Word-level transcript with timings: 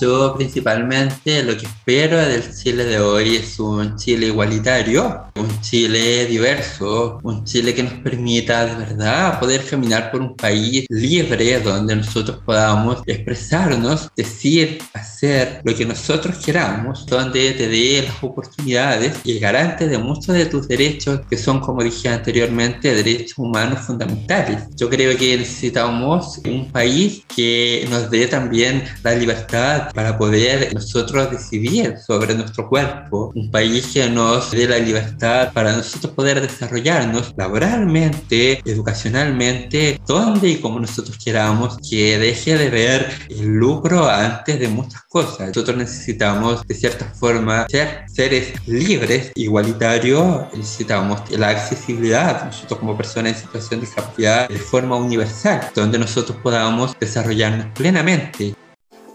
Yo 0.00 0.34
principalmente 0.36 1.42
lo 1.42 1.56
que 1.56 1.66
espero 1.66 2.18
del 2.18 2.42
Chile 2.54 2.84
de 2.84 3.00
hoy 3.00 3.36
es 3.36 3.58
un 3.58 3.96
Chile 3.96 4.26
igualitario, 4.26 5.24
un 5.36 5.60
Chile 5.60 6.26
diverso, 6.26 7.18
un 7.22 7.44
Chile 7.44 7.74
que 7.74 7.82
nos 7.82 7.94
permita 7.94 8.66
de 8.66 8.76
verdad 8.76 9.40
poder 9.40 9.64
caminar 9.64 10.10
por 10.10 10.20
un 10.20 10.36
país 10.36 10.86
libre 10.90 11.60
donde 11.60 11.96
nosotros 11.96 12.38
podamos 12.44 13.02
expresarnos, 13.06 14.10
decir, 14.16 14.78
hacer 14.92 15.60
lo 15.64 15.74
que 15.74 15.86
nosotros 15.86 16.36
queramos, 16.44 17.06
donde 17.06 17.52
te 17.52 17.68
dé 17.68 18.02
las 18.06 18.22
oportunidades 18.22 19.18
y 19.24 19.38
garante 19.38 19.88
de 19.88 19.98
muchos 19.98 20.34
de 20.34 20.46
tus 20.46 20.68
derechos 20.68 21.20
que 21.28 21.36
son, 21.36 21.60
como 21.60 21.82
dije 21.82 22.08
anteriormente, 22.08 22.94
derechos 22.94 23.38
humanos 23.38 23.80
fundamentales. 23.80 24.64
Yo 24.76 24.88
creo 24.88 25.16
que 25.16 25.38
necesitamos 25.38 26.40
un 26.46 26.70
país 26.70 27.22
que 27.34 27.86
nos 27.90 28.10
dé 28.10 28.26
también 28.26 28.84
la 29.02 29.14
libertad 29.14 29.77
para 29.94 30.18
poder 30.18 30.72
nosotros 30.74 31.30
decidir 31.30 31.96
sobre 31.98 32.34
nuestro 32.34 32.68
cuerpo, 32.68 33.32
un 33.34 33.50
país 33.50 33.88
que 33.92 34.08
nos 34.08 34.50
dé 34.50 34.68
la 34.68 34.78
libertad 34.78 35.52
para 35.52 35.72
nosotros 35.72 36.12
poder 36.12 36.40
desarrollarnos 36.40 37.34
laboralmente, 37.36 38.60
educacionalmente, 38.64 40.00
donde 40.06 40.48
y 40.50 40.56
como 40.56 40.80
nosotros 40.80 41.18
queramos, 41.22 41.78
que 41.88 42.18
deje 42.18 42.56
de 42.56 42.70
ver 42.70 43.08
el 43.28 43.46
lucro 43.46 44.08
antes 44.08 44.58
de 44.58 44.68
muchas 44.68 45.02
cosas. 45.08 45.48
Nosotros 45.48 45.76
necesitamos 45.76 46.66
de 46.66 46.74
cierta 46.74 47.06
forma 47.06 47.66
ser 47.68 48.04
seres 48.08 48.52
libres, 48.66 49.32
igualitarios, 49.34 50.46
necesitamos 50.54 51.22
la 51.30 51.50
accesibilidad, 51.50 52.44
nosotros 52.44 52.80
como 52.80 52.96
personas 52.96 53.32
en 53.32 53.38
situación 53.38 53.80
de 53.80 53.86
discapacidad, 53.86 54.48
de 54.48 54.58
forma 54.58 54.96
universal, 54.96 55.70
donde 55.74 55.98
nosotros 55.98 56.38
podamos 56.42 56.96
desarrollarnos 56.98 57.66
plenamente. 57.74 58.54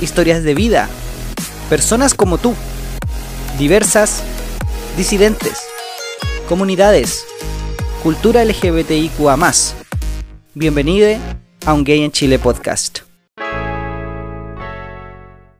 Historias 0.00 0.44
de 0.44 0.54
vida. 0.54 0.88
Personas 1.68 2.14
como 2.14 2.38
tú. 2.38 2.54
Diversas. 3.58 4.22
Disidentes. 4.96 5.58
Comunidades. 6.48 7.26
Cultura 8.04 8.44
LGBTIQA. 8.44 9.36
Bienvenido 10.54 11.18
a 11.66 11.72
un 11.74 11.82
Gay 11.82 12.04
en 12.04 12.12
Chile 12.12 12.38
podcast. 12.38 13.00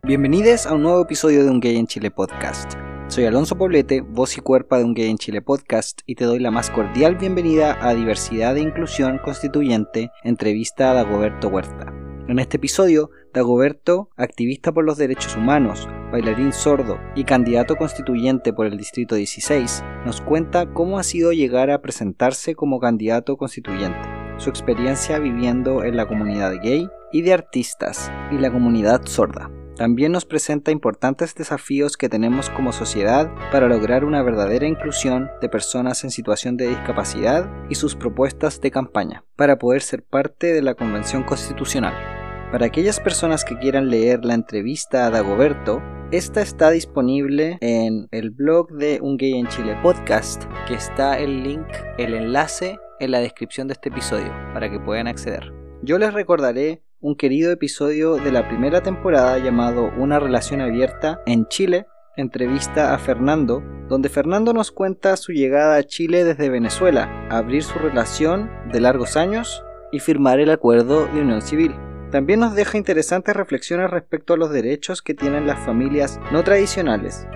Bienvenidos 0.04 0.66
a 0.66 0.74
un 0.74 0.82
nuevo 0.84 1.02
episodio 1.02 1.42
de 1.42 1.50
Un 1.50 1.58
Gay 1.58 1.76
en 1.76 1.88
Chile 1.88 2.12
podcast. 2.12 2.74
Soy 3.08 3.24
Alonso 3.24 3.58
Poblete, 3.58 4.02
voz 4.02 4.36
y 4.38 4.40
cuerpo 4.40 4.76
de 4.76 4.84
Un 4.84 4.94
Gay 4.94 5.10
en 5.10 5.18
Chile 5.18 5.42
podcast, 5.42 6.02
y 6.06 6.14
te 6.14 6.26
doy 6.26 6.38
la 6.38 6.52
más 6.52 6.70
cordial 6.70 7.16
bienvenida 7.16 7.76
a 7.80 7.92
Diversidad 7.92 8.56
e 8.56 8.60
Inclusión 8.60 9.18
Constituyente, 9.18 10.12
entrevista 10.22 10.92
a 10.92 10.94
Dagoberto 10.94 11.48
Huerta. 11.48 11.97
En 12.28 12.38
este 12.38 12.58
episodio, 12.58 13.10
Dagoberto, 13.32 14.10
activista 14.14 14.70
por 14.70 14.84
los 14.84 14.98
derechos 14.98 15.34
humanos, 15.34 15.88
bailarín 16.12 16.52
sordo 16.52 16.98
y 17.14 17.24
candidato 17.24 17.76
constituyente 17.76 18.52
por 18.52 18.66
el 18.66 18.76
Distrito 18.76 19.14
16, 19.14 19.82
nos 20.04 20.20
cuenta 20.20 20.66
cómo 20.74 20.98
ha 20.98 21.04
sido 21.04 21.32
llegar 21.32 21.70
a 21.70 21.80
presentarse 21.80 22.54
como 22.54 22.80
candidato 22.80 23.38
constituyente, 23.38 23.98
su 24.36 24.50
experiencia 24.50 25.18
viviendo 25.18 25.84
en 25.84 25.96
la 25.96 26.06
comunidad 26.06 26.52
gay 26.62 26.86
y 27.12 27.22
de 27.22 27.32
artistas 27.32 28.12
y 28.30 28.36
la 28.36 28.52
comunidad 28.52 29.06
sorda. 29.06 29.50
También 29.78 30.12
nos 30.12 30.26
presenta 30.26 30.70
importantes 30.70 31.34
desafíos 31.34 31.96
que 31.96 32.10
tenemos 32.10 32.50
como 32.50 32.72
sociedad 32.72 33.32
para 33.50 33.68
lograr 33.68 34.04
una 34.04 34.22
verdadera 34.22 34.66
inclusión 34.66 35.30
de 35.40 35.48
personas 35.48 36.04
en 36.04 36.10
situación 36.10 36.58
de 36.58 36.68
discapacidad 36.68 37.48
y 37.70 37.76
sus 37.76 37.94
propuestas 37.94 38.60
de 38.60 38.70
campaña 38.70 39.24
para 39.34 39.56
poder 39.56 39.80
ser 39.80 40.02
parte 40.02 40.52
de 40.52 40.60
la 40.60 40.74
Convención 40.74 41.22
Constitucional. 41.22 42.17
Para 42.50 42.64
aquellas 42.64 42.98
personas 42.98 43.44
que 43.44 43.58
quieran 43.58 43.90
leer 43.90 44.24
la 44.24 44.32
entrevista 44.32 45.04
a 45.04 45.10
Dagoberto, 45.10 45.82
esta 46.10 46.40
está 46.40 46.70
disponible 46.70 47.58
en 47.60 48.08
el 48.10 48.30
blog 48.30 48.72
de 48.72 49.00
Un 49.02 49.18
Gay 49.18 49.34
en 49.34 49.48
Chile 49.48 49.76
podcast, 49.82 50.44
que 50.66 50.72
está 50.72 51.18
el 51.18 51.42
link, 51.42 51.66
el 51.98 52.14
enlace 52.14 52.78
en 53.00 53.10
la 53.10 53.18
descripción 53.20 53.68
de 53.68 53.74
este 53.74 53.90
episodio 53.90 54.32
para 54.54 54.70
que 54.70 54.80
puedan 54.80 55.08
acceder. 55.08 55.52
Yo 55.82 55.98
les 55.98 56.14
recordaré 56.14 56.82
un 57.00 57.16
querido 57.16 57.52
episodio 57.52 58.16
de 58.16 58.32
la 58.32 58.48
primera 58.48 58.82
temporada 58.82 59.36
llamado 59.36 59.90
Una 59.98 60.18
relación 60.18 60.62
abierta 60.62 61.20
en 61.26 61.46
Chile, 61.48 61.86
entrevista 62.16 62.94
a 62.94 62.98
Fernando, 62.98 63.62
donde 63.90 64.08
Fernando 64.08 64.54
nos 64.54 64.72
cuenta 64.72 65.18
su 65.18 65.32
llegada 65.32 65.76
a 65.76 65.84
Chile 65.84 66.24
desde 66.24 66.48
Venezuela, 66.48 67.28
abrir 67.28 67.62
su 67.62 67.78
relación 67.78 68.50
de 68.72 68.80
largos 68.80 69.18
años 69.18 69.62
y 69.92 69.98
firmar 69.98 70.40
el 70.40 70.50
acuerdo 70.50 71.04
de 71.08 71.20
unión 71.20 71.42
civil. 71.42 71.74
También 72.10 72.40
nos 72.40 72.54
deja 72.54 72.78
interesantes 72.78 73.36
reflexiones 73.36 73.90
respecto 73.90 74.34
a 74.34 74.36
los 74.38 74.50
derechos 74.50 75.02
que 75.02 75.14
tienen 75.14 75.46
las 75.46 75.58
familias 75.64 76.18
no 76.32 76.42
tradicionales. 76.42 77.26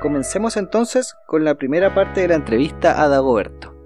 Comencemos 0.00 0.56
entonces 0.56 1.14
con 1.26 1.44
la 1.44 1.56
primera 1.56 1.94
parte 1.94 2.22
de 2.22 2.28
la 2.28 2.34
entrevista 2.34 3.02
a 3.02 3.08
Dagoberto. 3.08 3.81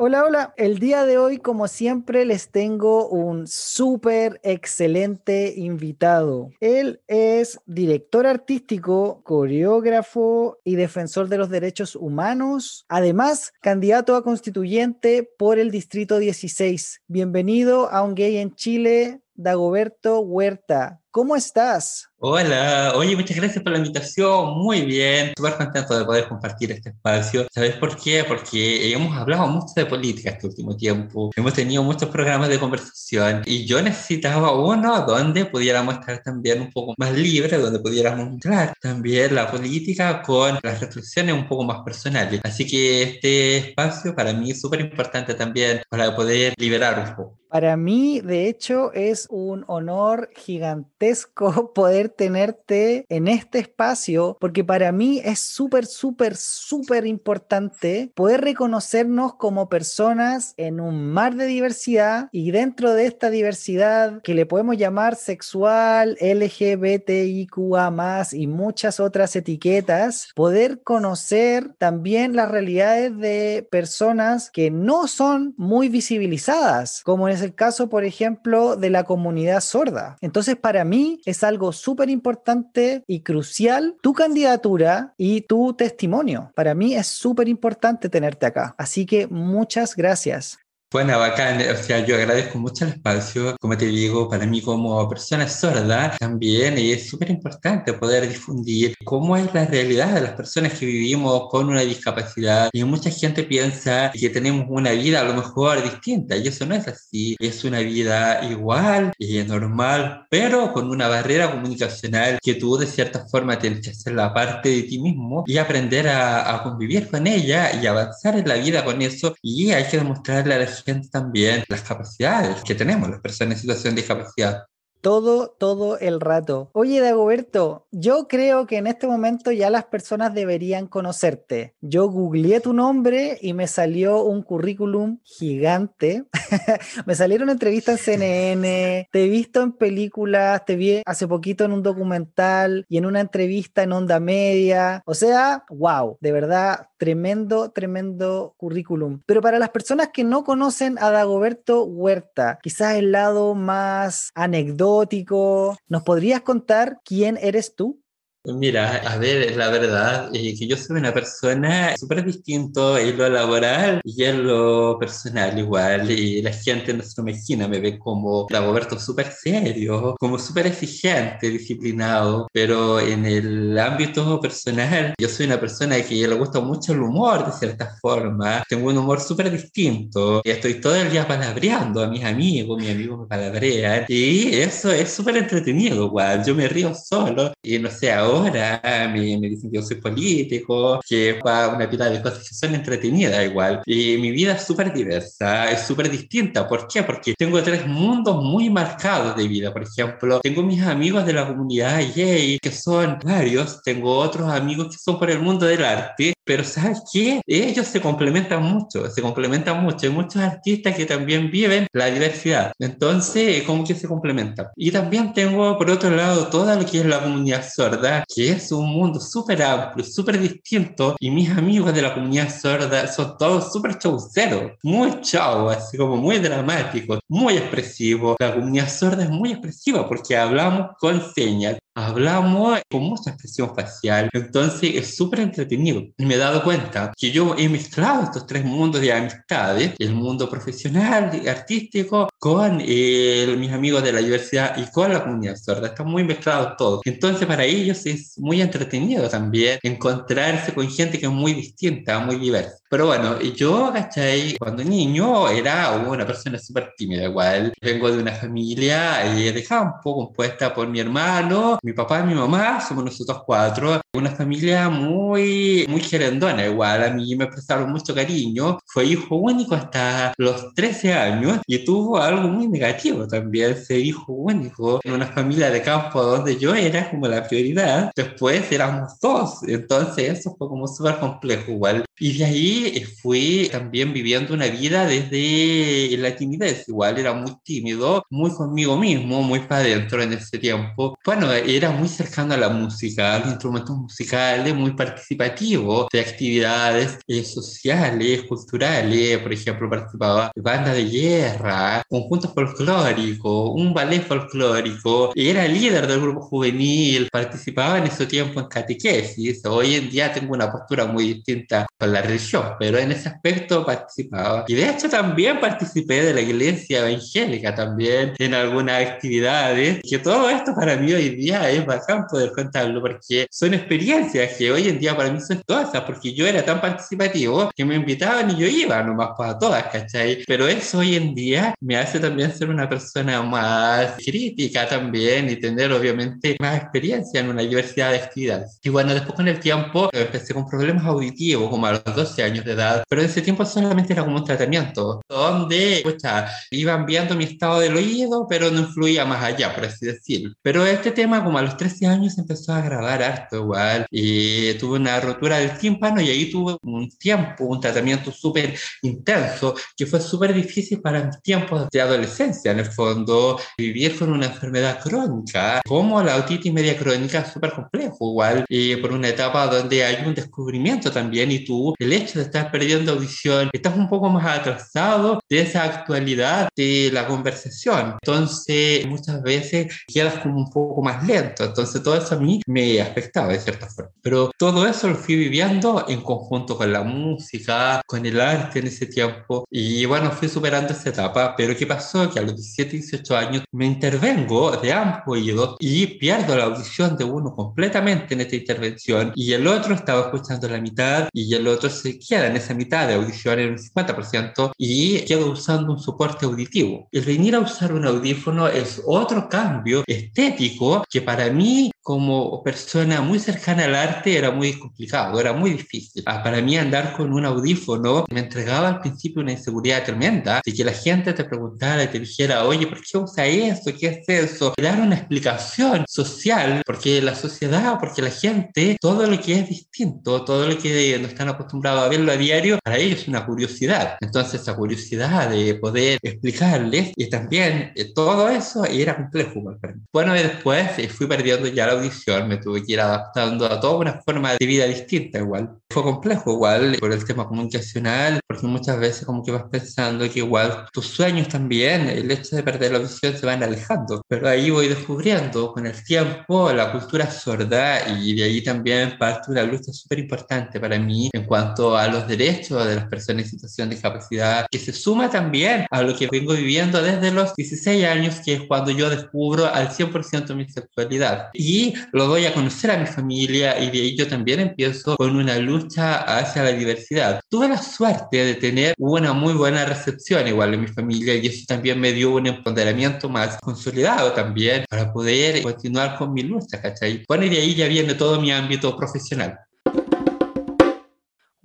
Hola, 0.00 0.24
hola. 0.24 0.54
El 0.56 0.78
día 0.78 1.04
de 1.04 1.18
hoy, 1.18 1.38
como 1.38 1.66
siempre, 1.66 2.24
les 2.24 2.50
tengo 2.50 3.08
un 3.08 3.48
súper 3.48 4.38
excelente 4.44 5.54
invitado. 5.56 6.50
Él 6.60 7.00
es 7.08 7.58
director 7.66 8.24
artístico, 8.28 9.24
coreógrafo 9.24 10.60
y 10.62 10.76
defensor 10.76 11.28
de 11.28 11.38
los 11.38 11.50
derechos 11.50 11.96
humanos. 11.96 12.86
Además, 12.88 13.52
candidato 13.60 14.14
a 14.14 14.22
constituyente 14.22 15.28
por 15.36 15.58
el 15.58 15.72
Distrito 15.72 16.20
16. 16.20 17.02
Bienvenido 17.08 17.90
a 17.90 18.02
Un 18.02 18.14
Gay 18.14 18.36
en 18.36 18.54
Chile, 18.54 19.20
Dagoberto 19.34 20.20
Huerta. 20.20 21.00
¿Cómo 21.10 21.34
estás? 21.34 22.07
Hola, 22.20 22.94
oye, 22.96 23.14
muchas 23.14 23.36
gracias 23.36 23.62
por 23.62 23.70
la 23.70 23.78
invitación, 23.78 24.58
muy 24.58 24.80
bien, 24.80 25.34
súper 25.36 25.54
contento 25.54 25.96
de 25.96 26.04
poder 26.04 26.28
compartir 26.28 26.72
este 26.72 26.88
espacio. 26.88 27.46
¿Sabes 27.54 27.76
por 27.76 27.96
qué? 27.96 28.24
Porque 28.26 28.92
hemos 28.92 29.16
hablado 29.16 29.46
mucho 29.46 29.72
de 29.76 29.86
política 29.86 30.30
este 30.30 30.48
último 30.48 30.76
tiempo, 30.76 31.30
hemos 31.36 31.54
tenido 31.54 31.84
muchos 31.84 32.08
programas 32.08 32.48
de 32.48 32.58
conversación 32.58 33.42
y 33.46 33.64
yo 33.66 33.80
necesitaba 33.80 34.50
uno 34.50 35.06
donde 35.06 35.44
pudiéramos 35.44 35.94
estar 35.94 36.20
también 36.20 36.60
un 36.60 36.72
poco 36.72 36.92
más 36.98 37.12
libres, 37.12 37.62
donde 37.62 37.78
pudiéramos 37.78 38.26
entrar 38.26 38.74
también 38.80 39.36
la 39.36 39.48
política 39.48 40.20
con 40.20 40.58
las 40.60 40.80
reflexiones 40.80 41.32
un 41.36 41.46
poco 41.46 41.62
más 41.62 41.82
personales. 41.84 42.40
Así 42.42 42.66
que 42.66 43.02
este 43.04 43.58
espacio 43.58 44.12
para 44.16 44.32
mí 44.32 44.50
es 44.50 44.60
súper 44.60 44.80
importante 44.80 45.34
también 45.34 45.82
para 45.88 46.16
poder 46.16 46.52
liberar 46.58 46.98
un 46.98 47.14
poco. 47.14 47.38
Para 47.48 47.78
mí, 47.78 48.20
de 48.20 48.46
hecho, 48.46 48.92
es 48.92 49.26
un 49.30 49.64
honor 49.68 50.28
gigantesco 50.36 51.72
poder 51.74 52.07
tenerte 52.08 53.06
en 53.08 53.28
este 53.28 53.58
espacio, 53.58 54.36
porque 54.40 54.64
para 54.64 54.92
mí 54.92 55.20
es 55.24 55.40
súper, 55.40 55.86
súper, 55.86 56.36
súper 56.36 57.06
importante 57.06 58.10
poder 58.14 58.42
reconocernos 58.42 59.34
como 59.34 59.68
personas 59.68 60.54
en 60.56 60.80
un 60.80 61.10
mar 61.10 61.34
de 61.34 61.46
diversidad 61.46 62.28
y 62.32 62.50
dentro 62.50 62.94
de 62.94 63.06
esta 63.06 63.30
diversidad 63.30 64.20
que 64.22 64.34
le 64.34 64.46
podemos 64.46 64.76
llamar 64.76 65.16
sexual, 65.16 66.16
LGBTIQA 66.20 67.88
y 68.32 68.46
muchas 68.46 69.00
otras 69.00 69.34
etiquetas, 69.36 70.28
poder 70.34 70.82
conocer 70.82 71.74
también 71.78 72.36
las 72.36 72.50
realidades 72.50 73.16
de 73.18 73.66
personas 73.70 74.50
que 74.50 74.70
no 74.70 75.06
son 75.06 75.54
muy 75.56 75.88
visibilizadas, 75.88 77.02
como 77.04 77.28
es 77.28 77.42
el 77.42 77.54
caso, 77.54 77.88
por 77.88 78.04
ejemplo, 78.04 78.76
de 78.76 78.90
la 78.90 79.04
comunidad 79.04 79.60
sorda. 79.60 80.16
Entonces, 80.20 80.56
para 80.56 80.84
mí 80.84 81.20
es 81.24 81.42
algo 81.42 81.72
súper 81.72 81.97
importante 82.08 83.02
y 83.06 83.22
crucial 83.22 83.96
tu 84.00 84.12
candidatura 84.12 85.14
y 85.16 85.42
tu 85.42 85.74
testimonio. 85.74 86.52
Para 86.54 86.74
mí 86.74 86.94
es 86.94 87.06
súper 87.08 87.48
importante 87.48 88.08
tenerte 88.08 88.46
acá. 88.46 88.74
Así 88.78 89.06
que 89.06 89.26
muchas 89.26 89.96
gracias. 89.96 90.58
Bueno, 90.90 91.18
bacán, 91.18 91.60
o 91.70 91.76
sea, 91.76 92.02
yo 92.06 92.14
agradezco 92.16 92.58
mucho 92.58 92.86
el 92.86 92.92
espacio, 92.92 93.56
como 93.60 93.76
te 93.76 93.84
digo, 93.84 94.26
para 94.26 94.46
mí 94.46 94.62
como 94.62 95.06
persona 95.06 95.46
sorda 95.46 96.16
también 96.18 96.78
es 96.78 97.10
súper 97.10 97.28
importante 97.28 97.92
poder 97.92 98.26
difundir 98.26 98.94
cómo 99.04 99.36
es 99.36 99.52
la 99.52 99.66
realidad 99.66 100.14
de 100.14 100.22
las 100.22 100.32
personas 100.32 100.78
que 100.78 100.86
vivimos 100.86 101.50
con 101.50 101.68
una 101.68 101.82
discapacidad 101.82 102.70
y 102.72 102.84
mucha 102.84 103.10
gente 103.10 103.42
piensa 103.44 104.10
que 104.14 104.30
tenemos 104.30 104.64
una 104.70 104.92
vida 104.92 105.20
a 105.20 105.24
lo 105.24 105.34
mejor 105.34 105.82
distinta 105.82 106.38
y 106.38 106.48
eso 106.48 106.64
no 106.64 106.74
es 106.74 106.88
así, 106.88 107.36
es 107.38 107.64
una 107.64 107.80
vida 107.80 108.42
igual 108.50 109.12
y 109.18 109.42
normal, 109.42 110.24
pero 110.30 110.72
con 110.72 110.88
una 110.88 111.06
barrera 111.08 111.50
comunicacional 111.50 112.38
que 112.42 112.54
tú 112.54 112.78
de 112.78 112.86
cierta 112.86 113.26
forma 113.28 113.58
tienes 113.58 113.82
que 113.82 113.90
hacer 113.90 114.14
la 114.14 114.32
parte 114.32 114.70
de 114.70 114.82
ti 114.84 114.98
mismo 114.98 115.44
y 115.46 115.58
aprender 115.58 116.08
a, 116.08 116.54
a 116.54 116.62
convivir 116.62 117.10
con 117.10 117.26
ella 117.26 117.78
y 117.78 117.86
avanzar 117.86 118.38
en 118.38 118.48
la 118.48 118.54
vida 118.54 118.82
con 118.86 119.02
eso 119.02 119.34
y 119.42 119.70
hay 119.72 119.84
que 119.84 119.98
demostrarle 119.98 120.54
a 120.54 120.58
la 120.60 120.77
también 121.10 121.64
las 121.68 121.82
capacidades 121.82 122.62
que 122.64 122.74
tenemos 122.74 123.08
las 123.08 123.20
personas 123.20 123.54
en 123.54 123.60
situación 123.60 123.94
de 123.94 124.00
discapacidad. 124.02 124.64
Todo, 125.00 125.54
todo 125.58 125.98
el 125.98 126.20
rato. 126.20 126.70
Oye, 126.72 127.00
Dagoberto, 127.00 127.86
yo 127.92 128.26
creo 128.26 128.66
que 128.66 128.78
en 128.78 128.88
este 128.88 129.06
momento 129.06 129.52
ya 129.52 129.70
las 129.70 129.84
personas 129.84 130.34
deberían 130.34 130.88
conocerte. 130.88 131.76
Yo 131.80 132.08
googleé 132.08 132.60
tu 132.60 132.72
nombre 132.72 133.38
y 133.40 133.52
me 133.52 133.68
salió 133.68 134.24
un 134.24 134.42
currículum 134.42 135.20
gigante. 135.22 136.24
me 137.06 137.14
salieron 137.14 137.48
entrevistas 137.48 138.08
en 138.08 138.18
CNN, 138.20 139.08
te 139.12 139.24
he 139.24 139.28
visto 139.28 139.62
en 139.62 139.72
películas, 139.72 140.64
te 140.64 140.74
vi 140.74 141.02
hace 141.06 141.28
poquito 141.28 141.64
en 141.64 141.72
un 141.72 141.82
documental 141.82 142.84
y 142.88 142.98
en 142.98 143.06
una 143.06 143.20
entrevista 143.20 143.84
en 143.84 143.92
Onda 143.92 144.18
Media. 144.18 145.02
O 145.06 145.14
sea, 145.14 145.64
wow, 145.70 146.18
de 146.20 146.32
verdad, 146.32 146.88
tremendo, 146.98 147.70
tremendo 147.70 148.54
currículum. 148.56 149.22
Pero 149.26 149.40
para 149.40 149.58
las 149.58 149.70
personas 149.70 150.10
que 150.12 150.24
no 150.24 150.44
conocen 150.44 150.98
a 150.98 151.10
Dagoberto 151.10 151.84
Huerta, 151.84 152.58
quizás 152.62 152.96
el 152.96 153.12
lado 153.12 153.54
más 153.54 154.30
anecdótico, 154.34 155.78
¿Nos 155.88 156.02
podrías 156.02 156.42
contar 156.42 157.00
quién 157.04 157.38
eres 157.40 157.74
tú? 157.74 158.00
Mira, 158.44 158.96
a 158.98 159.18
ver, 159.18 159.56
la 159.56 159.68
verdad 159.68 160.30
es 160.32 160.54
eh, 160.54 160.56
que 160.58 160.66
yo 160.68 160.76
soy 160.76 160.96
una 160.96 161.12
persona 161.12 161.94
súper 161.98 162.24
distinto 162.24 162.96
en 162.96 163.18
lo 163.18 163.28
laboral 163.28 164.00
y 164.04 164.24
en 164.24 164.46
lo 164.46 164.98
personal 164.98 165.58
igual. 165.58 166.10
Y 166.10 166.40
la 166.40 166.52
gente 166.52 166.94
no 166.94 167.02
se 167.02 167.20
imagina, 167.20 167.68
me 167.68 167.80
ve 167.80 167.98
como 167.98 168.46
Dagoberto 168.48 168.98
súper 168.98 169.32
serio, 169.32 170.14
como 170.18 170.38
súper 170.38 170.68
exigente, 170.68 171.50
disciplinado. 171.50 172.48
Pero 172.52 173.00
en 173.00 173.26
el 173.26 173.78
ámbito 173.78 174.40
personal, 174.40 175.14
yo 175.20 175.28
soy 175.28 175.46
una 175.46 175.60
persona 175.60 176.00
que 176.00 176.26
le 176.26 176.34
gusta 176.34 176.60
mucho 176.60 176.92
el 176.92 177.02
humor 177.02 177.44
de 177.44 177.52
cierta 177.52 177.96
forma. 178.00 178.62
Tengo 178.68 178.88
un 178.88 178.98
humor 178.98 179.20
súper 179.20 179.50
distinto. 179.50 180.40
Y 180.44 180.50
estoy 180.50 180.80
todo 180.80 180.94
el 180.96 181.10
día 181.10 181.26
palabreando 181.26 182.02
a 182.02 182.08
mis 182.08 182.24
amigos, 182.24 182.80
mis 182.80 182.90
amigos 182.90 183.20
me 183.20 183.26
palabrean. 183.26 184.04
Y 184.08 184.54
eso 184.54 184.90
es 184.90 185.12
súper 185.12 185.36
entretenido 185.36 186.06
igual. 186.06 186.44
Yo 186.46 186.54
me 186.54 186.68
río 186.68 186.94
solo 186.94 187.52
y 187.62 187.78
no 187.78 187.90
sé, 187.90 188.12
ahora 188.36 188.80
me, 189.12 189.38
me, 189.38 189.48
dicen 189.48 189.70
que 189.70 189.76
yo 189.76 189.82
soy 189.82 189.96
político, 190.00 191.00
que 191.06 191.40
va 191.44 191.68
una 191.68 191.88
pila 191.88 192.10
de 192.10 192.22
cosas 192.22 192.48
que 192.48 192.54
son 192.54 192.74
entretenidas 192.74 193.44
igual. 193.44 193.82
Y 193.86 194.16
mi 194.18 194.30
vida 194.30 194.52
es 194.54 194.64
súper 194.64 194.92
diversa, 194.92 195.70
es 195.70 195.86
súper 195.86 196.10
distinta. 196.10 196.68
¿Por 196.68 196.86
qué? 196.88 197.02
Porque 197.02 197.34
tengo 197.36 197.62
tres 197.62 197.86
mundos 197.86 198.42
muy 198.42 198.70
marcados 198.70 199.36
de 199.36 199.48
vida. 199.48 199.72
Por 199.72 199.82
ejemplo, 199.82 200.40
tengo 200.40 200.62
mis 200.62 200.82
amigos 200.82 201.26
de 201.26 201.32
la 201.32 201.46
comunidad 201.46 202.00
gay, 202.14 202.58
que 202.60 202.70
son 202.70 203.18
varios. 203.24 203.82
Tengo 203.82 204.16
otros 204.18 204.50
amigos 204.50 204.88
que 204.88 204.98
son 204.98 205.18
por 205.18 205.30
el 205.30 205.40
mundo 205.40 205.66
del 205.66 205.84
arte. 205.84 206.34
Pero 206.48 206.64
¿sabes 206.64 207.02
qué? 207.12 207.42
Ellos 207.46 207.86
se 207.86 208.00
complementan 208.00 208.62
mucho, 208.62 209.10
se 209.10 209.20
complementan 209.20 209.84
mucho. 209.84 210.06
Hay 210.06 210.12
muchos 210.12 210.40
artistas 210.40 210.96
que 210.96 211.04
también 211.04 211.50
viven 211.50 211.86
la 211.92 212.06
diversidad. 212.06 212.72
Entonces, 212.78 213.64
como 213.64 213.84
que 213.84 213.94
se 213.94 214.08
complementan. 214.08 214.68
Y 214.74 214.90
también 214.90 215.34
tengo, 215.34 215.76
por 215.76 215.90
otro 215.90 216.08
lado, 216.08 216.46
toda 216.46 216.74
lo 216.74 216.86
que 216.86 217.00
es 217.00 217.04
la 217.04 217.22
comunidad 217.22 217.62
sorda, 217.68 218.24
que 218.34 218.52
es 218.52 218.72
un 218.72 218.88
mundo 218.88 219.20
súper 219.20 219.62
amplio, 219.62 220.02
súper 220.06 220.40
distinto, 220.40 221.16
y 221.20 221.30
mis 221.30 221.50
amigos 221.50 221.92
de 221.94 222.00
la 222.00 222.14
comunidad 222.14 222.48
sorda 222.48 223.06
son 223.08 223.36
todos 223.36 223.70
súper 223.70 223.98
chauceros, 223.98 224.72
muy 224.82 225.20
chau, 225.20 225.68
así 225.68 225.98
como 225.98 226.16
muy 226.16 226.38
dramáticos, 226.38 227.20
muy 227.28 227.58
expresivos. 227.58 228.36
La 228.38 228.54
comunidad 228.54 228.88
sorda 228.88 229.24
es 229.24 229.30
muy 229.30 229.50
expresiva 229.50 230.08
porque 230.08 230.34
hablamos 230.34 230.92
con 230.98 231.22
señas, 231.34 231.76
hablamos 232.06 232.80
con 232.90 233.02
mucha 233.02 233.30
expresión 233.30 233.74
facial, 233.74 234.30
entonces 234.32 234.94
es 234.94 235.16
súper 235.16 235.40
entretenido. 235.40 236.02
Y 236.16 236.24
me 236.24 236.34
he 236.34 236.38
dado 236.38 236.62
cuenta 236.62 237.12
que 237.16 237.30
yo 237.30 237.54
he 237.58 237.68
mezclado 237.68 238.24
estos 238.24 238.46
tres 238.46 238.64
mundos 238.64 239.00
de 239.00 239.12
amistades, 239.12 239.94
el 239.98 240.14
mundo 240.14 240.48
profesional, 240.48 241.30
artístico, 241.48 242.28
con 242.38 242.78
eh, 242.80 243.54
mis 243.58 243.72
amigos 243.72 244.02
de 244.04 244.12
la 244.12 244.20
diversidad 244.20 244.76
y 244.78 244.90
con 244.92 245.12
la 245.12 245.22
comunidad 245.24 245.56
sorda. 245.56 245.88
Está 245.88 246.04
muy 246.04 246.24
mezclado 246.24 246.76
todo. 246.76 247.00
Entonces 247.04 247.46
para 247.46 247.64
ellos 247.64 248.06
es 248.06 248.38
muy 248.38 248.60
entretenido 248.60 249.28
también 249.28 249.78
encontrarse 249.82 250.72
con 250.72 250.88
gente 250.88 251.18
que 251.18 251.26
es 251.26 251.32
muy 251.32 251.54
distinta, 251.54 252.18
muy 252.20 252.36
diversa. 252.36 252.78
Pero 252.90 253.06
bueno, 253.06 253.40
yo, 253.40 253.90
¿cachai? 253.92 254.56
Cuando 254.58 254.82
niño 254.82 255.48
era 255.48 255.92
una 255.92 256.26
persona 256.26 256.58
súper 256.58 256.94
tímida 256.96 257.24
igual. 257.24 257.72
Vengo 257.82 258.10
de 258.10 258.22
una 258.22 258.32
familia 258.32 259.36
eh, 259.36 259.52
de 259.52 259.64
campo 259.64 260.14
compuesta 260.14 260.72
por 260.74 260.88
mi 260.88 261.00
hermano, 261.00 261.78
mi 261.88 261.94
papá 261.94 262.20
y 262.20 262.26
mi 262.26 262.34
mamá, 262.34 262.82
somos 262.86 263.02
nosotros 263.02 263.42
cuatro. 263.46 263.98
Una 264.12 264.30
familia 264.30 264.90
muy, 264.90 265.86
muy 265.88 266.00
gerendona 266.02 266.66
igual. 266.66 267.02
A 267.02 267.10
mí 267.10 267.34
me 267.34 267.46
prestaron 267.46 267.90
mucho 267.90 268.14
cariño. 268.14 268.78
Fue 268.84 269.06
hijo 269.06 269.36
único 269.36 269.74
hasta 269.74 270.34
los 270.36 270.74
13 270.74 271.14
años 271.14 271.60
y 271.66 271.84
tuvo 271.86 272.18
algo 272.18 272.46
muy 272.48 272.68
negativo 272.68 273.26
también, 273.26 273.74
ser 273.76 274.00
hijo 274.00 274.32
único 274.32 275.00
en 275.02 275.12
una 275.14 275.26
familia 275.28 275.70
de 275.70 275.80
campo 275.80 276.22
donde 276.22 276.58
yo 276.58 276.74
era 276.74 277.10
como 277.10 277.26
la 277.26 277.48
prioridad. 277.48 278.10
Después 278.14 278.70
éramos 278.70 279.18
dos. 279.20 279.62
Entonces 279.66 280.38
eso 280.38 280.54
fue 280.58 280.68
como 280.68 280.86
súper 280.86 281.18
complejo 281.18 281.72
igual. 281.72 282.04
Y 282.20 282.36
de 282.36 282.44
ahí 282.44 283.06
fui 283.22 283.68
también 283.70 284.12
viviendo 284.12 284.52
una 284.52 284.66
vida 284.66 285.06
desde 285.06 286.16
la 286.18 286.36
timidez. 286.36 286.88
Igual 286.88 287.18
era 287.18 287.32
muy 287.32 287.52
tímido, 287.64 288.24
muy 288.28 288.50
conmigo 288.50 288.98
mismo, 288.98 289.42
muy 289.42 289.60
para 289.60 289.82
adentro 289.82 290.22
en 290.22 290.32
ese 290.34 290.58
tiempo. 290.58 291.16
Bueno, 291.24 291.48
era 291.78 291.90
muy 291.90 292.08
cercano 292.08 292.54
a 292.54 292.56
la 292.56 292.68
música, 292.68 293.34
a 293.34 293.38
los 293.38 293.48
instrumentos 293.48 293.96
musicales, 293.96 294.74
muy 294.74 294.92
participativo 294.92 296.08
de 296.12 296.20
actividades 296.20 297.18
eh, 297.26 297.44
sociales, 297.44 298.42
culturales. 298.44 299.38
Por 299.38 299.52
ejemplo, 299.52 299.88
participaba 299.88 300.50
de 300.54 300.60
banda 300.60 300.92
de 300.92 301.04
guerra, 301.04 302.02
conjuntos 302.08 302.52
folclóricos, 302.52 303.70
un 303.74 303.94
ballet 303.94 304.26
folclórico. 304.26 305.32
Era 305.34 305.66
líder 305.66 306.06
del 306.06 306.20
grupo 306.20 306.40
juvenil, 306.42 307.28
participaba 307.30 307.98
en 307.98 308.04
ese 308.08 308.26
tiempo 308.26 308.60
en 308.60 308.66
catequesis. 308.66 309.64
Hoy 309.64 309.94
en 309.94 310.10
día 310.10 310.32
tengo 310.32 310.54
una 310.54 310.70
postura 310.70 311.06
muy 311.06 311.34
distinta 311.34 311.86
la 312.06 312.22
religión, 312.22 312.74
pero 312.78 312.98
en 312.98 313.12
ese 313.12 313.28
aspecto 313.28 313.84
participaba. 313.84 314.64
Y 314.68 314.74
de 314.74 314.88
hecho 314.88 315.08
también 315.08 315.60
participé 315.60 316.24
de 316.24 316.34
la 316.34 316.40
iglesia 316.40 317.00
evangélica 317.00 317.74
también 317.74 318.34
en 318.38 318.54
algunas 318.54 319.04
actividades, 319.04 320.00
que 320.08 320.18
todo 320.18 320.48
esto 320.48 320.74
para 320.74 320.96
mí 320.96 321.12
hoy 321.12 321.30
día 321.30 321.68
es 321.70 321.84
bacán 321.84 322.26
poder 322.26 322.52
contarlo, 322.52 323.00
porque 323.00 323.46
son 323.50 323.74
experiencias 323.74 324.56
que 324.56 324.70
hoy 324.70 324.88
en 324.88 324.98
día 324.98 325.16
para 325.16 325.30
mí 325.30 325.40
son 325.40 325.60
todas, 325.66 325.88
porque 326.02 326.32
yo 326.32 326.46
era 326.46 326.64
tan 326.64 326.80
participativo 326.80 327.70
que 327.74 327.84
me 327.84 327.96
invitaban 327.96 328.50
y 328.50 328.56
yo 328.60 328.66
iba 328.66 329.02
nomás 329.02 329.30
para 329.36 329.58
todas, 329.58 329.84
¿cachai? 329.84 330.44
Pero 330.46 330.68
eso 330.68 330.98
hoy 330.98 331.16
en 331.16 331.34
día 331.34 331.74
me 331.80 331.96
hace 331.96 332.20
también 332.20 332.54
ser 332.54 332.70
una 332.70 332.88
persona 332.88 333.42
más 333.42 334.12
crítica 334.24 334.88
también 334.88 335.48
y 335.50 335.56
tener 335.56 335.92
obviamente 335.92 336.56
más 336.60 336.76
experiencia 336.76 337.40
en 337.40 337.48
una 337.48 337.62
diversidad 337.62 338.12
de 338.12 338.18
actividades. 338.18 338.78
Y 338.82 338.88
bueno, 338.88 339.14
después 339.14 339.34
con 339.34 339.48
el 339.48 339.58
tiempo 339.58 340.10
empecé 340.12 340.54
con 340.54 340.68
problemas 340.68 341.04
auditivos, 341.04 341.70
como 341.70 341.87
a 341.96 342.10
12 342.10 342.42
años 342.42 342.64
de 342.64 342.72
edad, 342.72 343.04
pero 343.08 343.22
en 343.22 343.28
ese 343.28 343.42
tiempo 343.42 343.64
solamente 343.64 344.12
era 344.12 344.24
como 344.24 344.36
un 344.36 344.44
tratamiento, 344.44 345.20
donde 345.28 346.00
pucha, 346.04 346.48
iban 346.70 347.06
viendo 347.06 347.34
mi 347.34 347.44
estado 347.44 347.80
del 347.80 347.96
oído, 347.96 348.46
pero 348.48 348.70
no 348.70 348.80
influía 348.80 349.24
más 349.24 349.42
allá, 349.42 349.74
por 349.74 349.84
así 349.84 350.06
decirlo. 350.06 350.54
Pero 350.62 350.86
este 350.86 351.10
tema, 351.10 351.44
como 351.44 351.58
a 351.58 351.62
los 351.62 351.76
13 351.76 352.06
años, 352.06 352.38
empezó 352.38 352.72
a 352.72 352.78
agravar 352.78 353.22
harto 353.22 353.56
igual, 353.56 354.06
y 354.10 354.74
tuve 354.74 354.98
una 354.98 355.20
rotura 355.20 355.58
del 355.58 355.76
tímpano 355.78 356.20
y 356.20 356.28
ahí 356.28 356.50
tuve 356.50 356.76
un 356.82 357.08
tiempo, 357.10 357.64
un 357.64 357.80
tratamiento 357.80 358.32
súper 358.32 358.74
intenso, 359.02 359.74
que 359.96 360.06
fue 360.06 360.20
súper 360.20 360.54
difícil 360.54 361.00
para 361.00 361.24
mis 361.24 361.40
tiempos 361.42 361.88
de 361.90 362.00
adolescencia, 362.00 362.72
en 362.72 362.80
el 362.80 362.86
fondo, 362.86 363.58
vivir 363.76 364.18
con 364.18 364.32
una 364.32 364.46
enfermedad 364.46 365.00
crónica, 365.00 365.80
como 365.86 366.22
la 366.22 366.36
otitis 366.36 366.72
media 366.72 366.96
crónica, 366.96 367.44
súper 367.44 367.72
complejo 367.72 368.30
igual, 368.30 368.64
y 368.68 368.96
por 368.96 369.12
una 369.12 369.28
etapa 369.28 369.66
donde 369.66 370.04
hay 370.04 370.24
un 370.26 370.34
descubrimiento 370.34 371.10
también 371.10 371.50
y 371.50 371.64
tú 371.64 371.77
el 371.98 372.12
hecho 372.12 372.38
de 372.38 372.44
estar 372.46 372.70
perdiendo 372.70 373.12
audición, 373.12 373.70
estás 373.72 373.96
un 373.96 374.08
poco 374.08 374.28
más 374.28 374.58
atrasado 374.58 375.40
de 375.48 375.60
esa 375.60 375.84
actualidad 375.84 376.68
de 376.76 377.10
la 377.12 377.26
conversación. 377.26 378.16
Entonces, 378.22 379.06
muchas 379.06 379.42
veces 379.42 379.94
quedas 380.06 380.34
como 380.40 380.58
un 380.58 380.70
poco 380.70 381.02
más 381.02 381.26
lento. 381.26 381.64
Entonces, 381.64 382.02
todo 382.02 382.16
eso 382.16 382.34
a 382.34 382.38
mí 382.38 382.60
me 382.66 383.00
afectaba 383.00 383.52
de 383.52 383.60
cierta 383.60 383.86
forma. 383.86 384.10
Pero 384.22 384.50
todo 384.58 384.86
eso 384.86 385.08
lo 385.08 385.16
fui 385.16 385.36
viviendo 385.36 386.04
en 386.08 386.20
conjunto 386.22 386.76
con 386.76 386.92
la 386.92 387.02
música, 387.02 388.02
con 388.06 388.24
el 388.26 388.40
arte 388.40 388.80
en 388.80 388.86
ese 388.88 389.06
tiempo. 389.06 389.66
Y 389.70 390.04
bueno, 390.06 390.30
fui 390.30 390.48
superando 390.48 390.92
esa 390.92 391.10
etapa. 391.10 391.54
Pero 391.56 391.76
¿qué 391.76 391.86
pasó? 391.86 392.30
Que 392.30 392.38
a 392.38 392.42
los 392.42 392.54
17, 392.54 392.90
18 392.96 393.36
años 393.36 393.64
me 393.72 393.86
intervengo 393.86 394.76
de 394.76 394.92
ambos 394.92 395.22
oídos 395.26 395.76
y 395.80 396.06
pierdo 396.18 396.56
la 396.56 396.64
audición 396.64 397.16
de 397.16 397.24
uno 397.24 397.54
completamente 397.54 398.34
en 398.34 398.40
esta 398.40 398.56
intervención 398.56 399.32
y 399.34 399.52
el 399.52 399.66
otro 399.66 399.94
estaba 399.94 400.22
escuchando 400.22 400.68
la 400.68 400.80
mitad 400.80 401.28
y 401.32 401.54
el 401.54 401.66
otro 401.68 401.90
se 401.90 402.18
queda 402.18 402.46
en 402.46 402.56
esa 402.56 402.74
mitad 402.74 403.06
de 403.06 403.14
audición 403.14 403.58
en 403.58 403.70
un 403.72 403.78
50% 403.78 404.72
y 404.76 405.20
queda 405.20 405.44
usando 405.46 405.92
un 405.92 405.98
soporte 405.98 406.46
auditivo. 406.46 407.08
El 407.12 407.24
venir 407.24 407.54
a 407.54 407.60
usar 407.60 407.92
un 407.92 408.06
audífono 408.06 408.68
es 408.68 409.02
otro 409.06 409.48
cambio 409.48 410.04
estético 410.06 411.04
que 411.08 411.22
para 411.22 411.50
mí 411.50 411.90
como 412.08 412.62
persona 412.62 413.20
muy 413.20 413.38
cercana 413.38 413.84
al 413.84 413.94
arte 413.94 414.38
era 414.38 414.50
muy 414.50 414.72
complicado, 414.78 415.38
era 415.38 415.52
muy 415.52 415.72
difícil. 415.72 416.22
Ah, 416.24 416.42
para 416.42 416.62
mí 416.62 416.74
andar 416.74 417.12
con 417.12 417.34
un 417.34 417.44
audífono 417.44 418.24
me 418.30 418.40
entregaba 418.40 418.88
al 418.88 419.00
principio 419.00 419.42
una 419.42 419.52
inseguridad 419.52 420.04
tremenda 420.06 420.62
de 420.64 420.72
que 420.72 420.84
la 420.84 420.94
gente 420.94 421.34
te 421.34 421.44
preguntara 421.44 422.04
y 422.04 422.06
te 422.06 422.18
dijera, 422.18 422.64
oye, 422.64 422.86
¿por 422.86 423.02
qué 423.02 423.18
usa 423.18 423.44
eso? 423.44 423.90
¿Qué 423.94 424.06
es 424.06 424.26
eso? 424.26 424.72
Dar 424.80 425.02
una 425.02 425.16
explicación 425.16 426.06
social, 426.08 426.80
porque 426.86 427.20
la 427.20 427.34
sociedad, 427.34 427.98
porque 428.00 428.22
la 428.22 428.30
gente, 428.30 428.96
todo 428.98 429.26
lo 429.26 429.38
que 429.38 429.58
es 429.60 429.68
distinto, 429.68 430.46
todo 430.46 430.66
lo 430.66 430.78
que 430.78 431.18
no 431.20 431.28
están 431.28 431.50
acostumbrados 431.50 432.04
a 432.04 432.08
verlo 432.08 432.32
a 432.32 432.38
diario, 432.38 432.78
para 432.82 432.96
ellos 432.96 433.20
es 433.20 433.28
una 433.28 433.44
curiosidad. 433.44 434.16
Entonces, 434.22 434.62
esa 434.62 434.74
curiosidad 434.74 435.50
de 435.50 435.74
poder 435.74 436.18
explicarles 436.22 437.12
y 437.16 437.28
también 437.28 437.92
eh, 437.94 438.14
todo 438.14 438.48
eso 438.48 438.86
era 438.86 439.14
complejo. 439.14 439.62
Bueno, 440.10 440.34
y 440.34 440.42
después 440.42 440.98
eh, 440.98 441.08
fui 441.10 441.26
perdiendo 441.26 441.68
ya 441.68 441.86
la 441.86 441.97
me 442.46 442.58
tuve 442.58 442.82
que 442.84 442.92
ir 442.92 443.00
adaptando 443.00 443.66
a 443.66 443.80
toda 443.80 443.98
una 443.98 444.20
forma 444.22 444.54
de 444.54 444.66
vida 444.66 444.86
distinta 444.86 445.38
igual. 445.38 445.78
Fue 445.90 446.02
complejo 446.02 446.52
igual 446.52 446.98
por 447.00 447.12
el 447.12 447.24
tema 447.24 447.48
comunicacional, 447.48 448.40
porque 448.46 448.66
muchas 448.66 449.00
veces 449.00 449.24
como 449.24 449.42
que 449.42 449.52
vas 449.52 449.64
pensando 449.70 450.28
que 450.28 450.40
igual 450.40 450.86
tus 450.92 451.06
sueños 451.06 451.48
también, 451.48 452.10
el 452.10 452.30
hecho 452.30 452.56
de 452.56 452.62
perder 452.62 452.92
la 452.92 452.98
audición 452.98 453.34
se 453.34 453.46
van 453.46 453.62
alejando, 453.62 454.20
pero 454.28 454.50
ahí 454.50 454.68
voy 454.68 454.88
descubriendo 454.88 455.72
con 455.72 455.86
el 455.86 456.04
tiempo 456.04 456.70
la 456.74 456.92
cultura 456.92 457.30
sorda 457.30 458.06
y 458.06 458.34
de 458.34 458.44
ahí 458.44 458.62
también 458.62 459.16
parte 459.18 459.50
una 459.50 459.62
lucha 459.62 459.90
súper 459.90 460.18
importante 460.18 460.78
para 460.78 460.98
mí 460.98 461.30
en 461.32 461.46
cuanto 461.46 461.96
a 461.96 462.06
los 462.08 462.28
derechos 462.28 462.86
de 462.86 462.96
las 462.96 463.06
personas 463.06 463.44
en 463.44 463.50
situación 463.52 463.88
de 463.88 463.94
discapacidad, 463.94 464.66
que 464.70 464.78
se 464.78 464.92
suma 464.92 465.30
también 465.30 465.86
a 465.90 466.02
lo 466.02 466.14
que 466.14 466.28
vengo 466.30 466.52
viviendo 466.52 467.00
desde 467.00 467.30
los 467.30 467.54
16 467.54 468.04
años, 468.04 468.40
que 468.44 468.54
es 468.54 468.62
cuando 468.68 468.90
yo 468.90 469.08
descubro 469.08 469.64
al 469.64 469.88
100% 469.88 470.54
mi 470.54 470.68
sexualidad. 470.68 471.48
Y 471.54 471.94
lo 472.12 472.26
doy 472.26 472.44
a 472.44 472.52
conocer 472.52 472.90
a 472.90 472.98
mi 472.98 473.06
familia 473.06 473.82
y 473.82 473.90
de 473.90 473.98
ahí 474.00 474.16
yo 474.18 474.28
también 474.28 474.60
empiezo 474.60 475.16
con 475.16 475.34
una 475.34 475.58
lucha 475.58 475.77
hacia 475.86 476.62
la 476.62 476.72
diversidad. 476.72 477.40
Tuve 477.48 477.68
la 477.68 477.80
suerte 477.80 478.36
de 478.44 478.54
tener 478.54 478.94
una 478.98 479.32
muy 479.32 479.54
buena 479.54 479.84
recepción 479.84 480.46
igual 480.48 480.74
en 480.74 480.82
mi 480.82 480.88
familia 480.88 481.34
y 481.34 481.46
eso 481.46 481.64
también 481.66 482.00
me 482.00 482.12
dio 482.12 482.34
un 482.34 482.46
empoderamiento 482.46 483.28
más 483.28 483.58
consolidado 483.60 484.32
también 484.32 484.84
para 484.88 485.12
poder 485.12 485.62
continuar 485.62 486.16
con 486.18 486.32
mi 486.32 486.42
lucha, 486.42 486.80
¿cachai? 486.80 487.24
Bueno, 487.28 487.44
y 487.44 487.48
de 487.50 487.58
ahí 487.58 487.74
ya 487.74 487.88
viene 487.88 488.14
todo 488.14 488.40
mi 488.40 488.52
ámbito 488.52 488.96
profesional. 488.96 489.58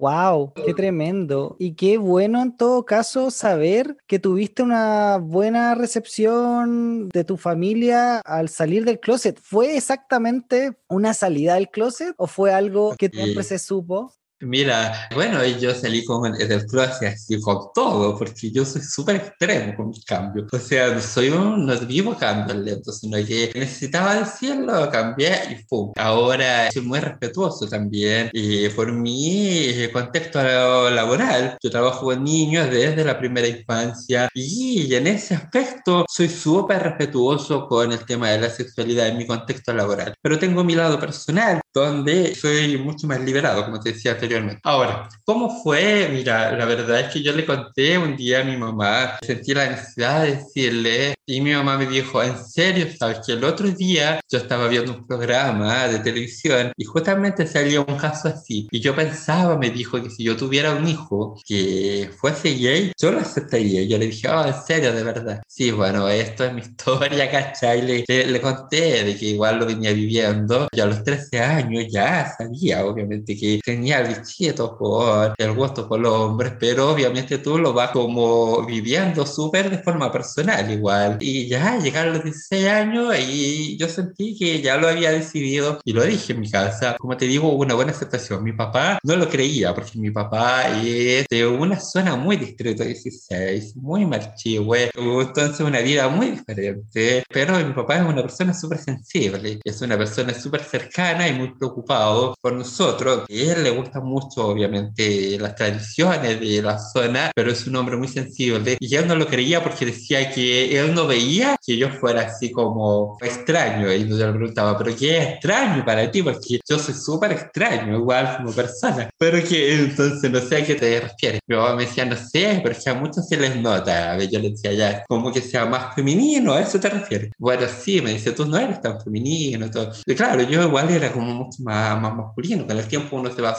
Wow, 0.04 0.52
qué 0.54 0.74
tremendo. 0.74 1.56
Y 1.60 1.76
qué 1.76 1.98
bueno 1.98 2.42
en 2.42 2.58
todo 2.58 2.84
caso 2.84 3.32
saber 3.32 3.96
que 4.06 4.20
tuviste 4.20 4.62
una 4.62 5.16
buena 5.16 5.76
recepción 5.76 7.08
de 7.08 7.24
tu 7.24 7.38
familia 7.38 8.20
al 8.26 8.50
salir 8.50 8.84
del 8.84 9.00
closet. 9.00 9.40
¿Fue 9.40 9.78
exactamente 9.78 10.78
una 10.90 11.14
salida 11.14 11.54
del 11.54 11.70
closet 11.70 12.14
o 12.18 12.28
fue 12.28 12.54
algo 12.54 12.98
que 12.98 13.08
siempre 13.08 13.44
se 13.44 13.58
supo? 13.60 14.12
Mira, 14.44 15.08
bueno, 15.16 15.46
yo 15.46 15.74
salí 15.74 16.04
con 16.04 16.26
el 16.36 16.66
closet 16.66 17.14
así 17.14 17.40
con 17.40 17.70
todo, 17.74 18.18
porque 18.18 18.52
yo 18.52 18.66
soy 18.66 18.82
súper 18.82 19.16
extremo 19.18 19.76
con 19.76 19.90
mis 19.90 20.04
cambios. 20.04 20.48
O 20.52 20.60
sea, 20.60 21.00
soy 21.00 21.30
un, 21.30 21.66
no 21.66 21.78
vivo 21.80 22.16
cambios 22.18 22.58
lentos, 22.58 23.00
sino 23.00 23.18
que 23.26 23.52
necesitaba 23.56 24.16
decirlo, 24.16 24.90
cambié 24.92 25.32
y 25.52 25.64
pum. 25.64 25.94
Ahora 25.96 26.70
soy 26.72 26.82
muy 26.82 27.00
respetuoso 27.00 27.68
también. 27.68 28.30
Y 28.34 28.68
por 28.70 28.92
mi 28.92 29.88
contexto 29.94 30.42
laboral, 30.44 31.58
yo 31.62 31.70
trabajo 31.70 32.06
con 32.08 32.24
niños 32.24 32.70
desde 32.70 33.04
la 33.06 33.18
primera 33.18 33.48
infancia 33.48 34.30
y 34.34 34.94
en 34.94 35.08
ese 35.08 35.36
aspecto 35.36 36.06
soy 36.10 36.28
súper 36.28 36.84
respetuoso 36.84 37.68
con 37.68 37.92
el 37.92 38.06
tema 38.06 38.30
de 38.32 38.42
la 38.42 38.50
sexualidad 38.50 39.08
en 39.08 39.18
mi 39.18 39.26
contexto 39.26 39.74
laboral. 39.74 40.16
Pero 40.22 40.38
tengo 40.38 40.64
mi 40.64 40.76
lado 40.76 41.00
personal, 41.00 41.62
donde 41.74 42.36
soy 42.36 42.78
mucho 42.78 43.08
más 43.08 43.22
liberado, 43.22 43.66
como 43.66 43.80
te 43.80 43.94
decía 43.94 44.12
anteriormente 44.12 44.33
Ahora, 44.64 45.10
¿cómo 45.26 45.62
fue? 45.62 46.10
Mira, 46.12 46.52
la 46.58 46.66
verdad 46.66 47.02
es 47.02 47.14
que 47.14 47.22
yo 47.22 47.34
le 47.34 47.46
conté 47.46 47.98
un 47.98 48.16
día 48.16 48.42
a 48.42 48.44
mi 48.44 48.58
mamá, 48.58 49.18
sentí 49.22 49.54
la 49.54 49.70
necesidad 49.70 50.24
de 50.24 50.36
decirle, 50.36 51.16
y 51.26 51.40
mi 51.40 51.54
mamá 51.54 51.78
me 51.78 51.86
dijo, 51.86 52.22
¿en 52.22 52.38
serio? 52.38 52.88
Sabes 52.98 53.20
que 53.26 53.34
el 53.34 53.44
otro 53.44 53.70
día 53.70 54.20
yo 54.30 54.38
estaba 54.40 54.68
viendo 54.68 54.92
un 54.94 55.08
programa 55.08 55.88
de 55.88 56.00
televisión 56.00 56.74
y 56.76 56.84
justamente 56.84 57.48
salió 57.48 57.86
un 57.88 57.98
caso 57.98 58.28
así. 58.28 58.68
Y 58.72 58.82
yo 58.82 58.94
pensaba, 58.94 59.58
me 59.58 59.70
dijo, 59.70 60.02
que 60.02 60.10
si 60.10 60.24
yo 60.24 60.36
tuviera 60.36 60.74
un 60.74 60.88
hijo 60.88 61.40
que 61.46 62.10
fuese 62.18 62.56
gay, 62.56 62.92
yo 63.00 63.12
lo 63.12 63.20
aceptaría. 63.20 63.84
Yo 63.84 63.98
le 63.98 64.08
dije, 64.08 64.28
oh, 64.28 64.46
¿en 64.46 64.54
serio? 64.66 64.94
De 64.94 65.04
verdad. 65.04 65.42
Sí, 65.48 65.72
bueno, 65.72 66.10
esto 66.10 66.44
es 66.44 66.54
mi 66.54 66.62
historia, 66.62 67.30
¿cachai? 67.32 67.82
Le, 67.82 68.04
le, 68.08 68.28
le 68.28 68.42
conté 68.42 69.04
de 69.06 69.16
que 69.16 69.28
igual 69.28 69.60
lo 69.60 69.66
venía 69.66 69.94
viviendo. 69.94 70.68
Y 70.74 70.82
a 70.82 70.86
los 70.88 71.04
13 71.04 71.40
años 71.40 71.86
ya 71.90 72.34
sabía, 72.38 72.86
obviamente, 72.86 73.38
que 73.38 73.62
tenía 73.64 74.02
el 74.14 74.22
quieto 74.22 74.78
por 74.78 75.34
el 75.38 75.54
gusto 75.54 75.88
por 75.88 76.00
los 76.00 76.14
hombres, 76.14 76.54
pero 76.60 76.92
obviamente 76.92 77.38
tú 77.40 77.58
lo 77.58 77.74
vas 77.74 77.92
como 77.92 78.66
viviendo 78.66 79.26
súper 79.26 79.70
de 79.70 79.80
forma 79.80 80.12
personal 80.12 80.70
igual. 80.72 81.18
Y 81.20 81.48
ya 81.48 81.80
llegaron 81.80 82.14
los 82.14 82.24
16 82.24 82.68
años 82.68 83.16
y 83.20 83.78
yo 83.78 83.88
sentí 83.90 84.36
que 84.38 84.62
ya 84.62 84.78
lo 84.78 84.88
había 84.88 85.12
decidido 85.12 85.80
y 85.84 85.94
lo 85.94 86.04
dije 86.04 86.34
en 86.34 86.40
mi 86.40 86.50
casa. 86.50 86.96
Como 86.98 87.18
te 87.18 87.26
digo, 87.26 87.50
una 87.54 87.74
buena 87.74 87.92
aceptación. 87.92 88.44
Mi 88.44 88.54
papá 88.54 89.00
no 89.04 89.16
lo 89.16 89.28
creía 89.30 89.74
porque 89.74 90.00
mi 90.00 90.12
papá 90.12 90.70
es 90.80 91.26
de 91.30 91.48
una 91.48 91.80
zona 91.80 92.16
muy 92.16 92.38
distrito 92.38 92.84
16, 92.84 93.76
muy 93.78 94.06
marchihue, 94.06 94.92
entonces 94.96 95.60
una 95.62 95.80
vida 95.80 96.08
muy 96.10 96.32
diferente. 96.32 97.24
Pero 97.30 97.58
mi 97.66 97.74
papá 97.74 97.98
es 97.98 98.04
una 98.04 98.22
persona 98.22 98.54
súper 98.54 98.80
sensible, 98.80 99.60
es 99.64 99.82
una 99.82 99.98
persona 99.98 100.34
súper 100.34 100.64
cercana 100.64 101.28
y 101.28 101.34
muy 101.34 101.54
preocupado 101.56 102.36
por 102.42 102.54
nosotros. 102.54 103.26
Y 103.28 103.50
a 103.50 103.54
él 103.54 103.64
le 103.64 103.70
gusta 103.72 104.00
mucho, 104.04 104.48
obviamente, 104.48 105.38
las 105.40 105.56
tradiciones 105.56 106.40
de 106.40 106.62
la 106.62 106.78
zona, 106.80 107.32
pero 107.36 107.52
es 107.52 107.66
un 107.68 107.76
hombre 107.76 107.98
muy 107.98 108.08
sensible. 108.08 108.78
Y 108.80 108.96
él 108.96 109.08
no 109.08 109.16
lo 109.16 109.28
creía 109.28 109.64
porque 109.64 109.86
decía 109.86 110.30
que 110.32 110.80
él 110.80 110.94
no 110.94 111.08
veía 111.08 111.56
que 111.66 111.78
yo 111.78 111.90
fuera 111.90 112.22
así 112.22 112.52
como 112.52 113.18
extraño. 113.22 113.92
Y 113.92 114.08
yo 114.08 114.16
le 114.18 114.34
preguntaba, 114.34 114.78
¿pero 114.78 114.96
qué 114.96 115.18
es 115.18 115.28
extraño 115.30 115.84
para 115.86 116.10
ti? 116.10 116.22
Porque 116.22 116.60
yo 116.68 116.80
soy 116.80 116.94
súper 116.94 117.32
extraño, 117.34 117.98
igual 117.98 118.38
como 118.38 118.52
persona. 118.52 119.10
Pero 119.18 119.44
que 119.44 119.74
entonces 119.74 120.30
no 120.30 120.40
sé 120.40 120.58
a 120.58 120.66
qué 120.66 120.76
te 120.76 121.00
refieres. 121.00 121.40
Mi 121.48 121.56
mamá 121.56 121.76
me 121.76 121.86
decía, 121.86 122.06
no 122.06 122.16
sé, 122.16 122.60
pero 122.64 122.76
que 122.82 122.90
a 122.90 122.94
muchos 122.94 123.28
se 123.28 123.38
les 123.38 123.56
nota. 123.56 124.14
A 124.14 124.24
yo 124.24 124.40
le 124.40 124.52
decía, 124.52 124.74
ya, 124.74 125.04
como 125.08 125.32
que 125.32 125.42
sea 125.42 125.66
más 125.66 125.96
femenino, 125.96 126.54
¿a 126.54 126.62
eso 126.62 126.80
te 126.80 126.90
refieres? 126.90 127.32
Bueno, 127.38 127.68
sí, 127.68 128.02
me 128.02 128.14
dice, 128.14 128.32
tú 128.32 128.46
no 128.46 128.58
eres 128.58 128.82
tan 128.82 129.00
femenino. 129.02 129.70
Todo. 129.70 129.92
Y 130.06 130.16
claro, 130.16 130.42
yo 130.44 130.64
igual 130.64 130.90
era 130.90 131.12
como 131.12 131.34
mucho 131.34 131.64
más, 131.64 132.00
más 132.02 132.16
masculino. 132.16 132.66
Con 132.68 132.78
el 132.78 132.88
tiempo 132.88 133.18
uno 133.18 133.32
se 133.34 133.42
va 133.42 133.52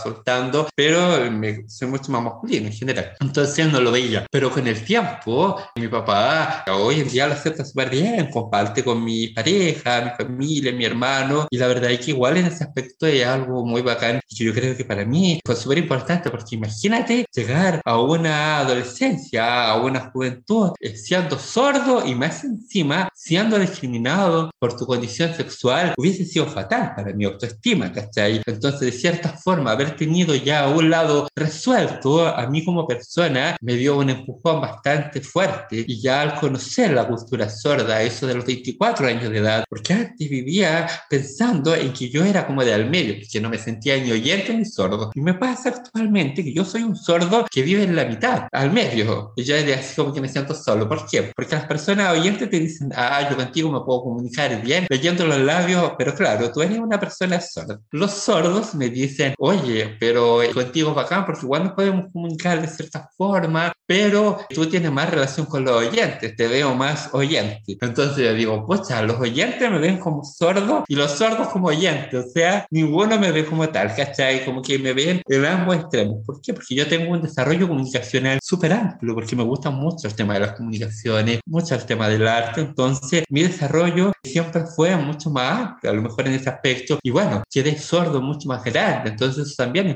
pero 0.75 1.31
me, 1.31 1.69
soy 1.69 1.89
mucho 1.89 2.11
más 2.13 2.23
masculino 2.23 2.67
en 2.67 2.73
general. 2.73 3.13
Entonces 3.21 3.71
no 3.71 3.81
lo 3.81 3.93
veía. 3.93 4.27
Pero 4.31 4.51
con 4.51 4.67
el 4.67 4.85
tiempo, 4.85 5.61
mi 5.77 5.89
papá 5.89 6.65
hoy 6.73 7.01
en 7.01 7.09
día 7.09 7.27
lo 7.27 7.35
acepta 7.35 7.65
súper 7.65 7.91
bien, 7.91 8.31
comparte 8.31 8.83
con 8.83 9.03
mi 9.03 9.29
pareja, 9.29 10.03
mi 10.03 10.25
familia, 10.25 10.73
mi 10.73 10.85
hermano, 10.85 11.47
y 11.51 11.59
la 11.59 11.67
verdad 11.67 11.91
es 11.91 12.01
que 12.01 12.11
igual 12.13 12.37
en 12.37 12.47
ese 12.47 12.65
aspecto 12.65 13.07
es 13.07 13.27
algo 13.27 13.65
muy 13.65 13.83
bacán 13.83 14.21
y 14.29 14.45
yo 14.45 14.53
creo 14.53 14.77
que 14.77 14.85
para 14.85 15.05
mí 15.05 15.41
fue 15.45 15.57
súper 15.57 15.79
importante 15.79 16.31
porque 16.31 16.57
imagínate 16.57 17.27
llegar 17.33 17.81
a 17.85 18.01
una 18.01 18.59
adolescencia, 18.61 19.71
a 19.71 19.83
una 19.83 20.11
juventud, 20.11 20.73
eh, 20.81 20.97
siendo 20.97 21.39
sordo 21.39 22.07
y 22.07 22.15
más 22.15 22.45
encima 22.45 23.09
siendo 23.15 23.59
discriminado 23.59 24.51
por 24.59 24.77
tu 24.77 24.87
condición 24.87 25.35
sexual 25.35 25.95
hubiese 25.97 26.25
sido 26.25 26.47
fatal 26.47 26.93
para 26.95 27.13
mi 27.13 27.25
autoestima, 27.25 27.93
¿cachai? 27.93 28.41
Entonces, 28.47 28.81
de 28.81 28.93
cierta 28.93 29.31
forma, 29.31 29.73
haber 29.73 29.97
tenido 29.97 30.24
ya 30.33 30.69
un 30.69 30.89
lado 30.89 31.29
resuelto 31.35 32.27
a 32.27 32.47
mí 32.47 32.65
como 32.65 32.87
persona 32.87 33.57
me 33.61 33.75
dio 33.75 33.99
un 33.99 34.11
empujón 34.11 34.61
bastante 34.61 35.21
fuerte 35.21 35.85
y 35.87 36.01
ya 36.01 36.23
al 36.23 36.39
conocer 36.39 36.93
la 36.93 37.07
cultura 37.07 37.49
sorda, 37.51 38.01
eso 38.03 38.27
de 38.27 38.35
los 38.35 38.47
24 38.47 39.07
años 39.07 39.31
de 39.31 39.39
edad, 39.39 39.65
porque 39.69 39.93
antes 39.93 40.31
vivía 40.31 40.89
pensando 41.11 41.75
en 41.75 41.93
que 41.93 42.09
yo 42.09 42.25
era 42.25 42.47
como 42.47 42.65
de 42.65 42.73
al 42.73 42.89
medio, 42.89 43.17
que 43.31 43.41
no 43.41 43.51
me 43.51 43.59
sentía 43.59 43.97
ni 43.97 44.13
oyente 44.13 44.55
ni 44.55 44.65
sordo. 44.65 45.11
Y 45.15 45.21
me 45.21 45.35
pasa 45.35 45.71
actualmente 45.71 46.45
que 46.45 46.53
yo 46.53 46.65
soy 46.65 46.83
un 46.83 46.97
sordo 46.97 47.47
que 47.51 47.63
vive 47.63 47.83
en 47.83 47.97
la 47.97 48.05
mitad, 48.05 48.49
al 48.53 48.73
medio. 48.73 49.33
Y 49.37 49.45
yo 49.45 49.55
de 49.55 49.75
así 49.75 49.97
como 49.97 50.13
que 50.13 50.21
me 50.21 50.29
siento 50.29 50.55
solo. 50.55 50.89
¿Por 50.89 51.07
qué? 51.07 51.33
Porque 51.35 51.55
las 51.55 51.67
personas 51.67 52.17
oyentes 52.17 52.49
te 52.49 52.61
dicen, 52.61 52.93
ah, 52.95 53.27
yo 53.29 53.37
contigo 53.37 53.71
me 53.71 53.81
puedo 53.81 54.03
comunicar 54.03 54.61
bien, 54.63 54.87
leyendo 54.89 55.27
los 55.27 55.39
labios, 55.39 55.93
pero 55.99 56.15
claro, 56.15 56.53
tú 56.53 56.63
eres 56.63 56.79
una 56.79 57.01
persona 57.01 57.41
sorda. 57.41 57.81
Los 57.91 58.13
sordos 58.13 58.75
me 58.75 58.89
dicen, 58.89 59.35
oye, 59.39 59.97
pero 59.99 60.14
contigo 60.53 60.91
es 60.91 60.97
bacán 60.97 61.25
porque 61.27 61.43
igual 61.43 61.65
nos 61.65 61.73
podemos 61.73 62.07
comunicar 62.13 62.61
de 62.61 62.69
cierta 62.69 63.11
forma, 63.17 63.73
pero 63.87 64.39
tú 64.55 64.67
tienes 64.67 64.91
más 64.91 65.11
relación 65.11 65.47
con 65.47 65.65
los 65.65 65.75
oyentes, 65.75 66.35
te 66.37 66.49
veo 66.49 66.75
más 66.75 67.11
oyente. 67.13 67.77
Entonces 67.81 68.25
yo 68.25 68.35
digo, 68.35 68.67
pucha, 68.67 69.03
los 69.03 69.21
oyentes 69.21 69.71
me 69.71 69.79
ven 69.79 69.99
como 69.99 70.25
sordo 70.25 70.85
y 70.89 70.95
los 70.95 71.13
sordos 71.13 71.49
como 71.49 71.69
oyentes, 71.69 72.25
o 72.25 72.29
sea, 72.29 72.67
ninguno 72.71 73.19
me 73.19 73.33
ve 73.33 73.45
como 73.45 73.69
tal, 73.69 73.95
¿cachai? 73.95 74.45
Como 74.45 74.63
que 74.63 74.79
me 74.79 74.93
ven 74.93 75.23
en 75.27 75.45
ambos 75.45 75.77
extremos. 75.77 76.25
¿Por 76.25 76.41
qué? 76.41 76.55
Porque 76.55 76.75
yo 76.75 76.89
tengo 76.89 77.13
un 77.13 77.23
desarrollo 77.23 77.69
comunicacional 77.69 78.39
súper 78.43 78.73
amplio, 78.73 79.15
porque 79.15 79.37
me 79.37 79.43
gusta 79.43 79.71
mucho 79.71 80.07
el 80.07 80.15
tema 80.15 80.35
de 80.35 80.41
las 80.41 80.53
comunicaciones, 80.53 81.41
mucho 81.47 81.75
el 81.75 81.85
tema 81.85 82.09
del 82.09 82.27
arte, 82.27 82.61
entonces 82.61 83.25
mi 83.29 83.43
desarrollo 83.43 84.13
siempre 84.23 84.65
fue 84.67 84.97
mucho 84.97 85.31
más 85.31 85.61
amplio, 85.61 85.91
a 85.91 85.95
lo 85.95 86.03
mejor 86.03 86.27
en 86.27 86.35
ese 86.35 86.49
aspecto, 86.49 86.99
y 87.03 87.11
bueno, 87.11 87.43
quedé 87.51 87.79
sordo 87.79 88.21
mucho 88.21 88.49
más 88.49 88.65
grande, 88.65 89.11
entonces 89.11 89.47
eso 89.47 89.55
también 89.57 89.89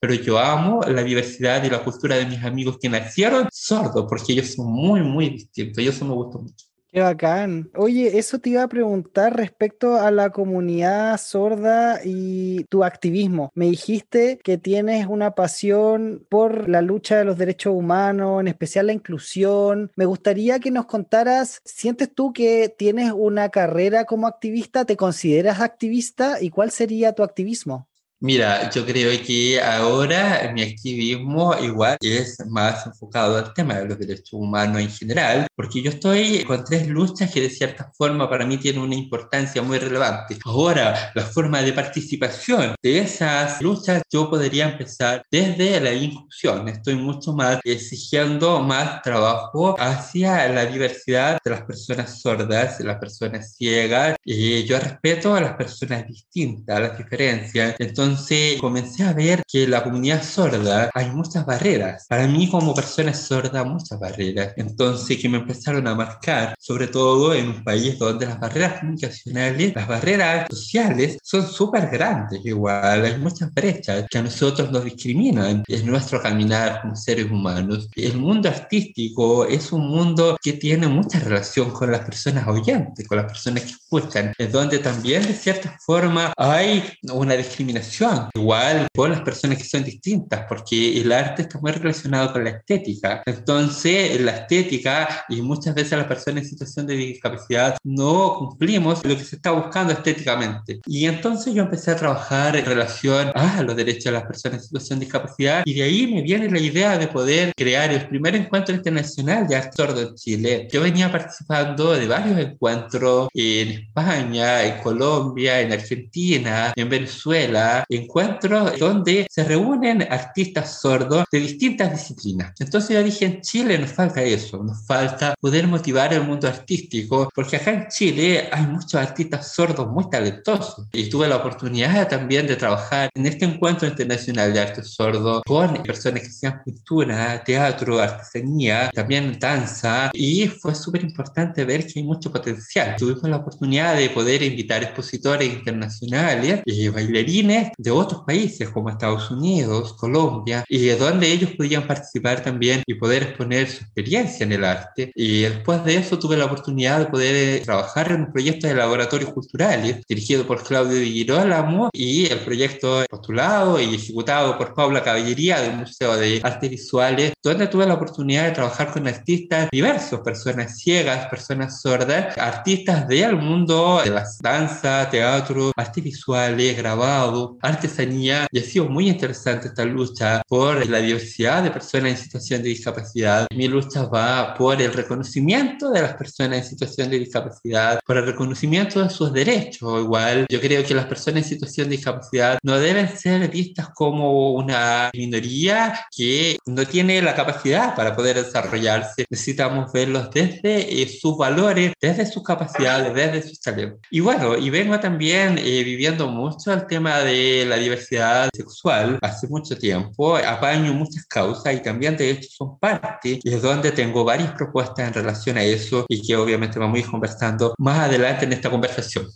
Pero 0.00 0.14
yo 0.14 0.38
amo 0.38 0.80
la 0.82 1.02
diversidad 1.02 1.62
y 1.64 1.70
la 1.70 1.82
cultura 1.82 2.16
de 2.16 2.26
mis 2.26 2.42
amigos 2.42 2.78
que 2.80 2.88
nacieron 2.88 3.48
sordos, 3.52 4.06
porque 4.08 4.32
ellos 4.32 4.54
son 4.54 4.72
muy, 4.72 5.00
muy 5.00 5.30
distintos, 5.30 5.82
y 5.82 5.88
eso 5.88 6.04
me 6.04 6.14
gusta 6.14 6.38
mucho. 6.38 6.66
Qué 6.92 7.00
bacán. 7.00 7.70
Oye, 7.74 8.18
eso 8.18 8.38
te 8.38 8.50
iba 8.50 8.62
a 8.62 8.68
preguntar 8.68 9.34
respecto 9.34 9.96
a 9.96 10.10
la 10.10 10.28
comunidad 10.28 11.18
sorda 11.18 12.00
y 12.04 12.64
tu 12.64 12.84
activismo. 12.84 13.50
Me 13.54 13.64
dijiste 13.70 14.38
que 14.44 14.58
tienes 14.58 15.06
una 15.06 15.34
pasión 15.34 16.26
por 16.28 16.68
la 16.68 16.82
lucha 16.82 17.16
de 17.16 17.24
los 17.24 17.38
derechos 17.38 17.72
humanos, 17.74 18.42
en 18.42 18.48
especial 18.48 18.88
la 18.88 18.92
inclusión. 18.92 19.90
Me 19.96 20.04
gustaría 20.04 20.60
que 20.60 20.70
nos 20.70 20.84
contaras, 20.84 21.62
¿sientes 21.64 22.14
tú 22.14 22.34
que 22.34 22.68
tienes 22.68 23.10
una 23.16 23.48
carrera 23.48 24.04
como 24.04 24.26
activista? 24.26 24.84
¿Te 24.84 24.98
consideras 24.98 25.62
activista? 25.62 26.42
¿Y 26.42 26.50
cuál 26.50 26.70
sería 26.70 27.14
tu 27.14 27.22
activismo? 27.22 27.88
Mira, 28.24 28.70
yo 28.70 28.86
creo 28.86 29.10
que 29.26 29.60
ahora 29.60 30.48
mi 30.54 30.62
activismo 30.62 31.56
igual 31.60 31.96
es 32.00 32.38
más 32.48 32.86
enfocado 32.86 33.36
al 33.36 33.52
tema 33.52 33.74
de 33.74 33.86
los 33.86 33.98
derechos 33.98 34.34
humanos 34.34 34.80
en 34.80 34.90
general, 34.90 35.48
porque 35.56 35.82
yo 35.82 35.90
estoy 35.90 36.44
con 36.44 36.62
tres 36.62 36.86
luchas 36.86 37.32
que 37.32 37.40
de 37.40 37.50
cierta 37.50 37.90
forma 37.92 38.30
para 38.30 38.46
mí 38.46 38.58
tienen 38.58 38.80
una 38.82 38.94
importancia 38.94 39.60
muy 39.60 39.80
relevante. 39.80 40.38
Ahora, 40.44 41.10
la 41.16 41.22
forma 41.24 41.62
de 41.62 41.72
participación 41.72 42.76
de 42.80 43.00
esas 43.00 43.60
luchas 43.60 44.02
yo 44.08 44.30
podría 44.30 44.68
empezar 44.70 45.24
desde 45.28 45.80
la 45.80 45.92
inclusión. 45.92 46.68
Estoy 46.68 46.94
mucho 46.94 47.32
más 47.32 47.58
exigiendo 47.64 48.60
más 48.60 49.02
trabajo 49.02 49.74
hacia 49.80 50.48
la 50.48 50.66
diversidad 50.66 51.38
de 51.44 51.50
las 51.50 51.62
personas 51.62 52.20
sordas, 52.20 52.78
de 52.78 52.84
las 52.84 52.98
personas 53.00 53.56
ciegas. 53.56 54.14
Y 54.24 54.62
yo 54.62 54.78
respeto 54.78 55.34
a 55.34 55.40
las 55.40 55.54
personas 55.54 56.06
distintas, 56.06 56.76
a 56.76 56.80
las 56.80 56.96
diferencias. 56.98 57.74
Entonces, 57.80 58.11
entonces 58.12 58.60
comencé 58.60 59.04
a 59.04 59.14
ver 59.14 59.42
que 59.48 59.66
la 59.66 59.82
comunidad 59.82 60.22
sorda 60.22 60.90
hay 60.92 61.10
muchas 61.10 61.46
barreras. 61.46 62.06
Para 62.08 62.26
mí 62.26 62.48
como 62.50 62.74
persona 62.74 63.14
sorda, 63.14 63.64
muchas 63.64 63.98
barreras. 63.98 64.52
Entonces 64.56 65.16
que 65.18 65.28
me 65.30 65.38
empezaron 65.38 65.86
a 65.88 65.94
marcar, 65.94 66.54
sobre 66.58 66.88
todo 66.88 67.34
en 67.34 67.48
un 67.48 67.64
país 67.64 67.98
donde 67.98 68.26
las 68.26 68.38
barreras 68.38 68.80
comunicacionales, 68.80 69.74
las 69.74 69.88
barreras 69.88 70.46
sociales 70.50 71.18
son 71.22 71.46
súper 71.48 71.88
grandes 71.88 72.44
igual. 72.44 73.04
Hay 73.04 73.18
muchas 73.18 73.52
brechas 73.54 74.04
que 74.10 74.18
a 74.18 74.22
nosotros 74.22 74.70
nos 74.70 74.84
discriminan 74.84 75.62
en 75.66 75.86
nuestro 75.86 76.20
caminar 76.20 76.82
como 76.82 76.94
seres 76.94 77.30
humanos. 77.30 77.88
El 77.96 78.18
mundo 78.18 78.50
artístico 78.50 79.46
es 79.46 79.72
un 79.72 79.88
mundo 79.88 80.36
que 80.42 80.52
tiene 80.52 80.86
mucha 80.86 81.18
relación 81.18 81.70
con 81.70 81.90
las 81.90 82.02
personas 82.02 82.46
oyentes, 82.46 83.08
con 83.08 83.16
las 83.16 83.26
personas 83.26 83.64
que 83.64 83.70
escuchan, 83.70 84.34
es 84.36 84.52
donde 84.52 84.80
también 84.80 85.22
de 85.22 85.32
cierta 85.32 85.78
forma 85.86 86.32
hay 86.36 86.84
una 87.10 87.34
discriminación 87.34 88.01
igual 88.34 88.88
por 88.92 89.10
las 89.10 89.20
personas 89.20 89.58
que 89.58 89.64
son 89.64 89.84
distintas, 89.84 90.44
porque 90.48 91.00
el 91.00 91.12
arte 91.12 91.42
está 91.42 91.58
muy 91.58 91.72
relacionado 91.72 92.32
con 92.32 92.44
la 92.44 92.50
estética. 92.50 93.22
Entonces, 93.26 94.20
la 94.20 94.32
estética 94.32 95.24
y 95.28 95.42
muchas 95.42 95.74
veces 95.74 95.98
las 95.98 96.06
personas 96.06 96.44
en 96.44 96.50
situación 96.50 96.86
de 96.86 96.94
discapacidad 96.94 97.76
no 97.84 98.34
cumplimos 98.38 99.04
lo 99.04 99.16
que 99.16 99.24
se 99.24 99.36
está 99.36 99.52
buscando 99.52 99.92
estéticamente. 99.92 100.80
Y 100.86 101.06
entonces 101.06 101.54
yo 101.54 101.62
empecé 101.62 101.90
a 101.90 101.96
trabajar 101.96 102.56
en 102.56 102.64
relación 102.64 103.30
a 103.34 103.62
los 103.62 103.76
derechos 103.76 104.04
de 104.04 104.12
las 104.12 104.24
personas 104.24 104.58
en 104.58 104.64
situación 104.64 104.98
de 104.98 105.04
discapacidad 105.06 105.62
y 105.64 105.74
de 105.74 105.82
ahí 105.82 106.06
me 106.06 106.22
viene 106.22 106.50
la 106.50 106.58
idea 106.58 106.98
de 106.98 107.08
poder 107.08 107.52
crear 107.56 107.90
el 107.92 108.08
primer 108.08 108.34
encuentro 108.36 108.74
internacional 108.74 109.46
de 109.46 109.56
arte 109.56 109.76
sordo 109.76 110.00
en 110.00 110.14
Chile. 110.14 110.68
Yo 110.72 110.80
venía 110.80 111.10
participando 111.10 111.92
de 111.92 112.06
varios 112.06 112.38
encuentros 112.38 113.28
en 113.34 113.68
España, 113.68 114.64
en 114.64 114.82
Colombia, 114.82 115.60
en 115.60 115.72
Argentina, 115.72 116.72
en 116.76 116.88
Venezuela, 116.88 117.84
encuentros 117.96 118.78
donde 118.78 119.26
se 119.30 119.44
reúnen 119.44 120.02
artistas 120.02 120.80
sordos 120.80 121.24
de 121.30 121.40
distintas 121.40 121.92
disciplinas. 121.92 122.52
Entonces 122.58 122.90
yo 122.90 123.02
dije, 123.02 123.24
en 123.24 123.40
Chile 123.40 123.78
nos 123.78 123.92
falta 123.92 124.22
eso, 124.22 124.62
nos 124.62 124.86
falta 124.86 125.34
poder 125.40 125.66
motivar 125.66 126.12
el 126.12 126.24
mundo 126.24 126.48
artístico, 126.48 127.28
porque 127.34 127.56
acá 127.56 127.72
en 127.72 127.88
Chile 127.88 128.48
hay 128.50 128.66
muchos 128.66 128.94
artistas 128.94 129.52
sordos 129.52 129.88
muy 129.88 130.08
talentosos. 130.10 130.86
Y 130.92 131.08
tuve 131.08 131.28
la 131.28 131.36
oportunidad 131.36 132.08
también 132.08 132.46
de 132.46 132.56
trabajar 132.56 133.10
en 133.14 133.26
este 133.26 133.44
encuentro 133.44 133.86
internacional 133.86 134.52
de 134.52 134.60
arte 134.60 134.82
sordo 134.82 135.42
con 135.46 135.82
personas 135.82 136.22
que 136.22 136.28
hacían 136.28 136.62
pintura, 136.64 137.42
teatro, 137.44 138.00
artesanía, 138.00 138.90
también 138.94 139.38
danza, 139.38 140.10
y 140.12 140.46
fue 140.48 140.74
súper 140.74 141.02
importante 141.02 141.64
ver 141.64 141.86
que 141.86 142.00
hay 142.00 142.04
mucho 142.04 142.30
potencial. 142.32 142.96
Tuvimos 142.96 143.24
la 143.24 143.36
oportunidad 143.36 143.96
de 143.96 144.10
poder 144.10 144.42
invitar 144.42 144.82
expositores 144.82 145.52
internacionales 145.52 146.60
y 146.64 146.88
bailarines 146.88 147.71
de 147.78 147.90
otros 147.90 148.22
países 148.26 148.68
como 148.68 148.90
Estados 148.90 149.30
Unidos, 149.30 149.94
Colombia, 149.94 150.64
y 150.68 150.88
donde 150.88 151.30
ellos 151.32 151.50
podían 151.56 151.86
participar 151.86 152.42
también 152.42 152.82
y 152.86 152.94
poder 152.94 153.22
exponer 153.24 153.68
su 153.68 153.84
experiencia 153.84 154.44
en 154.44 154.52
el 154.52 154.64
arte. 154.64 155.12
Y 155.14 155.42
después 155.42 155.84
de 155.84 155.96
eso 155.96 156.18
tuve 156.18 156.36
la 156.36 156.46
oportunidad 156.46 157.00
de 157.00 157.06
poder 157.06 157.34
eh, 157.34 157.62
trabajar 157.64 158.12
en 158.12 158.22
un 158.22 158.32
proyecto 158.32 158.66
de 158.66 158.74
laboratorios 158.74 159.32
culturales 159.32 160.02
dirigido 160.08 160.46
por 160.46 160.62
Claudio 160.62 160.98
Di 160.98 161.12
Girolamo 161.12 161.90
y 161.92 162.26
el 162.26 162.40
proyecto 162.40 163.04
postulado 163.08 163.80
y 163.80 163.94
ejecutado 163.94 164.56
por 164.58 164.74
Paula 164.74 165.02
Caballería 165.02 165.60
del 165.60 165.76
Museo 165.76 166.16
de 166.16 166.40
Artes 166.42 166.70
Visuales, 166.70 167.32
donde 167.42 167.66
tuve 167.68 167.86
la 167.86 167.94
oportunidad 167.94 168.44
de 168.44 168.52
trabajar 168.52 168.92
con 168.92 169.06
artistas 169.06 169.68
diversos, 169.70 170.20
personas 170.20 170.78
ciegas, 170.78 171.26
personas 171.28 171.80
sordas, 171.80 172.36
artistas 172.38 173.06
del 173.08 173.36
mundo 173.36 174.00
de 174.04 174.10
la 174.10 174.24
danza, 174.40 175.08
teatro, 175.10 175.72
artes 175.76 176.04
visuales, 176.04 176.76
grabado, 176.76 177.56
artesanía 177.62 178.46
y 178.50 178.58
ha 178.58 178.62
sido 178.62 178.88
muy 178.88 179.08
interesante 179.08 179.68
esta 179.68 179.84
lucha 179.84 180.42
por 180.48 180.86
la 180.88 180.98
diversidad 180.98 181.62
de 181.62 181.70
personas 181.70 182.10
en 182.10 182.16
situación 182.16 182.62
de 182.62 182.70
discapacidad. 182.70 183.46
Mi 183.54 183.68
lucha 183.68 184.04
va 184.06 184.54
por 184.54 184.82
el 184.82 184.92
reconocimiento 184.92 185.90
de 185.90 186.02
las 186.02 186.14
personas 186.14 186.58
en 186.58 186.64
situación 186.64 187.10
de 187.10 187.20
discapacidad, 187.20 188.00
por 188.04 188.16
el 188.16 188.26
reconocimiento 188.26 189.02
de 189.02 189.10
sus 189.10 189.32
derechos. 189.32 190.02
Igual, 190.02 190.46
yo 190.48 190.60
creo 190.60 190.84
que 190.84 190.94
las 190.94 191.06
personas 191.06 191.44
en 191.44 191.48
situación 191.48 191.88
de 191.88 191.96
discapacidad 191.96 192.58
no 192.62 192.78
deben 192.78 193.08
ser 193.16 193.48
vistas 193.48 193.90
como 193.94 194.52
una 194.52 195.10
minoría 195.14 196.06
que 196.14 196.58
no 196.66 196.84
tiene 196.84 197.22
la 197.22 197.34
capacidad 197.34 197.94
para 197.94 198.16
poder 198.16 198.42
desarrollarse. 198.44 199.24
Necesitamos 199.30 199.92
verlos 199.92 200.30
desde 200.30 201.02
eh, 201.02 201.08
sus 201.08 201.36
valores, 201.36 201.92
desde 202.00 202.26
sus 202.26 202.42
capacidades, 202.42 203.14
desde 203.14 203.48
sus 203.48 203.60
talentos. 203.60 204.00
Y 204.10 204.20
bueno, 204.20 204.56
y 204.56 204.70
vengo 204.70 204.98
también 204.98 205.58
eh, 205.58 205.84
viviendo 205.84 206.28
mucho 206.28 206.72
el 206.72 206.86
tema 206.86 207.20
de 207.20 207.51
la 207.66 207.76
diversidad 207.76 208.48
sexual 208.54 209.18
hace 209.22 209.46
mucho 209.48 209.76
tiempo, 209.76 210.36
apaño 210.36 210.92
muchas 210.92 211.26
causas 211.26 211.74
y 211.74 211.82
también 211.82 212.16
de 212.16 212.30
hecho 212.30 212.48
son 212.50 212.78
parte 212.78 213.40
y 213.42 213.54
es 213.54 213.62
donde 213.62 213.92
tengo 213.92 214.24
varias 214.24 214.52
propuestas 214.52 215.08
en 215.08 215.14
relación 215.14 215.56
a 215.56 215.62
eso 215.62 216.04
y 216.08 216.26
que 216.26 216.36
obviamente 216.36 216.78
vamos 216.78 216.96
a 216.96 217.00
ir 217.00 217.06
conversando 217.06 217.74
más 217.78 218.00
adelante 218.00 218.44
en 218.44 218.52
esta 218.52 218.70
conversación. 218.70 219.26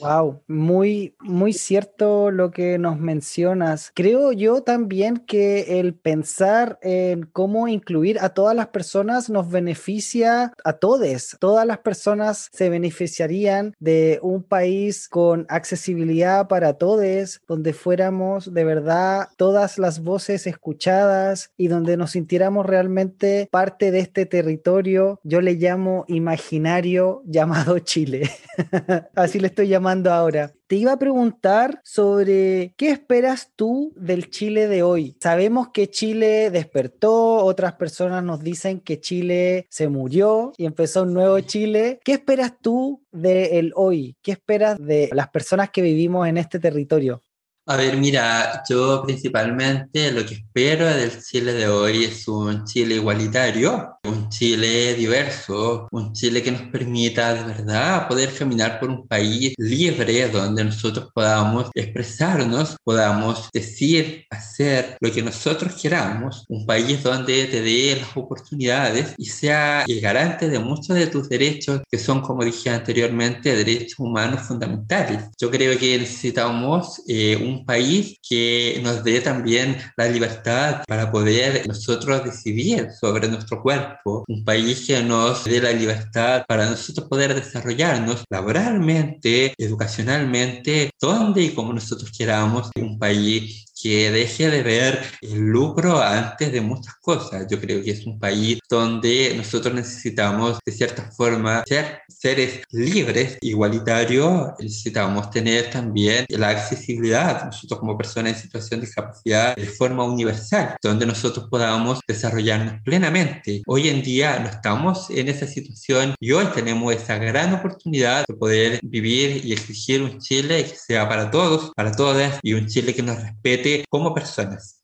Wow, 0.00 0.42
muy, 0.48 1.14
muy 1.20 1.52
cierto 1.52 2.32
lo 2.32 2.50
que 2.50 2.78
nos 2.78 2.98
mencionas. 2.98 3.92
Creo 3.94 4.32
yo 4.32 4.62
también 4.62 5.18
que 5.18 5.78
el 5.78 5.94
pensar 5.94 6.78
en 6.82 7.26
cómo 7.26 7.68
incluir 7.68 8.18
a 8.18 8.30
todas 8.30 8.56
las 8.56 8.68
personas 8.68 9.30
nos 9.30 9.48
beneficia 9.48 10.52
a 10.64 10.72
todos. 10.74 11.36
Todas 11.38 11.64
las 11.64 11.78
personas 11.78 12.48
se 12.52 12.70
beneficiarían 12.70 13.74
de 13.78 14.18
un 14.20 14.42
país 14.42 15.08
con 15.08 15.46
accesibilidad 15.48 16.48
para 16.48 16.74
todos, 16.74 17.40
donde 17.46 17.72
fuéramos 17.72 18.52
de 18.52 18.64
verdad 18.64 19.28
todas 19.36 19.78
las 19.78 20.02
voces 20.02 20.48
escuchadas 20.48 21.50
y 21.56 21.68
donde 21.68 21.96
nos 21.96 22.10
sintiéramos 22.12 22.66
realmente 22.66 23.48
parte 23.50 23.92
de 23.92 24.00
este 24.00 24.26
territorio. 24.26 25.20
Yo 25.22 25.40
le 25.40 25.54
llamo 25.54 26.04
imaginario 26.08 27.22
llamado 27.26 27.78
Chile. 27.78 28.28
Así 29.14 29.38
le 29.38 29.46
estoy 29.46 29.68
llamando 29.68 29.83
ahora. 29.86 30.52
Te 30.66 30.76
iba 30.76 30.92
a 30.92 30.98
preguntar 30.98 31.80
sobre 31.84 32.74
qué 32.76 32.90
esperas 32.90 33.52
tú 33.54 33.92
del 33.96 34.30
Chile 34.30 34.66
de 34.66 34.82
hoy. 34.82 35.16
Sabemos 35.20 35.68
que 35.72 35.90
Chile 35.90 36.50
despertó, 36.50 37.44
otras 37.44 37.74
personas 37.74 38.24
nos 38.24 38.40
dicen 38.40 38.80
que 38.80 39.00
Chile 39.00 39.66
se 39.70 39.88
murió 39.88 40.52
y 40.56 40.64
empezó 40.64 41.02
un 41.02 41.12
nuevo 41.12 41.38
Chile. 41.40 42.00
¿Qué 42.02 42.12
esperas 42.12 42.54
tú 42.60 43.04
del 43.12 43.72
hoy? 43.76 44.16
¿Qué 44.22 44.32
esperas 44.32 44.78
de 44.78 45.10
las 45.12 45.28
personas 45.28 45.70
que 45.70 45.82
vivimos 45.82 46.26
en 46.26 46.38
este 46.38 46.58
territorio? 46.58 47.20
A 47.66 47.76
ver, 47.76 47.96
mira, 47.96 48.62
yo 48.68 49.02
principalmente 49.06 50.12
lo 50.12 50.26
que 50.26 50.34
espero 50.34 50.84
del 50.86 51.22
Chile 51.22 51.54
de 51.54 51.66
hoy 51.66 52.04
es 52.04 52.28
un 52.28 52.66
Chile 52.66 52.96
igualitario, 52.96 54.00
un 54.04 54.28
Chile 54.28 54.92
diverso, 54.92 55.88
un 55.90 56.12
Chile 56.12 56.42
que 56.42 56.52
nos 56.52 56.60
permita 56.70 57.32
de 57.32 57.42
verdad 57.42 58.06
poder 58.06 58.34
caminar 58.34 58.78
por 58.78 58.90
un 58.90 59.08
país 59.08 59.54
libre 59.56 60.28
donde 60.28 60.62
nosotros 60.62 61.08
podamos 61.14 61.70
expresarnos, 61.74 62.76
podamos 62.84 63.48
decir, 63.50 64.26
hacer 64.28 64.98
lo 65.00 65.10
que 65.10 65.22
nosotros 65.22 65.80
queramos, 65.80 66.44
un 66.50 66.66
país 66.66 67.02
donde 67.02 67.46
te 67.46 67.62
dé 67.62 67.96
las 67.98 68.14
oportunidades 68.14 69.14
y 69.16 69.24
sea 69.24 69.84
el 69.88 70.02
garante 70.02 70.50
de 70.50 70.58
muchos 70.58 70.96
de 70.96 71.06
tus 71.06 71.30
derechos 71.30 71.80
que 71.90 71.98
son, 71.98 72.20
como 72.20 72.44
dije 72.44 72.68
anteriormente, 72.68 73.56
derechos 73.56 73.98
humanos 73.98 74.42
fundamentales. 74.42 75.30
Yo 75.40 75.50
creo 75.50 75.78
que 75.78 75.98
necesitamos 75.98 77.00
eh, 77.08 77.36
un 77.36 77.53
un 77.54 77.64
país 77.64 78.18
que 78.28 78.80
nos 78.82 79.04
dé 79.04 79.20
también 79.20 79.76
la 79.96 80.06
libertad 80.08 80.82
para 80.86 81.10
poder 81.10 81.66
nosotros 81.66 82.24
decidir 82.24 82.88
sobre 83.00 83.28
nuestro 83.28 83.62
cuerpo, 83.62 84.24
un 84.28 84.44
país 84.44 84.84
que 84.86 85.02
nos 85.02 85.44
dé 85.44 85.60
la 85.60 85.72
libertad 85.72 86.44
para 86.48 86.68
nosotros 86.70 87.08
poder 87.08 87.34
desarrollarnos 87.34 88.24
laboralmente, 88.30 89.54
educacionalmente, 89.58 90.90
donde 91.00 91.42
y 91.42 91.54
como 91.54 91.72
nosotros 91.72 92.10
queramos, 92.16 92.70
un 92.76 92.98
país 92.98 93.64
que 93.84 94.10
deje 94.10 94.48
de 94.48 94.62
ver 94.62 94.98
el 95.20 95.40
lucro 95.40 96.00
antes 96.00 96.50
de 96.50 96.62
muchas 96.62 96.94
cosas. 97.02 97.46
Yo 97.50 97.60
creo 97.60 97.84
que 97.84 97.90
es 97.90 98.06
un 98.06 98.18
país 98.18 98.58
donde 98.66 99.34
nosotros 99.36 99.74
necesitamos, 99.74 100.58
de 100.64 100.72
cierta 100.72 101.10
forma, 101.12 101.62
ser 101.66 102.00
seres 102.08 102.62
libres, 102.70 103.36
igualitarios, 103.42 104.52
necesitamos 104.58 105.30
tener 105.30 105.68
también 105.68 106.24
la 106.30 106.48
accesibilidad, 106.48 107.44
nosotros 107.44 107.78
como 107.78 107.98
personas 107.98 108.32
en 108.32 108.40
situación 108.40 108.80
de 108.80 108.86
discapacidad, 108.86 109.54
de 109.54 109.66
forma 109.66 110.02
universal, 110.04 110.76
donde 110.82 111.04
nosotros 111.04 111.48
podamos 111.50 112.00
desarrollarnos 112.08 112.80
plenamente. 112.84 113.60
Hoy 113.66 113.90
en 113.90 114.02
día 114.02 114.38
no 114.38 114.48
estamos 114.48 115.10
en 115.10 115.28
esa 115.28 115.46
situación 115.46 116.14
y 116.20 116.32
hoy 116.32 116.46
tenemos 116.54 116.94
esa 116.94 117.18
gran 117.18 117.52
oportunidad 117.52 118.24
de 118.26 118.32
poder 118.32 118.80
vivir 118.82 119.44
y 119.44 119.52
exigir 119.52 120.00
un 120.00 120.20
Chile 120.20 120.64
que 120.64 120.74
sea 120.74 121.06
para 121.06 121.30
todos, 121.30 121.70
para 121.76 121.92
todas, 121.92 122.38
y 122.42 122.54
un 122.54 122.66
Chile 122.66 122.94
que 122.94 123.02
nos 123.02 123.20
respete 123.20 123.73
como 123.88 124.14
personas. 124.14 124.82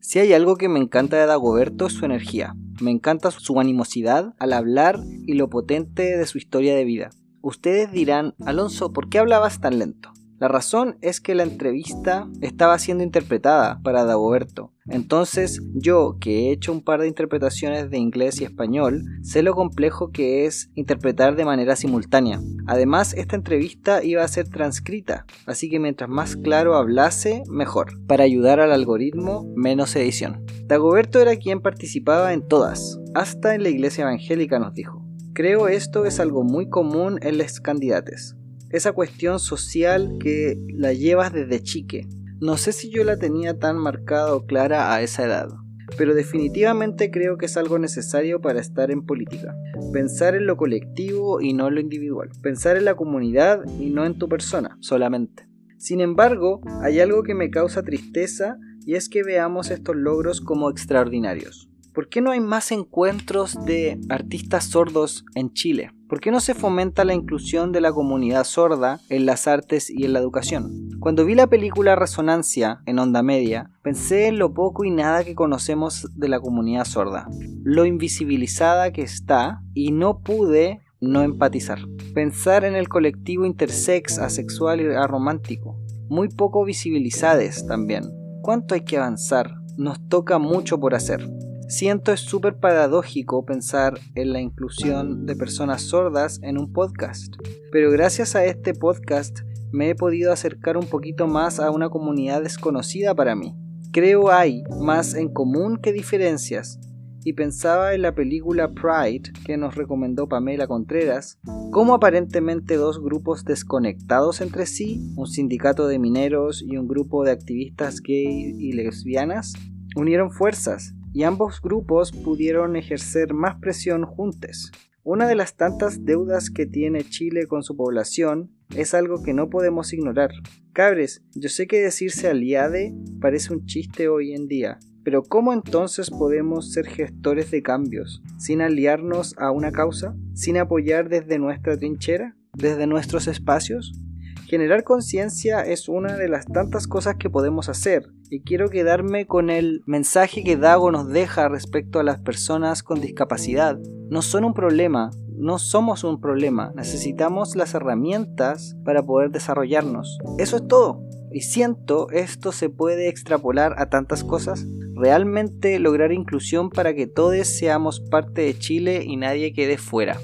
Si 0.00 0.18
hay 0.18 0.32
algo 0.32 0.56
que 0.56 0.68
me 0.68 0.78
encanta 0.78 1.16
de 1.16 1.26
Dagoberto 1.26 1.86
es 1.86 1.92
su 1.92 2.04
energía. 2.04 2.54
Me 2.80 2.90
encanta 2.90 3.30
su 3.30 3.60
animosidad 3.60 4.34
al 4.38 4.52
hablar 4.52 4.98
y 5.26 5.34
lo 5.34 5.48
potente 5.48 6.16
de 6.16 6.26
su 6.26 6.38
historia 6.38 6.74
de 6.74 6.84
vida. 6.84 7.10
Ustedes 7.42 7.92
dirán, 7.92 8.34
Alonso, 8.44 8.92
¿por 8.92 9.08
qué 9.08 9.18
hablabas 9.18 9.60
tan 9.60 9.78
lento? 9.78 10.12
La 10.38 10.48
razón 10.48 10.98
es 11.00 11.22
que 11.22 11.34
la 11.34 11.44
entrevista 11.44 12.28
estaba 12.42 12.78
siendo 12.78 13.02
interpretada 13.02 13.80
para 13.82 14.04
Dagoberto. 14.04 14.70
Entonces 14.86 15.62
yo, 15.74 16.18
que 16.20 16.48
he 16.48 16.52
hecho 16.52 16.72
un 16.72 16.82
par 16.82 17.00
de 17.00 17.08
interpretaciones 17.08 17.88
de 17.88 17.96
inglés 17.96 18.40
y 18.40 18.44
español, 18.44 19.02
sé 19.22 19.42
lo 19.42 19.54
complejo 19.54 20.10
que 20.10 20.44
es 20.44 20.70
interpretar 20.74 21.36
de 21.36 21.46
manera 21.46 21.74
simultánea. 21.74 22.38
Además, 22.66 23.14
esta 23.14 23.34
entrevista 23.34 24.04
iba 24.04 24.22
a 24.22 24.28
ser 24.28 24.48
transcrita, 24.48 25.24
así 25.46 25.70
que 25.70 25.80
mientras 25.80 26.10
más 26.10 26.36
claro 26.36 26.76
hablase, 26.76 27.42
mejor. 27.48 27.98
Para 28.06 28.24
ayudar 28.24 28.60
al 28.60 28.72
algoritmo, 28.72 29.50
menos 29.56 29.96
edición. 29.96 30.44
Dagoberto 30.66 31.18
era 31.18 31.36
quien 31.36 31.62
participaba 31.62 32.34
en 32.34 32.46
todas, 32.46 32.98
hasta 33.14 33.54
en 33.54 33.62
la 33.62 33.70
iglesia 33.70 34.02
evangélica 34.02 34.58
nos 34.58 34.74
dijo. 34.74 35.02
Creo 35.32 35.68
esto 35.68 36.04
es 36.04 36.20
algo 36.20 36.44
muy 36.44 36.68
común 36.68 37.18
en 37.22 37.38
los 37.38 37.60
candidatos 37.60 38.36
esa 38.76 38.92
cuestión 38.92 39.38
social 39.38 40.18
que 40.20 40.56
la 40.68 40.92
llevas 40.92 41.32
desde 41.32 41.62
chique. 41.62 42.06
No 42.40 42.56
sé 42.58 42.72
si 42.72 42.90
yo 42.90 43.04
la 43.04 43.16
tenía 43.16 43.58
tan 43.58 43.78
marcada 43.78 44.34
o 44.34 44.44
clara 44.44 44.92
a 44.92 45.00
esa 45.00 45.24
edad, 45.24 45.48
pero 45.96 46.14
definitivamente 46.14 47.10
creo 47.10 47.38
que 47.38 47.46
es 47.46 47.56
algo 47.56 47.78
necesario 47.78 48.40
para 48.40 48.60
estar 48.60 48.90
en 48.90 49.06
política. 49.06 49.54
Pensar 49.92 50.34
en 50.34 50.46
lo 50.46 50.56
colectivo 50.56 51.40
y 51.40 51.54
no 51.54 51.68
en 51.68 51.74
lo 51.76 51.80
individual. 51.80 52.28
Pensar 52.42 52.76
en 52.76 52.84
la 52.84 52.94
comunidad 52.94 53.64
y 53.80 53.90
no 53.90 54.04
en 54.04 54.18
tu 54.18 54.28
persona 54.28 54.76
solamente. 54.80 55.48
Sin 55.78 56.00
embargo, 56.00 56.60
hay 56.82 57.00
algo 57.00 57.22
que 57.22 57.34
me 57.34 57.50
causa 57.50 57.82
tristeza 57.82 58.58
y 58.84 58.94
es 58.94 59.08
que 59.08 59.22
veamos 59.22 59.70
estos 59.70 59.96
logros 59.96 60.40
como 60.40 60.70
extraordinarios. 60.70 61.70
¿Por 61.96 62.10
qué 62.10 62.20
no 62.20 62.30
hay 62.30 62.40
más 62.40 62.72
encuentros 62.72 63.56
de 63.64 63.98
artistas 64.10 64.64
sordos 64.66 65.24
en 65.34 65.54
Chile? 65.54 65.92
¿Por 66.10 66.20
qué 66.20 66.30
no 66.30 66.40
se 66.40 66.52
fomenta 66.52 67.06
la 67.06 67.14
inclusión 67.14 67.72
de 67.72 67.80
la 67.80 67.90
comunidad 67.90 68.44
sorda 68.44 69.00
en 69.08 69.24
las 69.24 69.48
artes 69.48 69.88
y 69.88 70.04
en 70.04 70.12
la 70.12 70.18
educación? 70.18 70.90
Cuando 71.00 71.24
vi 71.24 71.34
la 71.34 71.46
película 71.46 71.96
Resonancia 71.96 72.82
en 72.84 72.98
Onda 72.98 73.22
Media, 73.22 73.70
pensé 73.82 74.26
en 74.26 74.38
lo 74.38 74.52
poco 74.52 74.84
y 74.84 74.90
nada 74.90 75.24
que 75.24 75.34
conocemos 75.34 76.06
de 76.14 76.28
la 76.28 76.38
comunidad 76.38 76.84
sorda, 76.84 77.28
lo 77.64 77.86
invisibilizada 77.86 78.92
que 78.92 79.00
está 79.00 79.62
y 79.72 79.90
no 79.90 80.18
pude 80.18 80.82
no 81.00 81.22
empatizar. 81.22 81.78
Pensar 82.12 82.66
en 82.66 82.74
el 82.74 82.90
colectivo 82.90 83.46
intersex, 83.46 84.18
asexual 84.18 84.82
y 84.82 84.88
aromántico, 84.88 85.80
muy 86.10 86.28
poco 86.28 86.62
visibilizadas 86.62 87.66
también. 87.66 88.04
¿Cuánto 88.42 88.74
hay 88.74 88.84
que 88.84 88.98
avanzar? 88.98 89.54
Nos 89.78 90.06
toca 90.10 90.38
mucho 90.38 90.78
por 90.78 90.94
hacer. 90.94 91.26
Siento 91.68 92.12
es 92.12 92.20
súper 92.20 92.60
paradójico 92.60 93.44
pensar 93.44 93.98
en 94.14 94.32
la 94.32 94.40
inclusión 94.40 95.26
de 95.26 95.34
personas 95.34 95.82
sordas 95.82 96.38
en 96.42 96.58
un 96.58 96.72
podcast, 96.72 97.34
pero 97.72 97.90
gracias 97.90 98.36
a 98.36 98.44
este 98.44 98.72
podcast 98.72 99.40
me 99.72 99.90
he 99.90 99.96
podido 99.96 100.32
acercar 100.32 100.76
un 100.76 100.86
poquito 100.86 101.26
más 101.26 101.58
a 101.58 101.72
una 101.72 101.88
comunidad 101.88 102.42
desconocida 102.42 103.16
para 103.16 103.34
mí. 103.34 103.56
Creo 103.92 104.30
hay 104.30 104.62
más 104.80 105.14
en 105.14 105.28
común 105.32 105.78
que 105.78 105.92
diferencias, 105.92 106.78
y 107.24 107.32
pensaba 107.32 107.94
en 107.94 108.02
la 108.02 108.14
película 108.14 108.72
Pride 108.72 109.32
que 109.44 109.56
nos 109.56 109.74
recomendó 109.74 110.28
Pamela 110.28 110.68
Contreras, 110.68 111.40
cómo 111.72 111.94
aparentemente 111.94 112.76
dos 112.76 113.02
grupos 113.02 113.44
desconectados 113.44 114.40
entre 114.40 114.66
sí, 114.66 115.12
un 115.16 115.26
sindicato 115.26 115.88
de 115.88 115.98
mineros 115.98 116.62
y 116.64 116.76
un 116.76 116.86
grupo 116.86 117.24
de 117.24 117.32
activistas 117.32 118.00
gay 118.00 118.54
y 118.56 118.70
lesbianas, 118.70 119.54
unieron 119.96 120.30
fuerzas 120.30 120.94
y 121.16 121.24
ambos 121.24 121.62
grupos 121.62 122.12
pudieron 122.12 122.76
ejercer 122.76 123.32
más 123.32 123.54
presión 123.58 124.04
juntos. 124.04 124.70
Una 125.02 125.26
de 125.26 125.34
las 125.34 125.56
tantas 125.56 126.04
deudas 126.04 126.50
que 126.50 126.66
tiene 126.66 127.04
Chile 127.04 127.46
con 127.46 127.62
su 127.62 127.74
población 127.74 128.50
es 128.76 128.92
algo 128.92 129.22
que 129.22 129.32
no 129.32 129.48
podemos 129.48 129.94
ignorar. 129.94 130.30
Cabres, 130.74 131.24
yo 131.34 131.48
sé 131.48 131.66
que 131.66 131.80
decirse 131.80 132.28
aliade 132.28 132.94
parece 133.18 133.54
un 133.54 133.64
chiste 133.64 134.08
hoy 134.08 134.34
en 134.34 134.46
día, 134.46 134.78
pero 135.04 135.22
¿cómo 135.22 135.54
entonces 135.54 136.10
podemos 136.10 136.72
ser 136.72 136.86
gestores 136.86 137.50
de 137.50 137.62
cambios 137.62 138.22
sin 138.36 138.60
aliarnos 138.60 139.34
a 139.38 139.50
una 139.52 139.72
causa? 139.72 140.14
¿Sin 140.34 140.58
apoyar 140.58 141.08
desde 141.08 141.38
nuestra 141.38 141.78
trinchera? 141.78 142.36
¿Desde 142.52 142.86
nuestros 142.86 143.26
espacios? 143.26 143.98
Generar 144.46 144.84
conciencia 144.84 145.62
es 145.62 145.88
una 145.88 146.16
de 146.16 146.28
las 146.28 146.46
tantas 146.46 146.86
cosas 146.86 147.16
que 147.16 147.28
podemos 147.28 147.68
hacer 147.68 148.12
y 148.30 148.42
quiero 148.42 148.70
quedarme 148.70 149.26
con 149.26 149.50
el 149.50 149.82
mensaje 149.86 150.44
que 150.44 150.56
Dago 150.56 150.92
nos 150.92 151.08
deja 151.08 151.48
respecto 151.48 151.98
a 151.98 152.04
las 152.04 152.20
personas 152.20 152.84
con 152.84 153.00
discapacidad. 153.00 153.76
No 154.08 154.22
son 154.22 154.44
un 154.44 154.54
problema, 154.54 155.10
no 155.36 155.58
somos 155.58 156.04
un 156.04 156.20
problema, 156.20 156.72
necesitamos 156.76 157.56
las 157.56 157.74
herramientas 157.74 158.76
para 158.84 159.04
poder 159.04 159.30
desarrollarnos. 159.30 160.18
Eso 160.38 160.58
es 160.58 160.68
todo. 160.68 161.02
Y 161.32 161.40
siento 161.40 162.08
esto 162.10 162.52
se 162.52 162.70
puede 162.70 163.08
extrapolar 163.08 163.74
a 163.78 163.90
tantas 163.90 164.22
cosas. 164.22 164.64
Realmente 164.94 165.80
lograr 165.80 166.12
inclusión 166.12 166.70
para 166.70 166.94
que 166.94 167.08
todos 167.08 167.48
seamos 167.48 167.98
parte 167.98 168.42
de 168.42 168.56
Chile 168.56 169.02
y 169.04 169.16
nadie 169.16 169.52
quede 169.52 169.76
fuera. 169.76 170.18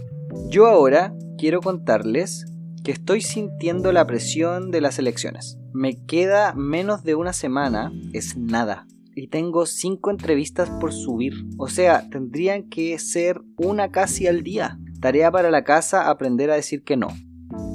Yo 0.49 0.69
ahora 0.69 1.13
quiero 1.37 1.61
contarles 1.61 2.47
que 2.83 2.93
estoy 2.93 3.21
sintiendo 3.21 3.93
la 3.93 4.07
presión 4.07 4.71
de 4.71 4.81
las 4.81 4.99
elecciones. 4.99 5.59
Me 5.73 6.05
queda 6.05 6.55
menos 6.55 7.03
de 7.05 7.15
una 7.15 7.33
semana, 7.33 7.93
es 8.13 8.37
nada. 8.37 8.87
Y 9.15 9.29
tengo 9.29 9.67
cinco 9.67 10.11
entrevistas 10.11 10.71
por 10.81 10.93
subir. 10.93 11.35
O 11.59 11.69
sea, 11.69 12.09
tendrían 12.11 12.69
que 12.69 12.99
ser 12.99 13.41
una 13.57 13.91
casi 13.91 14.27
al 14.27 14.43
día. 14.43 14.79
Tarea 15.01 15.31
para 15.31 15.51
la 15.51 15.65
casa, 15.65 16.09
aprender 16.09 16.51
a 16.51 16.57
decir 16.57 16.83
que 16.83 16.97
no. 16.97 17.09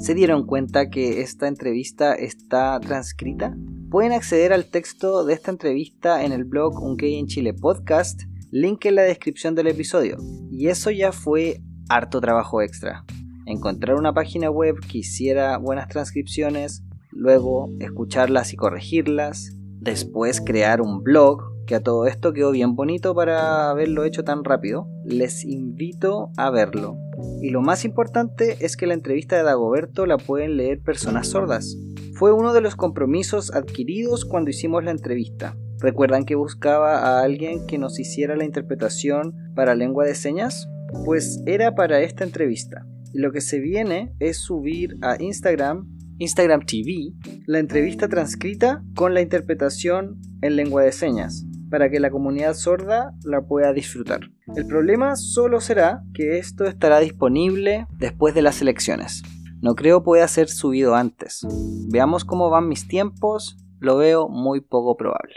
¿Se 0.00 0.14
dieron 0.14 0.46
cuenta 0.46 0.90
que 0.90 1.22
esta 1.22 1.46
entrevista 1.46 2.14
está 2.14 2.78
transcrita? 2.80 3.56
Pueden 3.90 4.12
acceder 4.12 4.52
al 4.52 4.66
texto 4.66 5.24
de 5.24 5.34
esta 5.34 5.50
entrevista 5.50 6.24
en 6.24 6.32
el 6.32 6.44
blog 6.44 6.82
Un 6.82 6.96
Gay 6.96 7.18
en 7.18 7.26
Chile 7.26 7.54
podcast, 7.54 8.22
link 8.50 8.84
en 8.86 8.96
la 8.96 9.02
descripción 9.02 9.54
del 9.54 9.68
episodio. 9.68 10.18
Y 10.50 10.68
eso 10.68 10.90
ya 10.90 11.12
fue 11.12 11.62
harto 11.88 12.20
trabajo 12.20 12.60
extra. 12.60 13.04
Encontrar 13.48 13.96
una 13.96 14.12
página 14.12 14.50
web 14.50 14.76
que 14.92 14.98
hiciera 14.98 15.56
buenas 15.56 15.88
transcripciones, 15.88 16.84
luego 17.10 17.70
escucharlas 17.80 18.52
y 18.52 18.56
corregirlas, 18.56 19.56
después 19.80 20.42
crear 20.42 20.82
un 20.82 21.02
blog, 21.02 21.40
que 21.66 21.74
a 21.74 21.82
todo 21.82 22.06
esto 22.06 22.34
quedó 22.34 22.50
bien 22.50 22.76
bonito 22.76 23.14
para 23.14 23.70
haberlo 23.70 24.04
hecho 24.04 24.22
tan 24.22 24.44
rápido. 24.44 24.86
Les 25.06 25.44
invito 25.44 26.30
a 26.36 26.50
verlo. 26.50 26.98
Y 27.40 27.48
lo 27.48 27.62
más 27.62 27.86
importante 27.86 28.58
es 28.60 28.76
que 28.76 28.86
la 28.86 28.92
entrevista 28.92 29.38
de 29.38 29.44
Dagoberto 29.44 30.04
la 30.04 30.18
pueden 30.18 30.58
leer 30.58 30.82
personas 30.82 31.28
sordas. 31.28 31.74
Fue 32.16 32.34
uno 32.34 32.52
de 32.52 32.60
los 32.60 32.76
compromisos 32.76 33.50
adquiridos 33.54 34.26
cuando 34.26 34.50
hicimos 34.50 34.84
la 34.84 34.90
entrevista. 34.90 35.56
¿Recuerdan 35.78 36.26
que 36.26 36.34
buscaba 36.34 36.98
a 36.98 37.22
alguien 37.22 37.66
que 37.66 37.78
nos 37.78 37.98
hiciera 37.98 38.36
la 38.36 38.44
interpretación 38.44 39.34
para 39.54 39.74
lengua 39.74 40.04
de 40.04 40.14
señas? 40.14 40.68
Pues 41.06 41.42
era 41.46 41.74
para 41.74 42.02
esta 42.02 42.24
entrevista. 42.24 42.84
Y 43.12 43.18
lo 43.18 43.32
que 43.32 43.40
se 43.40 43.58
viene 43.58 44.12
es 44.18 44.38
subir 44.38 44.96
a 45.02 45.20
Instagram, 45.20 45.88
Instagram 46.18 46.66
TV, 46.66 47.12
la 47.46 47.58
entrevista 47.58 48.08
transcrita 48.08 48.82
con 48.94 49.14
la 49.14 49.20
interpretación 49.20 50.20
en 50.42 50.56
lengua 50.56 50.82
de 50.82 50.92
señas, 50.92 51.46
para 51.70 51.90
que 51.90 52.00
la 52.00 52.10
comunidad 52.10 52.54
sorda 52.54 53.14
la 53.24 53.46
pueda 53.46 53.72
disfrutar. 53.72 54.20
El 54.54 54.66
problema 54.66 55.16
solo 55.16 55.60
será 55.60 56.02
que 56.12 56.38
esto 56.38 56.64
estará 56.64 57.00
disponible 57.00 57.86
después 57.98 58.34
de 58.34 58.42
las 58.42 58.60
elecciones. 58.60 59.22
No 59.60 59.74
creo 59.74 60.02
pueda 60.02 60.28
ser 60.28 60.48
subido 60.48 60.94
antes. 60.94 61.46
Veamos 61.90 62.24
cómo 62.24 62.50
van 62.50 62.68
mis 62.68 62.86
tiempos, 62.86 63.56
lo 63.80 63.96
veo 63.96 64.28
muy 64.28 64.60
poco 64.60 64.96
probable. 64.96 65.34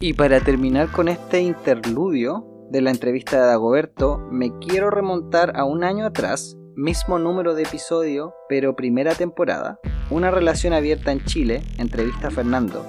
Y 0.00 0.12
para 0.12 0.40
terminar 0.40 0.90
con 0.92 1.08
este 1.08 1.40
interludio, 1.40 2.55
de 2.70 2.80
la 2.80 2.90
entrevista 2.90 3.40
de 3.40 3.46
Dagoberto, 3.46 4.18
me 4.30 4.50
quiero 4.58 4.90
remontar 4.90 5.56
a 5.56 5.64
un 5.64 5.84
año 5.84 6.06
atrás, 6.06 6.56
mismo 6.74 7.18
número 7.18 7.54
de 7.54 7.62
episodio, 7.62 8.34
pero 8.48 8.76
primera 8.76 9.14
temporada, 9.14 9.80
una 10.10 10.30
relación 10.30 10.72
abierta 10.72 11.12
en 11.12 11.24
Chile, 11.24 11.62
entrevista 11.78 12.28
a 12.28 12.30
Fernando. 12.30 12.84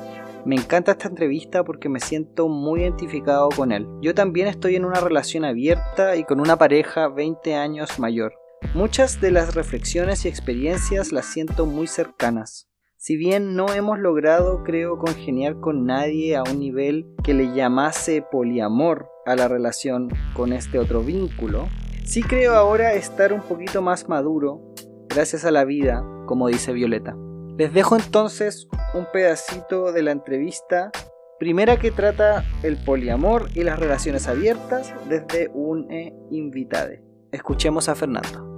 Me 0.45 0.55
encanta 0.55 0.93
esta 0.93 1.09
entrevista 1.09 1.63
porque 1.63 1.89
me 1.89 1.99
siento 1.99 2.47
muy 2.47 2.81
identificado 2.81 3.49
con 3.49 3.71
él. 3.71 3.87
Yo 4.01 4.15
también 4.15 4.47
estoy 4.47 4.75
en 4.75 4.85
una 4.85 4.99
relación 4.99 5.43
abierta 5.43 6.15
y 6.15 6.23
con 6.23 6.39
una 6.39 6.55
pareja 6.55 7.09
20 7.09 7.55
años 7.55 7.99
mayor. 7.99 8.33
Muchas 8.73 9.21
de 9.21 9.31
las 9.31 9.55
reflexiones 9.55 10.25
y 10.25 10.29
experiencias 10.29 11.11
las 11.11 11.25
siento 11.25 11.65
muy 11.65 11.87
cercanas. 11.87 12.67
Si 12.99 13.15
bien 13.15 13.55
no 13.55 13.71
hemos 13.71 13.99
logrado, 13.99 14.63
creo, 14.63 14.97
congeniar 14.97 15.59
con 15.59 15.85
nadie 15.85 16.35
a 16.35 16.41
un 16.41 16.59
nivel 16.59 17.05
que 17.23 17.35
le 17.35 17.53
llamase 17.53 18.23
poliamor 18.23 19.07
a 19.27 19.35
la 19.35 19.47
relación 19.47 20.09
con 20.33 20.51
este 20.51 20.79
otro 20.79 21.01
vínculo, 21.01 21.67
sí 22.05 22.23
creo 22.23 22.55
ahora 22.55 22.95
estar 22.95 23.33
un 23.33 23.41
poquito 23.41 23.83
más 23.83 24.09
maduro, 24.09 24.73
gracias 25.09 25.45
a 25.45 25.51
la 25.51 25.63
vida, 25.63 26.03
como 26.25 26.47
dice 26.47 26.73
Violeta. 26.73 27.15
Les 27.55 27.71
dejo 27.71 27.95
entonces 27.95 28.67
un 28.95 29.05
pedacito 29.13 29.91
de 29.91 30.01
la 30.01 30.11
entrevista, 30.11 30.89
primera 31.37 31.77
que 31.77 31.91
trata 31.91 32.45
el 32.63 32.83
poliamor 32.83 33.47
y 33.53 33.63
las 33.63 33.77
relaciones 33.77 34.27
abiertas 34.27 34.91
desde 35.07 35.51
un 35.53 35.91
e 35.91 36.15
invitade. 36.31 37.03
Escuchemos 37.31 37.89
a 37.89 37.95
Fernando. 37.95 38.56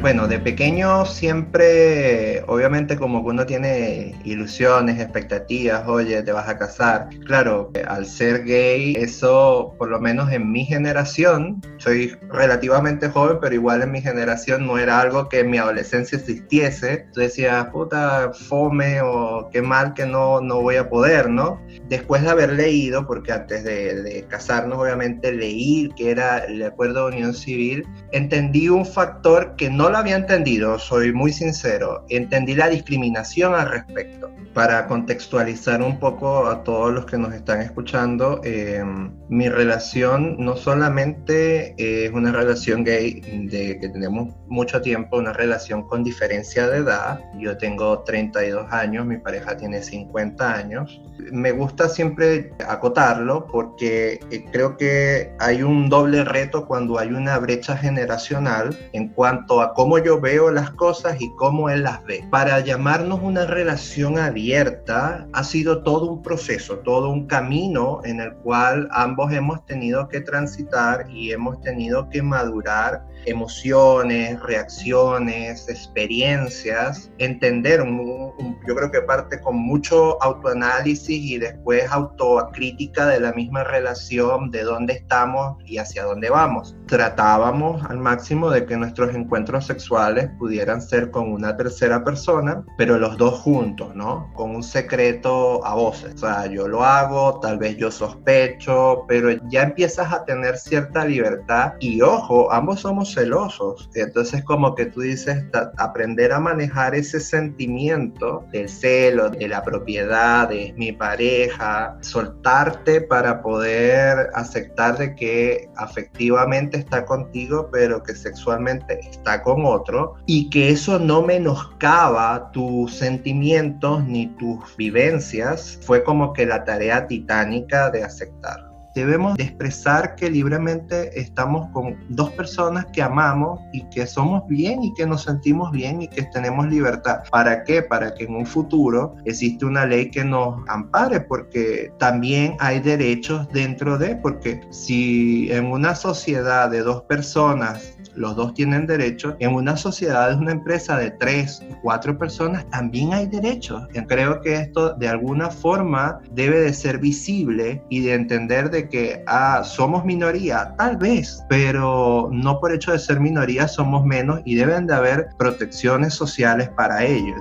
Bueno, 0.00 0.28
de 0.28 0.38
pequeño 0.38 1.04
siempre, 1.06 2.44
obviamente 2.46 2.96
como 2.96 3.24
que 3.24 3.30
uno 3.30 3.46
tiene 3.46 4.14
ilusiones, 4.24 5.00
expectativas, 5.00 5.88
oye, 5.88 6.22
te 6.22 6.30
vas 6.30 6.48
a 6.48 6.56
casar. 6.56 7.08
Claro, 7.26 7.72
al 7.88 8.06
ser 8.06 8.44
gay, 8.44 8.94
eso 8.96 9.74
por 9.76 9.90
lo 9.90 9.98
menos 9.98 10.30
en 10.30 10.52
mi 10.52 10.64
generación, 10.64 11.60
soy 11.78 12.16
relativamente 12.30 13.08
joven, 13.08 13.38
pero 13.40 13.56
igual 13.56 13.82
en 13.82 13.90
mi 13.90 14.00
generación 14.00 14.68
no 14.68 14.78
era 14.78 15.00
algo 15.00 15.28
que 15.28 15.40
en 15.40 15.50
mi 15.50 15.58
adolescencia 15.58 16.16
existiese. 16.16 17.08
Tú 17.12 17.18
decías, 17.18 17.66
puta, 17.70 18.30
fome 18.32 19.00
o 19.02 19.50
qué 19.52 19.62
mal 19.62 19.94
que 19.94 20.06
no, 20.06 20.40
no 20.40 20.60
voy 20.60 20.76
a 20.76 20.88
poder, 20.88 21.28
¿no? 21.28 21.60
Después 21.88 22.22
de 22.22 22.30
haber 22.30 22.52
leído, 22.52 23.04
porque 23.04 23.32
antes 23.32 23.64
de, 23.64 24.00
de 24.00 24.22
casarnos 24.28 24.78
obviamente 24.78 25.32
leí 25.32 25.90
que 25.96 26.12
era 26.12 26.38
el 26.38 26.62
acuerdo 26.62 27.08
de 27.08 27.16
unión 27.16 27.34
civil, 27.34 27.84
entendí 28.12 28.68
un 28.68 28.86
factor 28.86 29.56
que 29.56 29.68
no 29.88 29.92
lo 29.92 29.98
había 29.98 30.16
entendido, 30.16 30.78
soy 30.78 31.14
muy 31.14 31.32
sincero, 31.32 32.04
entendí 32.10 32.54
la 32.54 32.68
discriminación 32.68 33.54
al 33.54 33.70
respecto. 33.70 34.30
Para 34.52 34.86
contextualizar 34.86 35.82
un 35.82 35.98
poco 35.98 36.46
a 36.46 36.64
todos 36.64 36.92
los 36.92 37.06
que 37.06 37.16
nos 37.16 37.32
están 37.32 37.62
escuchando, 37.62 38.40
eh, 38.44 38.82
mi 39.28 39.48
relación 39.48 40.36
no 40.38 40.56
solamente 40.56 41.74
es 41.78 42.12
una 42.12 42.32
relación 42.32 42.82
gay 42.82 43.20
de 43.48 43.78
que 43.78 43.88
tenemos 43.88 44.34
mucho 44.48 44.80
tiempo, 44.82 45.18
una 45.18 45.32
relación 45.32 45.86
con 45.86 46.02
diferencia 46.02 46.66
de 46.66 46.78
edad. 46.78 47.20
Yo 47.38 47.56
tengo 47.56 48.00
32 48.00 48.72
años, 48.72 49.06
mi 49.06 49.18
pareja 49.18 49.56
tiene 49.56 49.82
50 49.82 50.52
años. 50.52 51.00
Me 51.30 51.52
gusta 51.52 51.88
siempre 51.88 52.52
acotarlo 52.66 53.46
porque 53.46 54.18
eh, 54.30 54.44
creo 54.50 54.76
que 54.76 55.32
hay 55.38 55.62
un 55.62 55.88
doble 55.88 56.24
reto 56.24 56.66
cuando 56.66 56.98
hay 56.98 57.08
una 57.08 57.38
brecha 57.38 57.76
generacional 57.76 58.76
en 58.92 59.08
cuanto 59.08 59.60
a 59.60 59.72
cómo 59.78 59.98
yo 59.98 60.20
veo 60.20 60.50
las 60.50 60.72
cosas 60.72 61.20
y 61.20 61.32
cómo 61.36 61.70
él 61.70 61.84
las 61.84 62.04
ve. 62.04 62.26
Para 62.32 62.58
llamarnos 62.58 63.20
una 63.22 63.46
relación 63.46 64.18
abierta 64.18 65.28
ha 65.32 65.44
sido 65.44 65.84
todo 65.84 66.10
un 66.10 66.20
proceso, 66.20 66.80
todo 66.80 67.10
un 67.10 67.28
camino 67.28 68.00
en 68.02 68.18
el 68.18 68.34
cual 68.38 68.88
ambos 68.90 69.32
hemos 69.32 69.64
tenido 69.66 70.08
que 70.08 70.20
transitar 70.20 71.08
y 71.08 71.30
hemos 71.30 71.60
tenido 71.60 72.10
que 72.10 72.22
madurar 72.22 73.04
emociones, 73.24 74.40
reacciones, 74.42 75.68
experiencias, 75.68 77.10
entender, 77.18 77.84
yo 77.84 78.74
creo 78.74 78.90
que 78.90 79.02
parte 79.02 79.40
con 79.40 79.56
mucho 79.56 80.20
autoanálisis 80.22 81.08
y 81.08 81.38
después 81.38 81.90
autocrítica 81.90 83.06
de 83.06 83.20
la 83.20 83.32
misma 83.32 83.64
relación, 83.64 84.50
de 84.50 84.62
dónde 84.62 84.94
estamos 84.94 85.56
y 85.64 85.78
hacia 85.78 86.04
dónde 86.04 86.30
vamos. 86.30 86.76
Tratábamos 86.86 87.84
al 87.84 87.98
máximo 87.98 88.50
de 88.50 88.66
que 88.66 88.76
nuestros 88.76 89.14
encuentros 89.14 89.67
sexuales 89.68 90.28
pudieran 90.38 90.82
ser 90.82 91.10
con 91.10 91.32
una 91.32 91.56
tercera 91.56 92.02
persona, 92.02 92.64
pero 92.76 92.98
los 92.98 93.16
dos 93.16 93.38
juntos, 93.40 93.94
¿no? 93.94 94.32
Con 94.34 94.56
un 94.56 94.62
secreto 94.62 95.64
a 95.64 95.74
voces. 95.74 96.14
O 96.14 96.18
sea, 96.18 96.46
yo 96.46 96.66
lo 96.66 96.82
hago, 96.82 97.38
tal 97.40 97.58
vez 97.58 97.76
yo 97.76 97.90
sospecho, 97.90 99.04
pero 99.06 99.30
ya 99.48 99.62
empiezas 99.62 100.12
a 100.12 100.24
tener 100.24 100.56
cierta 100.56 101.04
libertad 101.04 101.74
y 101.78 102.02
ojo, 102.02 102.52
ambos 102.52 102.80
somos 102.80 103.14
celosos. 103.14 103.88
Entonces 103.94 104.42
como 104.42 104.74
que 104.74 104.86
tú 104.86 105.02
dices, 105.02 105.44
aprender 105.76 106.32
a 106.32 106.40
manejar 106.40 106.94
ese 106.94 107.20
sentimiento 107.20 108.44
del 108.52 108.68
celo, 108.68 109.30
de 109.30 109.48
la 109.48 109.62
propiedad, 109.62 110.48
de 110.48 110.74
mi 110.76 110.92
pareja, 110.92 111.96
soltarte 112.00 113.00
para 113.00 113.42
poder 113.42 114.30
aceptar 114.34 114.98
de 114.98 115.14
que 115.14 115.68
afectivamente 115.76 116.78
está 116.78 117.04
contigo, 117.04 117.68
pero 117.70 118.02
que 118.02 118.14
sexualmente 118.14 118.98
está 119.00 119.42
con 119.42 119.57
otro 119.66 120.14
y 120.26 120.50
que 120.50 120.70
eso 120.70 120.98
no 120.98 121.22
menoscaba 121.22 122.50
tus 122.52 122.94
sentimientos 122.94 124.04
ni 124.04 124.26
tus 124.36 124.76
vivencias, 124.76 125.78
fue 125.82 126.04
como 126.04 126.32
que 126.32 126.46
la 126.46 126.64
tarea 126.64 127.06
titánica 127.06 127.90
de 127.90 128.04
aceptar 128.04 128.68
debemos 128.98 129.36
de 129.36 129.44
expresar 129.44 130.16
que 130.16 130.30
libremente 130.30 131.18
estamos 131.18 131.70
con 131.72 131.96
dos 132.08 132.30
personas 132.32 132.86
que 132.86 133.02
amamos 133.02 133.60
y 133.72 133.82
que 133.90 134.06
somos 134.06 134.46
bien 134.48 134.82
y 134.82 134.92
que 134.94 135.06
nos 135.06 135.22
sentimos 135.22 135.70
bien 135.70 136.02
y 136.02 136.08
que 136.08 136.22
tenemos 136.24 136.66
libertad. 136.68 137.20
¿Para 137.30 137.64
qué? 137.64 137.82
Para 137.82 138.14
que 138.14 138.24
en 138.24 138.34
un 138.34 138.46
futuro 138.46 139.14
existe 139.24 139.64
una 139.64 139.86
ley 139.86 140.10
que 140.10 140.24
nos 140.24 140.68
ampare, 140.68 141.20
porque 141.20 141.92
también 141.98 142.56
hay 142.58 142.80
derechos 142.80 143.48
dentro 143.52 143.98
de, 143.98 144.16
porque 144.16 144.60
si 144.70 145.50
en 145.52 145.66
una 145.66 145.94
sociedad 145.94 146.70
de 146.70 146.80
dos 146.80 147.02
personas 147.02 147.97
los 148.18 148.36
dos 148.36 148.54
tienen 148.54 148.86
derechos. 148.86 149.34
En 149.38 149.54
una 149.54 149.76
sociedad, 149.76 150.32
en 150.32 150.40
una 150.40 150.52
empresa 150.52 150.98
de 150.98 151.10
tres, 151.12 151.62
cuatro 151.82 152.18
personas, 152.18 152.68
también 152.70 153.14
hay 153.14 153.26
derechos. 153.26 153.86
Creo 154.08 154.40
que 154.40 154.54
esto 154.54 154.94
de 154.94 155.08
alguna 155.08 155.50
forma 155.50 156.20
debe 156.32 156.60
de 156.60 156.72
ser 156.72 156.98
visible 156.98 157.82
y 157.88 158.00
de 158.00 158.14
entender 158.14 158.70
de 158.70 158.88
que 158.88 159.22
ah, 159.26 159.62
somos 159.64 160.04
minoría, 160.04 160.74
tal 160.76 160.96
vez, 160.96 161.42
pero 161.48 162.28
no 162.32 162.58
por 162.58 162.72
hecho 162.72 162.92
de 162.92 162.98
ser 162.98 163.20
minoría 163.20 163.68
somos 163.68 164.04
menos 164.04 164.40
y 164.44 164.54
deben 164.54 164.86
de 164.86 164.94
haber 164.94 165.28
protecciones 165.38 166.14
sociales 166.14 166.68
para 166.70 167.04
ellos. 167.04 167.36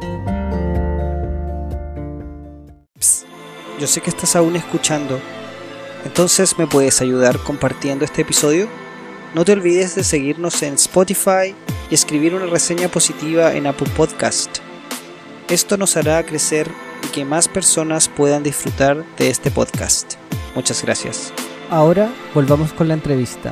yo 3.79 3.85
sé 3.85 4.01
que 4.01 4.09
estás 4.09 4.35
aún 4.35 4.55
escuchando, 4.55 5.19
entonces 6.03 6.57
me 6.57 6.65
puedes 6.65 6.99
ayudar 7.01 7.37
compartiendo 7.37 8.05
este 8.05 8.23
episodio. 8.23 8.67
No 9.33 9.43
te 9.43 9.51
olvides 9.51 9.95
de 9.95 10.03
seguirnos 10.03 10.63
en 10.63 10.75
Spotify 10.75 11.53
y 11.91 11.93
escribir 11.93 12.33
una 12.33 12.45
reseña 12.45 12.87
positiva 12.87 13.53
en 13.53 13.67
Apple 13.67 13.89
Podcast. 13.95 14.59
Esto 15.49 15.77
nos 15.77 15.97
hará 15.97 16.25
crecer 16.25 16.69
y 17.03 17.07
que 17.07 17.25
más 17.25 17.47
personas 17.47 18.07
puedan 18.07 18.43
disfrutar 18.43 19.05
de 19.17 19.29
este 19.29 19.51
podcast. 19.51 20.13
Muchas 20.55 20.81
gracias. 20.81 21.33
Ahora 21.69 22.09
volvamos 22.33 22.71
con 22.73 22.87
la 22.87 22.93
entrevista. 22.93 23.51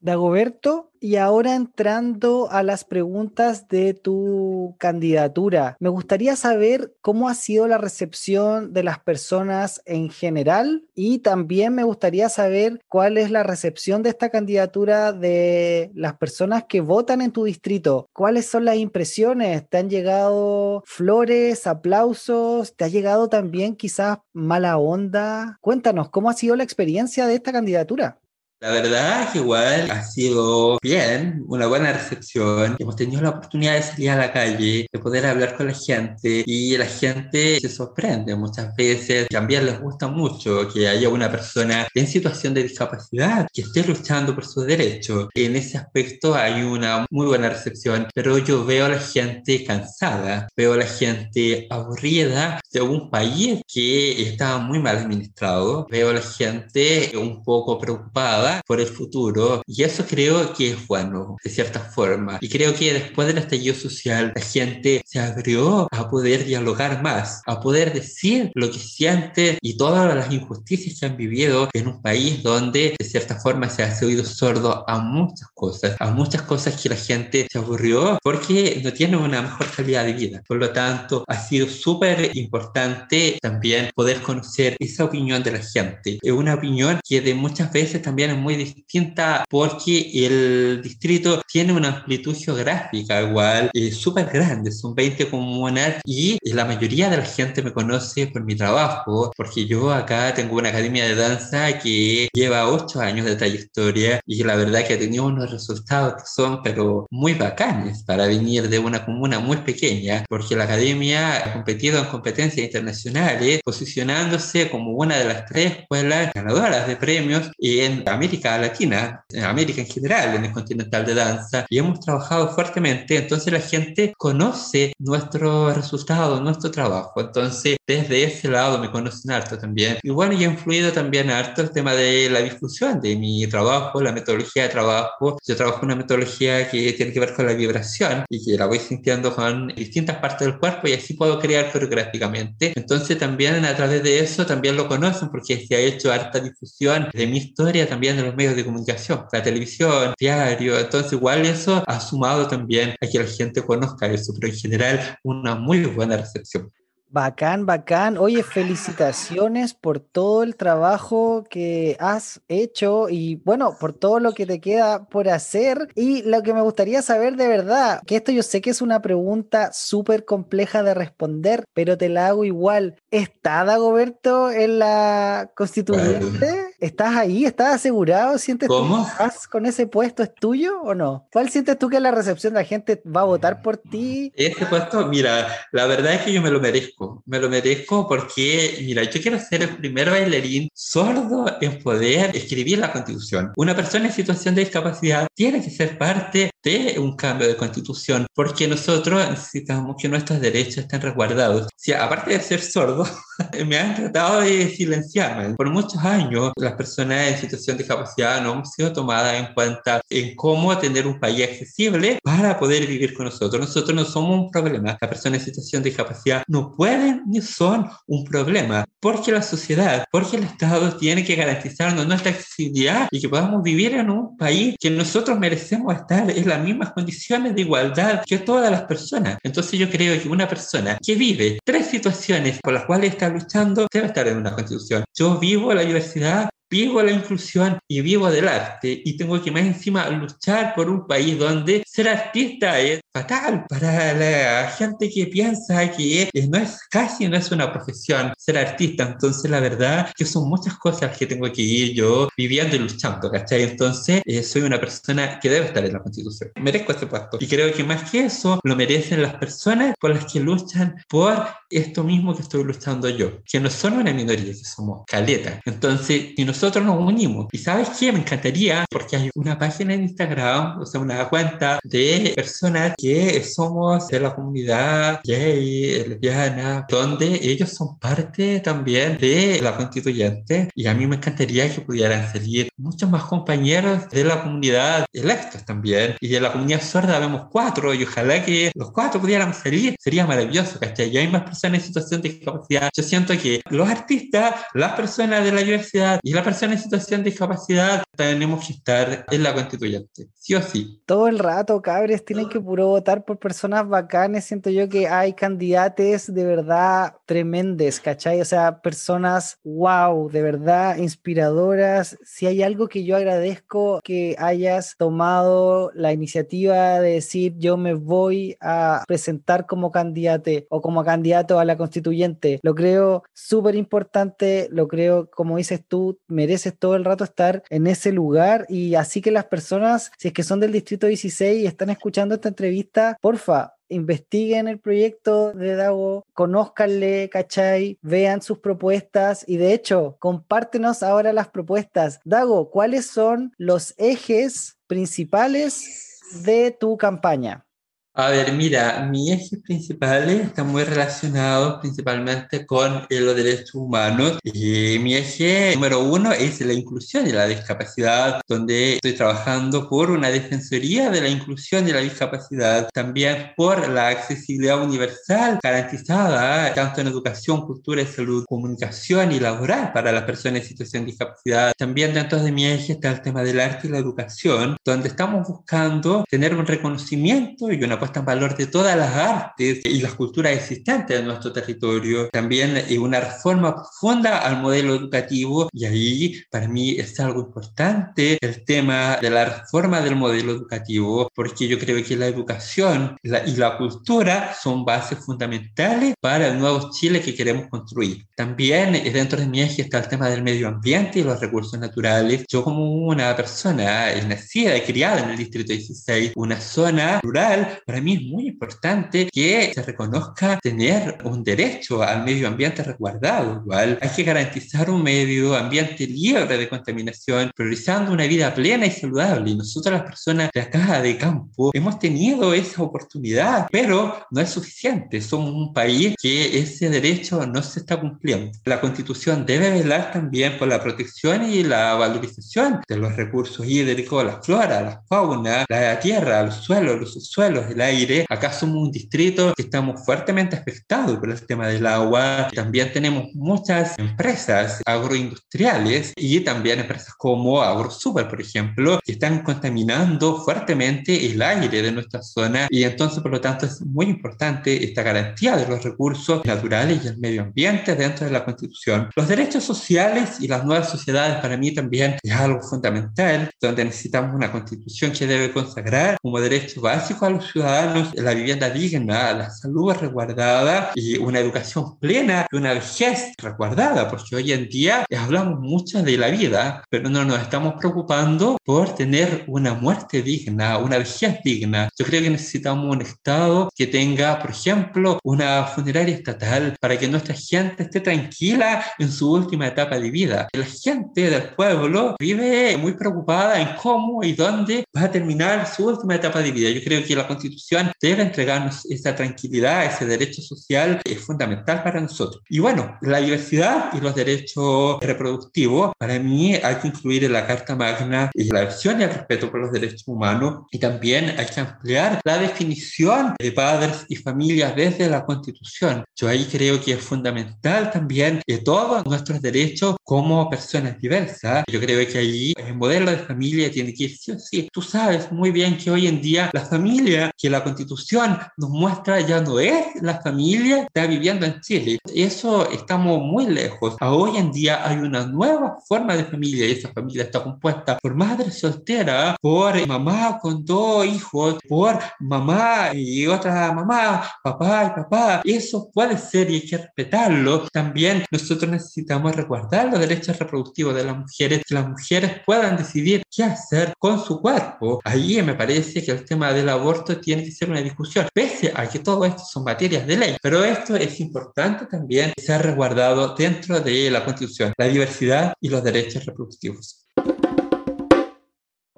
Dagoberto 0.00 0.90
y 1.02 1.16
ahora 1.16 1.54
entrando 1.54 2.50
a 2.50 2.62
las 2.62 2.84
preguntas 2.84 3.68
de 3.68 3.94
tu 3.94 4.76
candidatura, 4.78 5.76
me 5.80 5.88
gustaría 5.88 6.36
saber 6.36 6.94
cómo 7.00 7.28
ha 7.28 7.34
sido 7.34 7.66
la 7.66 7.78
recepción 7.78 8.72
de 8.74 8.82
las 8.82 8.98
personas 8.98 9.80
en 9.86 10.10
general 10.10 10.84
y 10.94 11.20
también 11.20 11.74
me 11.74 11.84
gustaría 11.84 12.28
saber 12.28 12.80
cuál 12.88 13.16
es 13.16 13.30
la 13.30 13.42
recepción 13.42 14.02
de 14.02 14.10
esta 14.10 14.28
candidatura 14.28 15.12
de 15.12 15.90
las 15.94 16.16
personas 16.18 16.64
que 16.68 16.82
votan 16.82 17.22
en 17.22 17.32
tu 17.32 17.44
distrito. 17.44 18.08
¿Cuáles 18.12 18.46
son 18.46 18.66
las 18.66 18.76
impresiones? 18.76 19.68
¿Te 19.68 19.78
han 19.78 19.88
llegado 19.88 20.82
flores, 20.86 21.66
aplausos? 21.66 22.76
¿Te 22.76 22.84
ha 22.84 22.88
llegado 22.88 23.28
también 23.28 23.74
quizás 23.74 24.18
mala 24.32 24.76
onda? 24.76 25.58
Cuéntanos, 25.62 26.10
¿cómo 26.10 26.28
ha 26.28 26.34
sido 26.34 26.56
la 26.56 26.64
experiencia 26.64 27.26
de 27.26 27.34
esta 27.34 27.52
candidatura? 27.52 28.19
La 28.62 28.72
verdad 28.72 29.32
que 29.32 29.38
igual 29.38 29.90
ha 29.90 30.02
sido 30.02 30.78
bien, 30.82 31.42
una 31.48 31.66
buena 31.66 31.94
recepción. 31.94 32.76
Hemos 32.78 32.94
tenido 32.94 33.22
la 33.22 33.30
oportunidad 33.30 33.72
de 33.72 33.82
salir 33.82 34.10
a 34.10 34.16
la 34.16 34.32
calle, 34.34 34.86
de 34.92 34.98
poder 34.98 35.24
hablar 35.24 35.56
con 35.56 35.68
la 35.68 35.72
gente 35.72 36.44
y 36.44 36.76
la 36.76 36.84
gente 36.84 37.58
se 37.58 37.70
sorprende 37.70 38.36
muchas 38.36 38.76
veces. 38.76 39.28
También 39.30 39.64
les 39.64 39.80
gusta 39.80 40.08
mucho 40.08 40.68
que 40.68 40.86
haya 40.86 41.08
una 41.08 41.30
persona 41.30 41.88
en 41.94 42.06
situación 42.06 42.52
de 42.52 42.64
discapacidad 42.64 43.48
que 43.50 43.62
esté 43.62 43.82
luchando 43.82 44.34
por 44.34 44.44
sus 44.44 44.66
derechos. 44.66 45.30
En 45.34 45.56
ese 45.56 45.78
aspecto 45.78 46.34
hay 46.34 46.60
una 46.62 47.06
muy 47.08 47.28
buena 47.28 47.48
recepción, 47.48 48.08
pero 48.14 48.36
yo 48.36 48.66
veo 48.66 48.84
a 48.84 48.90
la 48.90 48.98
gente 48.98 49.64
cansada, 49.64 50.48
veo 50.54 50.74
a 50.74 50.76
la 50.76 50.86
gente 50.86 51.66
aburrida 51.70 52.60
de 52.70 52.82
un 52.82 53.08
país 53.08 53.62
que 53.66 54.20
está 54.20 54.58
muy 54.58 54.80
mal 54.80 54.98
administrado, 54.98 55.86
veo 55.90 56.10
a 56.10 56.14
la 56.14 56.20
gente 56.20 57.12
un 57.16 57.42
poco 57.42 57.78
preocupada 57.78 58.49
por 58.66 58.80
el 58.80 58.86
futuro 58.86 59.62
y 59.66 59.82
eso 59.82 60.04
creo 60.06 60.52
que 60.54 60.72
es 60.72 60.86
bueno 60.86 61.36
de 61.42 61.50
cierta 61.50 61.80
forma 61.80 62.38
y 62.40 62.48
creo 62.48 62.74
que 62.74 62.92
después 62.92 63.26
del 63.28 63.38
estallido 63.38 63.74
social 63.74 64.32
la 64.34 64.42
gente 64.42 65.02
se 65.04 65.20
abrió 65.20 65.88
a 65.90 66.08
poder 66.08 66.44
dialogar 66.44 67.02
más, 67.02 67.42
a 67.46 67.60
poder 67.60 67.92
decir 67.92 68.50
lo 68.54 68.70
que 68.70 68.78
siente 68.78 69.58
y 69.60 69.76
todas 69.76 70.14
las 70.14 70.32
injusticias 70.32 70.98
que 70.98 71.06
han 71.06 71.16
vivido 71.16 71.68
en 71.72 71.88
un 71.88 72.02
país 72.02 72.42
donde 72.42 72.94
de 72.98 73.04
cierta 73.04 73.36
forma 73.36 73.68
se 73.68 73.82
ha 73.84 73.98
oído 74.02 74.24
sordo 74.24 74.84
a 74.88 74.98
muchas 74.98 75.48
cosas, 75.54 75.96
a 75.98 76.10
muchas 76.10 76.42
cosas 76.42 76.80
que 76.80 76.88
la 76.88 76.96
gente 76.96 77.46
se 77.50 77.58
aburrió 77.58 78.18
porque 78.22 78.80
no 78.82 78.92
tiene 78.92 79.16
una 79.16 79.42
mejor 79.42 79.66
calidad 79.70 80.04
de 80.04 80.12
vida. 80.12 80.42
Por 80.46 80.58
lo 80.58 80.70
tanto, 80.72 81.24
ha 81.26 81.36
sido 81.36 81.68
súper 81.68 82.30
importante 82.36 83.38
también 83.40 83.90
poder 83.94 84.20
conocer 84.22 84.76
esa 84.78 85.04
opinión 85.04 85.42
de 85.42 85.52
la 85.52 85.58
gente. 85.58 86.18
Es 86.22 86.32
una 86.32 86.54
opinión 86.54 87.00
que 87.06 87.20
de 87.20 87.34
muchas 87.34 87.72
veces 87.72 88.02
también 88.02 88.30
es 88.30 88.38
muy 88.40 88.56
distinta 88.56 89.44
porque 89.48 90.10
el 90.26 90.82
distrito 90.82 91.42
tiene 91.50 91.72
una 91.72 91.88
amplitud 91.88 92.36
geográfica 92.36 93.22
igual 93.22 93.70
eh, 93.74 93.92
súper 93.92 94.26
grande, 94.26 94.72
son 94.72 94.94
20 94.94 95.28
comunas 95.30 95.96
y 96.04 96.38
la 96.42 96.64
mayoría 96.64 97.10
de 97.10 97.18
la 97.18 97.24
gente 97.24 97.62
me 97.62 97.72
conoce 97.72 98.26
por 98.28 98.44
mi 98.44 98.56
trabajo, 98.56 99.30
porque 99.36 99.66
yo 99.66 99.92
acá 99.92 100.34
tengo 100.34 100.56
una 100.56 100.70
academia 100.70 101.04
de 101.04 101.14
danza 101.14 101.78
que 101.78 102.28
lleva 102.32 102.68
8 102.68 103.00
años 103.00 103.26
de 103.26 103.36
trayectoria 103.36 104.20
y 104.26 104.42
la 104.44 104.56
verdad 104.56 104.86
que 104.86 104.94
ha 104.94 104.98
tenido 104.98 105.26
unos 105.26 105.50
resultados 105.50 106.14
que 106.14 106.28
son 106.34 106.62
pero 106.62 107.06
muy 107.10 107.34
bacanes 107.34 108.02
para 108.04 108.26
venir 108.26 108.68
de 108.68 108.78
una 108.78 109.04
comuna 109.04 109.38
muy 109.40 109.58
pequeña, 109.58 110.24
porque 110.28 110.56
la 110.56 110.64
academia 110.64 111.44
ha 111.46 111.52
competido 111.52 111.98
en 111.98 112.06
competencias 112.06 112.64
internacionales, 112.64 113.60
posicionándose 113.64 114.70
como 114.70 114.92
una 114.92 115.16
de 115.16 115.24
las 115.24 115.46
tres 115.46 115.78
escuelas 115.78 116.32
ganadoras 116.34 116.86
de 116.86 116.96
premios 116.96 117.50
en 117.58 118.08
América 118.08 118.29
América 118.30 118.58
Latina, 118.58 119.24
en 119.28 119.42
América 119.42 119.80
en 119.80 119.88
general, 119.88 120.36
en 120.36 120.44
el 120.44 120.52
continental 120.52 121.04
de 121.04 121.14
danza, 121.14 121.66
y 121.68 121.78
hemos 121.78 121.98
trabajado 121.98 122.48
fuertemente, 122.50 123.16
entonces 123.16 123.52
la 123.52 123.60
gente 123.60 124.14
conoce 124.16 124.92
nuestro 125.00 125.74
resultado, 125.74 126.40
nuestro 126.40 126.70
trabajo, 126.70 127.20
entonces 127.20 127.76
desde 127.84 128.22
ese 128.22 128.48
lado 128.48 128.78
me 128.78 128.88
conocen 128.88 129.32
harto 129.32 129.58
también. 129.58 129.98
Y 130.04 130.10
bueno, 130.10 130.34
y 130.34 130.44
ha 130.44 130.48
influido 130.48 130.92
también 130.92 131.28
harto 131.28 131.60
el 131.60 131.72
tema 131.72 131.92
de 131.94 132.30
la 132.30 132.40
difusión 132.40 133.00
de 133.00 133.16
mi 133.16 133.44
trabajo, 133.48 134.00
la 134.00 134.12
metodología 134.12 134.64
de 134.64 134.68
trabajo. 134.68 135.38
Yo 135.44 135.56
trabajo 135.56 135.84
una 135.84 135.96
metodología 135.96 136.70
que 136.70 136.92
tiene 136.92 137.12
que 137.12 137.18
ver 137.18 137.34
con 137.34 137.46
la 137.46 137.52
vibración 137.52 138.24
y 138.28 138.44
que 138.44 138.56
la 138.56 138.66
voy 138.66 138.78
sintiendo 138.78 139.34
con 139.34 139.68
distintas 139.68 140.18
partes 140.18 140.46
del 140.46 140.60
cuerpo 140.60 140.86
y 140.86 140.92
así 140.92 141.14
puedo 141.14 141.40
crear 141.40 141.72
coreográficamente. 141.72 142.72
Entonces 142.76 143.18
también 143.18 143.64
a 143.64 143.74
través 143.74 144.04
de 144.04 144.20
eso 144.20 144.46
también 144.46 144.76
lo 144.76 144.86
conocen 144.86 145.28
porque 145.30 145.66
se 145.66 145.74
ha 145.74 145.80
hecho 145.80 146.12
harta 146.12 146.38
difusión 146.38 147.08
de 147.12 147.26
mi 147.26 147.38
historia 147.38 147.88
también 147.88 148.19
los 148.26 148.36
medios 148.36 148.56
de 148.56 148.64
comunicación, 148.64 149.26
la 149.32 149.42
televisión, 149.42 150.14
diario, 150.18 150.78
entonces 150.78 151.12
igual 151.12 151.44
eso 151.46 151.82
ha 151.86 152.00
sumado 152.00 152.48
también 152.48 152.96
a 153.00 153.06
que 153.06 153.18
la 153.18 153.26
gente 153.26 153.62
conozca 153.62 154.06
eso, 154.06 154.32
pero 154.38 154.52
en 154.52 154.58
general 154.58 155.18
una 155.22 155.54
muy 155.54 155.84
buena 155.86 156.16
recepción. 156.16 156.72
Bacán, 157.12 157.66
bacán. 157.66 158.16
Oye, 158.18 158.44
felicitaciones 158.44 159.74
por 159.74 159.98
todo 159.98 160.44
el 160.44 160.54
trabajo 160.54 161.44
que 161.50 161.96
has 161.98 162.40
hecho 162.46 163.08
y 163.08 163.34
bueno, 163.44 163.76
por 163.80 163.92
todo 163.92 164.20
lo 164.20 164.32
que 164.32 164.46
te 164.46 164.60
queda 164.60 165.06
por 165.06 165.28
hacer. 165.28 165.88
Y 165.96 166.22
lo 166.22 166.44
que 166.44 166.54
me 166.54 166.62
gustaría 166.62 167.02
saber 167.02 167.34
de 167.34 167.48
verdad, 167.48 168.00
que 168.06 168.14
esto 168.14 168.30
yo 168.30 168.44
sé 168.44 168.60
que 168.60 168.70
es 168.70 168.80
una 168.80 169.02
pregunta 169.02 169.72
súper 169.72 170.24
compleja 170.24 170.84
de 170.84 170.94
responder, 170.94 171.64
pero 171.74 171.98
te 171.98 172.08
la 172.08 172.28
hago 172.28 172.44
igual. 172.44 172.94
¿Está 173.10 173.64
Dagoberto 173.64 174.52
en 174.52 174.78
la 174.78 175.50
constituyente? 175.56 176.66
¿Estás 176.78 177.16
ahí? 177.16 177.44
¿Estás 177.44 177.74
asegurado? 177.74 178.38
¿Sientes 178.38 178.68
¿Cómo? 178.68 179.04
que 179.04 179.10
estás 179.10 179.48
con 179.48 179.66
ese 179.66 179.88
puesto? 179.88 180.22
¿Es 180.22 180.32
tuyo 180.32 180.80
o 180.80 180.94
no? 180.94 181.26
¿Cuál 181.32 181.50
sientes 181.50 181.76
tú 181.76 181.88
que 181.88 181.98
la 181.98 182.12
recepción 182.12 182.54
de 182.54 182.60
la 182.60 182.64
gente 182.64 183.02
va 183.04 183.22
a 183.22 183.24
votar 183.24 183.62
por 183.62 183.78
ti? 183.78 184.32
Este 184.36 184.64
puesto, 184.64 185.06
mira, 185.08 185.48
la 185.72 185.86
verdad 185.86 186.14
es 186.14 186.22
que 186.22 186.32
yo 186.32 186.40
me 186.40 186.50
lo 186.52 186.60
merezco 186.60 186.99
me 187.26 187.38
lo 187.38 187.48
merezco 187.48 188.06
porque, 188.08 188.78
mira, 188.82 189.04
yo 189.04 189.20
quiero 189.20 189.38
ser 189.38 189.62
el 189.62 189.76
primer 189.76 190.10
bailarín 190.10 190.68
sordo 190.74 191.46
en 191.60 191.78
poder 191.82 192.34
escribir 192.36 192.78
la 192.78 192.92
constitución. 192.92 193.52
Una 193.56 193.74
persona 193.74 194.06
en 194.06 194.12
situación 194.12 194.54
de 194.54 194.62
discapacidad 194.62 195.26
tiene 195.34 195.62
que 195.62 195.70
ser 195.70 195.98
parte 195.98 196.50
de 196.62 196.96
un 196.98 197.16
cambio 197.16 197.48
de 197.48 197.56
constitución 197.56 198.26
porque 198.34 198.68
nosotros 198.68 199.30
necesitamos 199.30 199.96
que 199.98 200.08
nuestros 200.08 200.40
derechos 200.40 200.78
estén 200.78 201.00
resguardados. 201.00 201.68
Si 201.76 201.92
aparte 201.92 202.32
de 202.32 202.40
ser 202.40 202.60
sordo, 202.60 203.06
me 203.66 203.78
han 203.78 203.94
tratado 203.94 204.40
de 204.40 204.68
silenciarme. 204.68 205.54
Por 205.54 205.70
muchos 205.70 205.96
años, 206.04 206.52
las 206.56 206.74
personas 206.74 207.28
en 207.28 207.38
situación 207.38 207.76
de 207.76 207.84
discapacidad 207.84 208.42
no 208.42 208.52
han 208.52 208.66
sido 208.66 208.92
tomadas 208.92 209.36
en 209.36 209.54
cuenta 209.54 210.00
en 210.10 210.36
cómo 210.36 210.76
tener 210.78 211.06
un 211.06 211.18
país 211.18 211.44
accesible 211.44 212.18
para 212.22 212.58
poder 212.58 212.86
vivir 212.86 213.14
con 213.14 213.26
nosotros. 213.26 213.60
Nosotros 213.60 213.94
no 213.94 214.04
somos 214.04 214.38
un 214.38 214.50
problema. 214.50 214.98
La 215.00 215.08
persona 215.08 215.36
en 215.36 215.42
situación 215.42 215.82
de 215.82 215.90
discapacidad 215.90 216.42
no 216.46 216.74
puede 216.76 216.89
pueden 216.96 217.22
ni 217.26 217.40
son 217.40 217.88
un 218.06 218.24
problema, 218.24 218.84
porque 219.00 219.32
la 219.32 219.42
sociedad, 219.42 220.04
porque 220.10 220.36
el 220.36 220.44
Estado 220.44 220.96
tiene 220.96 221.24
que 221.24 221.36
garantizarnos 221.36 222.06
nuestra 222.06 222.32
accesibilidad 222.32 223.08
y 223.10 223.20
que 223.20 223.28
podamos 223.28 223.62
vivir 223.62 223.94
en 223.94 224.10
un 224.10 224.36
país 224.36 224.76
que 224.78 224.90
nosotros 224.90 225.38
merecemos 225.38 225.94
estar 225.94 226.30
en 226.30 226.48
las 226.48 226.62
mismas 226.62 226.92
condiciones 226.92 227.54
de 227.54 227.62
igualdad 227.62 228.22
que 228.26 228.38
todas 228.38 228.70
las 228.70 228.82
personas. 228.82 229.38
Entonces 229.42 229.78
yo 229.78 229.88
creo 229.88 230.20
que 230.20 230.28
una 230.28 230.48
persona 230.48 230.98
que 231.04 231.14
vive 231.14 231.58
tres 231.64 231.86
situaciones 231.86 232.58
por 232.62 232.72
las 232.72 232.84
cuales 232.84 233.12
está 233.12 233.28
luchando 233.28 233.86
debe 233.92 234.06
estar 234.06 234.26
en 234.28 234.38
una 234.38 234.52
constitución. 234.52 235.04
Yo 235.16 235.38
vivo 235.38 235.72
la 235.72 235.82
diversidad 235.82 236.48
vivo 236.70 237.02
la 237.02 237.12
inclusión 237.12 237.78
y 237.88 238.00
vivo 238.00 238.30
del 238.30 238.48
arte 238.48 239.02
y 239.04 239.16
tengo 239.16 239.42
que 239.42 239.50
más 239.50 239.62
encima 239.62 240.08
luchar 240.08 240.74
por 240.74 240.88
un 240.88 241.06
país 241.06 241.38
donde 241.38 241.82
ser 241.86 242.08
artista 242.08 242.78
es 242.78 243.00
fatal 243.12 243.66
para 243.68 244.12
la 244.14 244.70
gente 244.70 245.10
que 245.10 245.26
piensa 245.26 245.90
que 245.90 246.30
no 246.48 246.58
es 246.58 246.78
casi 246.88 247.28
no 247.28 247.36
es 247.36 247.50
una 247.50 247.72
profesión 247.72 248.32
ser 248.38 248.58
artista. 248.58 249.04
Entonces, 249.04 249.50
la 249.50 249.60
verdad 249.60 250.10
que 250.16 250.24
son 250.24 250.48
muchas 250.48 250.76
cosas 250.78 251.16
que 251.16 251.26
tengo 251.26 251.50
que 251.52 251.62
ir 251.62 251.94
yo 251.94 252.28
viviendo 252.36 252.76
y 252.76 252.78
luchando, 252.78 253.30
¿cachai? 253.30 253.62
Entonces, 253.62 254.22
eh, 254.24 254.42
soy 254.42 254.62
una 254.62 254.78
persona 254.80 255.38
que 255.40 255.48
debe 255.48 255.66
estar 255.66 255.84
en 255.84 255.92
la 255.92 256.02
Constitución. 256.02 256.52
Merezco 256.60 256.92
este 256.92 257.06
puesto. 257.06 257.38
Y 257.40 257.46
creo 257.46 257.72
que 257.72 257.84
más 257.84 258.10
que 258.10 258.24
eso, 258.26 258.60
lo 258.62 258.76
merecen 258.76 259.22
las 259.22 259.34
personas 259.34 259.94
por 260.00 260.10
las 260.10 260.32
que 260.32 260.40
luchan 260.40 260.96
por 261.08 261.46
esto 261.68 262.04
mismo 262.04 262.34
que 262.34 262.42
estoy 262.42 262.64
luchando 262.64 263.08
yo, 263.08 263.42
que 263.44 263.60
no 263.60 263.70
son 263.70 263.94
una 263.94 264.12
minoría, 264.12 264.52
que 264.52 264.64
somos 264.64 265.04
caleta. 265.06 265.60
Entonces, 265.64 266.32
si 266.36 266.44
nosotros 266.60 266.84
nos 266.84 267.00
unimos, 267.00 267.46
y 267.52 267.56
sabes 267.56 267.88
qué, 267.98 268.12
me 268.12 268.18
encantaría, 268.18 268.84
porque 268.90 269.16
hay 269.16 269.30
una 269.34 269.58
página 269.58 269.94
en 269.94 270.02
Instagram, 270.02 270.78
o 270.82 270.84
sea, 270.84 271.00
una 271.00 271.26
cuenta 271.26 271.80
de 271.82 272.34
personas 272.36 272.92
que 272.98 273.42
somos 273.42 274.08
de 274.08 274.20
la 274.20 274.34
comunidad 274.34 275.20
gay, 275.24 276.04
lesbiana, 276.06 276.84
donde 276.86 277.40
ellos 277.42 277.70
son 277.70 277.98
parte 277.98 278.60
también 278.60 279.16
de 279.16 279.58
la 279.62 279.74
constituyente, 279.74 280.68
y 280.74 280.86
a 280.86 280.92
mí 280.92 281.06
me 281.06 281.16
encantaría 281.16 281.74
que 281.74 281.80
pudieran 281.80 282.30
salir 282.30 282.68
muchos 282.76 283.08
más 283.08 283.22
compañeros 283.22 284.10
de 284.10 284.24
la 284.24 284.42
comunidad 284.42 285.06
electos 285.14 285.64
también, 285.64 286.16
y 286.20 286.28
de 286.28 286.42
la 286.42 286.52
comunidad 286.52 286.82
sorda 286.82 287.18
vemos 287.18 287.46
cuatro, 287.50 287.94
y 287.94 288.04
ojalá 288.04 288.44
que 288.44 288.70
los 288.74 288.90
cuatro 288.90 289.18
pudiéramos 289.18 289.56
salir, 289.56 289.96
sería 289.98 290.26
maravilloso, 290.26 290.78
¿cachai? 290.78 291.08
Y 291.08 291.16
hay 291.16 291.28
más 291.28 291.44
personas 291.44 291.80
en 291.80 291.86
situación 291.86 292.20
de 292.20 292.28
discapacidad. 292.28 292.90
Yo 292.94 293.02
siento 293.02 293.32
que 293.38 293.62
los 293.70 293.88
artistas, 293.88 294.56
las 294.74 294.92
personas 294.92 295.42
de 295.42 295.52
la 295.52 295.62
diversidad 295.62 296.20
y 296.22 296.34
las 296.34 296.49
personas 296.50 296.78
en 296.78 296.82
situación 296.82 297.22
de 297.22 297.30
discapacidad 297.30 298.02
tenemos 298.16 298.66
que 298.66 298.74
estar 298.74 299.24
en 299.30 299.42
la 299.42 299.54
constituyente, 299.54 300.28
sí 300.34 300.54
o 300.54 300.60
sí. 300.60 301.00
Todo 301.06 301.26
el 301.26 301.38
rato, 301.38 301.80
cabres, 301.80 302.22
tienen 302.24 302.48
que 302.48 302.60
puro 302.60 302.88
votar 302.88 303.24
por 303.24 303.38
personas 303.38 303.88
bacanes. 303.88 304.44
Siento 304.44 304.68
yo 304.68 304.88
que 304.88 305.08
hay 305.08 305.32
candidatos 305.32 306.32
de 306.32 306.44
verdad 306.44 307.14
tremendes, 307.24 307.98
¿cachai? 307.98 308.40
O 308.40 308.44
sea, 308.44 308.82
personas, 308.82 309.58
wow, 309.64 310.28
de 310.30 310.42
verdad 310.42 310.98
inspiradoras. 310.98 312.18
Si 312.22 312.46
hay 312.46 312.62
algo 312.62 312.88
que 312.88 313.04
yo 313.04 313.16
agradezco 313.16 314.00
que 314.04 314.36
hayas 314.38 314.96
tomado 314.98 315.90
la 315.94 316.12
iniciativa 316.12 317.00
de 317.00 317.12
decir 317.12 317.54
yo 317.56 317.76
me 317.76 317.94
voy 317.94 318.56
a 318.60 319.04
presentar 319.06 319.66
como 319.66 319.90
candidato 319.90 320.50
o 320.68 320.80
como 320.82 321.04
candidato 321.04 321.58
a 321.58 321.64
la 321.64 321.78
constituyente, 321.78 322.60
lo 322.62 322.74
creo 322.74 323.22
súper 323.32 323.76
importante, 323.76 324.68
lo 324.70 324.88
creo, 324.88 325.30
como 325.30 325.56
dices 325.56 325.82
tú, 325.86 326.18
mereces 326.40 326.74
todo 326.78 326.96
el 326.96 327.04
rato 327.04 327.22
estar 327.22 327.62
en 327.68 327.86
ese 327.86 328.12
lugar 328.12 328.64
y 328.70 328.94
así 328.94 329.20
que 329.20 329.30
las 329.30 329.44
personas, 329.44 330.10
si 330.16 330.28
es 330.28 330.34
que 330.34 330.42
son 330.42 330.58
del 330.58 330.72
distrito 330.72 331.06
16 331.06 331.62
y 331.62 331.66
están 331.66 331.90
escuchando 331.90 332.34
esta 332.34 332.48
entrevista, 332.48 333.18
porfa, 333.20 333.74
investiguen 333.90 334.66
el 334.66 334.78
proyecto 334.78 335.52
de 335.52 335.76
Dago, 335.76 336.24
conózcanle, 336.32 337.28
¿cachai? 337.28 337.98
Vean 338.00 338.40
sus 338.40 338.58
propuestas 338.58 339.44
y 339.46 339.58
de 339.58 339.74
hecho, 339.74 340.16
compártenos 340.18 341.02
ahora 341.02 341.34
las 341.34 341.48
propuestas. 341.48 342.20
Dago, 342.24 342.70
¿cuáles 342.70 343.04
son 343.06 343.52
los 343.58 343.92
ejes 343.98 344.78
principales 344.86 346.22
de 346.42 346.70
tu 346.70 346.96
campaña? 346.96 347.66
A 348.12 348.28
ver, 348.30 348.52
mira, 348.52 349.06
mi 349.08 349.30
eje 349.30 349.58
principal 349.58 350.28
está 350.30 350.64
muy 350.64 350.82
relacionado 350.82 351.80
principalmente 351.80 352.66
con 352.66 353.06
los 353.08 353.36
derechos 353.36 353.76
humanos. 353.76 354.36
Y 354.42 354.98
mi 354.98 355.14
eje 355.14 355.74
número 355.74 356.00
uno 356.00 356.32
es 356.32 356.60
la 356.60 356.72
inclusión 356.72 357.28
y 357.28 357.32
la 357.32 357.46
discapacidad, 357.46 358.40
donde 358.48 358.94
estoy 358.94 359.12
trabajando 359.12 359.88
por 359.88 360.10
una 360.10 360.28
defensoría 360.28 361.08
de 361.08 361.20
la 361.20 361.28
inclusión 361.28 361.86
y 361.86 361.92
la 361.92 362.00
discapacidad, 362.00 362.88
también 362.92 363.52
por 363.56 363.88
la 363.88 364.08
accesibilidad 364.08 364.82
universal 364.82 365.60
garantizada 365.62 366.74
tanto 366.74 367.00
en 367.00 367.06
educación, 367.06 367.64
cultura, 367.64 368.04
salud, 368.04 368.44
comunicación 368.48 369.30
y 369.30 369.38
laboral 369.38 369.92
para 369.92 370.10
las 370.10 370.24
personas 370.24 370.62
en 370.62 370.68
situación 370.68 371.04
de 371.04 371.12
discapacidad. 371.12 371.72
También 371.78 372.12
dentro 372.12 372.42
de 372.42 372.50
mi 372.50 372.66
eje 372.66 372.94
está 372.94 373.12
el 373.12 373.22
tema 373.22 373.44
del 373.44 373.60
arte 373.60 373.86
y 373.86 373.90
la 373.90 373.98
educación, 373.98 374.76
donde 374.84 375.08
estamos 375.08 375.46
buscando 375.46 376.24
tener 376.28 376.56
un 376.56 376.66
reconocimiento 376.66 377.70
y 377.70 377.84
una 377.84 378.00
puesta 378.10 378.20
en 378.20 378.26
valor 378.26 378.56
de 378.56 378.66
todas 378.66 378.96
las 378.96 379.14
artes 379.14 379.80
y 379.84 380.00
las 380.00 380.14
culturas 380.14 380.52
existentes 380.52 381.18
en 381.18 381.26
nuestro 381.26 381.52
territorio. 381.52 382.28
También 382.30 382.82
una 382.98 383.20
reforma 383.20 383.74
profunda 383.74 384.38
al 384.38 384.60
modelo 384.60 384.94
educativo 384.94 385.68
y 385.72 385.84
ahí 385.84 386.42
para 386.50 386.68
mí 386.68 386.96
es 386.98 387.18
algo 387.20 387.40
importante 387.40 388.38
el 388.40 388.64
tema 388.64 389.18
de 389.20 389.30
la 389.30 389.44
reforma 389.44 390.00
del 390.00 390.16
modelo 390.16 390.52
educativo 390.52 391.28
porque 391.34 391.68
yo 391.68 391.78
creo 391.78 392.04
que 392.04 392.16
la 392.16 392.26
educación 392.26 393.16
y 393.22 393.56
la 393.56 393.78
cultura 393.78 394.54
son 394.60 394.84
bases 394.84 395.18
fundamentales 395.18 396.14
para 396.20 396.48
el 396.48 396.58
nuevo 396.58 396.90
Chile 396.90 397.20
que 397.20 397.34
queremos 397.34 397.68
construir. 397.68 398.26
También 398.34 398.92
dentro 398.92 399.38
de 399.38 399.46
mi 399.46 399.60
eje 399.60 399.82
está 399.82 399.98
el 399.98 400.08
tema 400.08 400.28
del 400.28 400.42
medio 400.42 400.68
ambiente 400.68 401.20
y 401.20 401.22
los 401.22 401.40
recursos 401.40 401.78
naturales. 401.78 402.44
Yo 402.48 402.64
como 402.64 402.90
una 402.92 403.34
persona 403.36 404.12
nacida 404.26 404.76
y 404.76 404.82
criada 404.82 405.20
en 405.20 405.30
el 405.30 405.36
distrito 405.36 405.72
16, 405.72 406.32
una 406.36 406.60
zona 406.60 407.20
rural, 407.22 407.80
para 407.90 408.02
mí 408.02 408.14
es 408.14 408.22
muy 408.22 408.46
importante 408.46 409.28
que 409.32 409.72
se 409.74 409.82
reconozca 409.82 410.60
tener 410.62 411.18
un 411.24 411.42
derecho 411.42 412.04
al 412.04 412.22
medio 412.24 412.46
ambiente 412.46 412.84
resguardado. 412.84 413.62
Igual 413.64 413.98
hay 414.00 414.08
que 414.10 414.22
garantizar 414.22 414.88
un 414.88 415.02
medio 415.02 415.56
ambiente 415.56 416.06
libre 416.06 416.56
de 416.56 416.68
contaminación, 416.68 417.50
priorizando 417.52 418.12
una 418.12 418.28
vida 418.28 418.54
plena 418.54 418.86
y 418.86 418.92
saludable. 418.92 419.50
Y 419.50 419.56
nosotros 419.56 419.92
las 419.92 420.04
personas 420.04 420.50
de 420.54 420.60
acá, 420.60 421.02
de 421.02 421.18
campo, 421.18 421.72
hemos 421.74 421.98
tenido 421.98 422.54
esa 422.54 422.80
oportunidad, 422.80 423.66
pero 423.72 424.24
no 424.30 424.40
es 424.40 424.50
suficiente. 424.50 425.20
Somos 425.20 425.50
un 425.50 425.74
país 425.74 426.14
que 426.16 426.60
ese 426.60 426.90
derecho 426.90 427.44
no 427.44 427.60
se 427.60 427.80
está 427.80 427.98
cumpliendo. 427.98 428.52
La 428.66 428.80
constitución 428.80 429.44
debe 429.44 429.68
velar 429.70 430.12
también 430.12 430.56
por 430.58 430.68
la 430.68 430.80
protección 430.80 431.50
y 431.50 431.64
la 431.64 431.94
valorización 431.94 432.82
de 432.86 432.96
los 432.96 433.16
recursos 433.16 433.66
hídricos, 433.66 434.24
la 434.24 434.40
flora, 434.40 434.80
la 434.80 435.02
fauna, 435.08 435.64
la 435.68 435.98
tierra, 435.98 436.44
los 436.44 436.54
suelos, 436.54 437.00
los 437.00 437.14
subsuelos, 437.14 437.68
el 437.68 437.79
aire 437.82 438.26
Acá 438.28 438.52
somos 438.52 438.76
un 438.76 438.90
distrito 438.90 439.52
que 439.56 439.62
estamos 439.62 440.04
fuertemente 440.04 440.56
afectados 440.56 441.18
por 441.18 441.30
el 441.30 441.46
tema 441.46 441.66
del 441.68 441.86
agua. 441.86 442.48
También 442.54 442.92
tenemos 442.92 443.34
muchas 443.34 443.98
empresas 443.98 444.80
agroindustriales 444.86 446.12
y 446.16 446.40
también 446.40 446.80
empresas 446.80 447.14
como 447.14 447.62
AgroSuper, 447.62 448.28
por 448.28 448.40
ejemplo, 448.40 449.00
que 449.04 449.12
están 449.12 449.42
contaminando 449.42 450.42
fuertemente 450.44 451.26
el 451.26 451.42
aire 451.42 451.82
de 451.82 451.92
nuestra 451.92 452.22
zona 452.22 452.68
y 452.70 452.84
entonces, 452.84 453.20
por 453.20 453.32
lo 453.32 453.40
tanto, 453.40 453.66
es 453.66 453.80
muy 453.82 454.06
importante 454.06 454.84
esta 454.84 455.02
garantía 455.02 455.56
de 455.56 455.68
los 455.68 455.82
recursos 455.82 456.44
naturales 456.44 457.04
y 457.04 457.08
el 457.08 457.18
medio 457.18 457.42
ambiente 457.42 457.94
dentro 457.94 458.26
de 458.26 458.32
la 458.32 458.44
Constitución. 458.44 459.10
Los 459.16 459.28
derechos 459.28 459.64
sociales 459.64 460.40
y 460.40 460.48
las 460.48 460.64
nuevas 460.64 460.88
sociedades 460.88 461.38
para 461.38 461.56
mí 461.56 461.72
también 461.72 462.16
es 462.22 462.32
algo 462.32 462.62
fundamental, 462.62 463.50
donde 463.60 463.84
necesitamos 463.84 464.34
una 464.34 464.52
Constitución 464.52 465.12
que 465.12 465.26
debe 465.26 465.52
consagrar 465.52 466.16
como 466.22 466.40
derecho 466.40 466.80
básico 466.80 467.26
a 467.26 467.30
los 467.30 467.50
ciudadanos 467.50 467.69
la 468.14 468.34
vivienda 468.34 468.70
digna, 468.70 469.32
la 469.32 469.50
salud 469.50 469.92
resguardada 469.92 470.92
y 470.94 471.16
una 471.18 471.38
educación 471.38 471.98
plena 471.98 472.46
y 472.50 472.56
una 472.56 472.74
vejez 472.74 473.32
resguardada, 473.38 474.08
porque 474.08 474.36
hoy 474.36 474.52
en 474.52 474.68
día 474.68 475.04
hablamos 475.16 475.60
mucho 475.60 476.02
de 476.02 476.16
la 476.16 476.28
vida, 476.28 476.84
pero 476.90 477.08
no 477.08 477.24
nos 477.24 477.40
estamos 477.40 477.74
preocupando 477.78 478.56
por 478.64 478.94
tener 478.94 479.44
una 479.46 479.74
muerte 479.74 480.22
digna, 480.22 480.78
una 480.78 480.98
vejez 480.98 481.38
digna. 481.44 481.88
Yo 481.98 482.04
creo 482.06 482.22
que 482.22 482.30
necesitamos 482.30 482.94
un 482.94 483.02
Estado 483.02 483.70
que 483.74 483.86
tenga, 483.86 484.38
por 484.38 484.50
ejemplo, 484.50 485.18
una 485.24 485.64
funeraria 485.64 486.14
estatal 486.14 486.76
para 486.80 486.98
que 486.98 487.08
nuestra 487.08 487.34
gente 487.34 487.84
esté 487.84 488.00
tranquila 488.00 488.84
en 488.98 489.10
su 489.10 489.32
última 489.32 489.66
etapa 489.66 489.98
de 489.98 490.10
vida. 490.10 490.48
La 490.52 490.64
gente 490.64 491.30
del 491.30 491.42
pueblo 491.54 492.16
vive 492.18 492.76
muy 492.76 492.92
preocupada 492.94 493.60
en 493.60 493.76
cómo 493.76 494.22
y 494.22 494.32
dónde 494.32 494.84
va 494.96 495.02
a 495.02 495.10
terminar 495.10 495.66
su 495.66 495.86
última 495.86 496.14
etapa 496.14 496.40
de 496.40 496.52
vida. 496.52 496.70
Yo 496.70 496.82
creo 496.82 497.04
que 497.04 497.16
la 497.16 497.26
Constitución 497.26 497.59
debe 498.00 498.22
entregarnos 498.22 498.84
esa 498.86 499.14
tranquilidad, 499.14 499.86
ese 499.86 500.06
derecho 500.06 500.42
social 500.42 501.00
es 501.04 501.20
fundamental 501.20 501.82
para 501.82 502.00
nosotros. 502.00 502.42
Y 502.48 502.58
bueno, 502.58 502.98
la 503.02 503.18
diversidad 503.18 503.92
y 503.94 504.00
los 504.00 504.14
derechos 504.14 504.98
reproductivos, 505.00 505.92
para 505.98 506.18
mí 506.18 506.54
hay 506.54 506.76
que 506.76 506.88
incluir 506.88 507.24
en 507.24 507.32
la 507.32 507.46
Carta 507.46 507.76
Magna 507.76 508.30
la 508.34 508.60
versión 508.60 509.00
y 509.00 509.04
el 509.04 509.10
respeto 509.10 509.50
por 509.50 509.60
los 509.60 509.72
derechos 509.72 510.02
humanos 510.06 510.66
y 510.70 510.78
también 510.78 511.34
hay 511.38 511.46
que 511.46 511.60
ampliar 511.60 512.20
la 512.24 512.38
definición 512.38 513.34
de 513.38 513.52
padres 513.52 514.04
y 514.08 514.16
familias 514.16 514.74
desde 514.74 515.08
la 515.08 515.24
Constitución. 515.24 516.04
Yo 516.16 516.28
ahí 516.28 516.46
creo 516.50 516.80
que 516.80 516.92
es 516.92 517.00
fundamental 517.00 517.90
también 517.90 518.40
que 518.46 518.58
todos 518.58 519.04
nuestros 519.06 519.40
derechos 519.40 519.96
como 520.02 520.48
personas 520.50 521.00
diversas. 521.00 521.64
Yo 521.70 521.80
creo 521.80 522.06
que 522.06 522.18
ahí 522.18 522.52
el 522.56 522.74
modelo 522.74 523.10
de 523.10 523.18
familia 523.18 523.70
tiene 523.70 523.92
que 523.94 524.04
ir 524.04 524.16
sí 524.16 524.32
o 524.32 524.38
sí. 524.38 524.68
Tú 524.72 524.82
sabes 524.82 525.30
muy 525.30 525.50
bien 525.50 525.76
que 525.76 525.90
hoy 525.90 526.06
en 526.06 526.20
día 526.20 526.50
la 526.52 526.64
familia 526.64 527.30
que 527.36 527.49
que 527.50 527.56
la 527.56 527.64
constitución 527.64 528.38
nos 528.56 528.70
muestra 528.70 529.20
ya 529.20 529.40
no 529.40 529.58
es 529.58 530.00
la 530.00 530.20
familia 530.20 530.82
está 530.82 531.06
viviendo 531.06 531.46
en 531.46 531.60
Chile. 531.60 531.98
Eso 532.14 532.70
estamos 532.70 533.20
muy 533.20 533.46
lejos. 533.46 533.96
Hoy 534.00 534.36
en 534.36 534.52
día 534.52 534.86
hay 534.86 534.98
una 534.98 535.26
nueva 535.26 535.78
forma 535.86 536.16
de 536.16 536.24
familia 536.24 536.66
y 536.66 536.72
esa 536.72 536.92
familia 536.92 537.24
está 537.24 537.42
compuesta 537.42 537.98
por 537.98 538.14
madre 538.14 538.50
soltera, 538.50 539.36
por 539.40 539.86
mamá 539.86 540.38
con 540.40 540.64
dos 540.64 541.06
hijos, 541.06 541.56
por 541.68 541.98
mamá 542.20 542.90
y 542.94 543.26
otra 543.26 543.72
mamá, 543.72 544.22
papá 544.42 544.84
y 544.86 545.00
papá. 545.00 545.42
Eso 545.44 545.90
puede 545.92 546.18
ser 546.18 546.50
y 546.50 546.54
hay 546.56 546.66
que 546.66 546.78
respetarlo. 546.78 547.66
También 547.72 548.24
nosotros 548.30 548.70
necesitamos 548.70 549.34
resguardar 549.34 549.90
los 549.90 550.00
derechos 550.00 550.38
reproductivos 550.38 550.94
de 550.94 551.04
las 551.04 551.16
mujeres, 551.16 551.62
que 551.66 551.74
las 551.74 551.88
mujeres 551.88 552.40
puedan 552.46 552.76
decidir 552.76 553.22
qué 553.30 553.44
hacer 553.44 553.92
con 553.98 554.22
su 554.22 554.40
cuerpo. 554.40 555.00
Ahí 555.04 555.40
me 555.42 555.54
parece 555.54 556.04
que 556.04 556.12
el 556.12 556.24
tema 556.24 556.52
del 556.52 556.68
aborto 556.68 557.18
tiene 557.20 557.39
ser 557.46 557.70
una 557.70 557.80
discusión, 557.80 558.28
pese 558.32 558.72
a 558.74 558.88
que 558.88 558.98
todo 558.98 559.24
esto 559.24 559.42
son 559.44 559.64
materias 559.64 560.06
de 560.06 560.16
ley. 560.16 560.36
Pero 560.42 560.64
esto 560.64 560.96
es 560.96 561.20
importante 561.20 561.86
también 561.86 562.32
ser 562.36 562.62
resguardado 562.62 563.34
dentro 563.34 563.80
de 563.80 564.10
la 564.10 564.24
Constitución, 564.24 564.72
la 564.76 564.86
diversidad 564.86 565.54
y 565.60 565.68
los 565.68 565.82
derechos 565.82 566.24
reproductivos. 566.26 567.06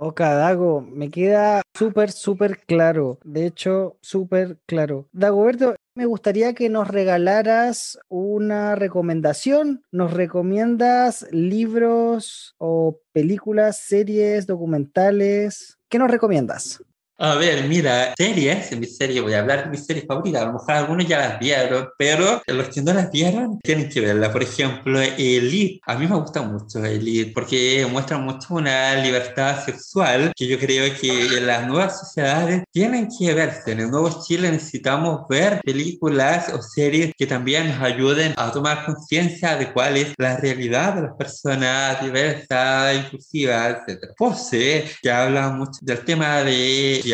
Oka, 0.04 0.34
Dago, 0.34 0.80
me 0.80 1.10
queda 1.10 1.62
súper, 1.78 2.10
súper 2.10 2.58
claro. 2.66 3.20
De 3.22 3.46
hecho, 3.46 3.98
súper 4.02 4.58
claro. 4.66 5.08
Dagoberto, 5.12 5.76
me 5.94 6.06
gustaría 6.06 6.54
que 6.54 6.68
nos 6.68 6.88
regalaras 6.88 8.00
una 8.08 8.74
recomendación. 8.74 9.84
¿Nos 9.92 10.12
recomiendas 10.12 11.28
libros 11.30 12.56
o 12.58 12.98
películas, 13.12 13.78
series, 13.78 14.48
documentales? 14.48 15.78
¿Qué 15.88 16.00
nos 16.00 16.10
recomiendas? 16.10 16.82
A 17.24 17.36
ver, 17.36 17.68
mira, 17.68 18.14
series, 18.16 18.72
en 18.72 18.80
mi 18.80 18.86
serie 18.86 19.20
voy 19.20 19.34
a 19.34 19.38
hablar 19.38 19.62
de 19.62 19.70
mis 19.70 19.86
series 19.86 20.04
favoritas, 20.08 20.42
a 20.42 20.46
lo 20.46 20.54
mejor 20.54 20.72
algunos 20.72 21.06
ya 21.06 21.20
las 21.20 21.38
vieron, 21.38 21.88
pero 21.96 22.42
los 22.48 22.68
que 22.68 22.82
no 22.82 22.92
las 22.92 23.12
vieron 23.12 23.60
tienen 23.60 23.88
que 23.88 24.00
verla. 24.00 24.32
Por 24.32 24.42
ejemplo, 24.42 25.00
Elite, 25.00 25.80
a 25.86 25.94
mí 25.94 26.08
me 26.08 26.16
gusta 26.16 26.42
mucho 26.42 26.84
Elite 26.84 27.30
porque 27.32 27.86
muestra 27.88 28.18
mucho 28.18 28.54
una 28.54 28.96
libertad 28.96 29.64
sexual 29.64 30.32
que 30.34 30.48
yo 30.48 30.58
creo 30.58 30.92
que 31.00 31.38
en 31.38 31.46
las 31.46 31.64
nuevas 31.68 32.00
sociedades 32.00 32.64
tienen 32.72 33.06
que 33.16 33.32
verse. 33.32 33.70
En 33.70 33.78
el 33.78 33.90
nuevo 33.92 34.10
Chile 34.26 34.50
necesitamos 34.50 35.28
ver 35.28 35.60
películas 35.62 36.52
o 36.52 36.60
series 36.60 37.12
que 37.16 37.26
también 37.28 37.68
nos 37.68 37.80
ayuden 37.82 38.34
a 38.36 38.50
tomar 38.50 38.84
conciencia 38.84 39.56
de 39.56 39.72
cuál 39.72 39.96
es 39.96 40.12
la 40.18 40.38
realidad 40.38 40.96
de 40.96 41.02
las 41.02 41.14
personas 41.14 42.02
diversas, 42.02 42.96
inclusivas, 42.96 43.76
etc. 43.86 44.10
Pose, 44.18 44.90
que 45.00 45.08
habla 45.12 45.50
mucho 45.50 45.78
del 45.82 46.04
tema 46.04 46.42
de 46.42 47.11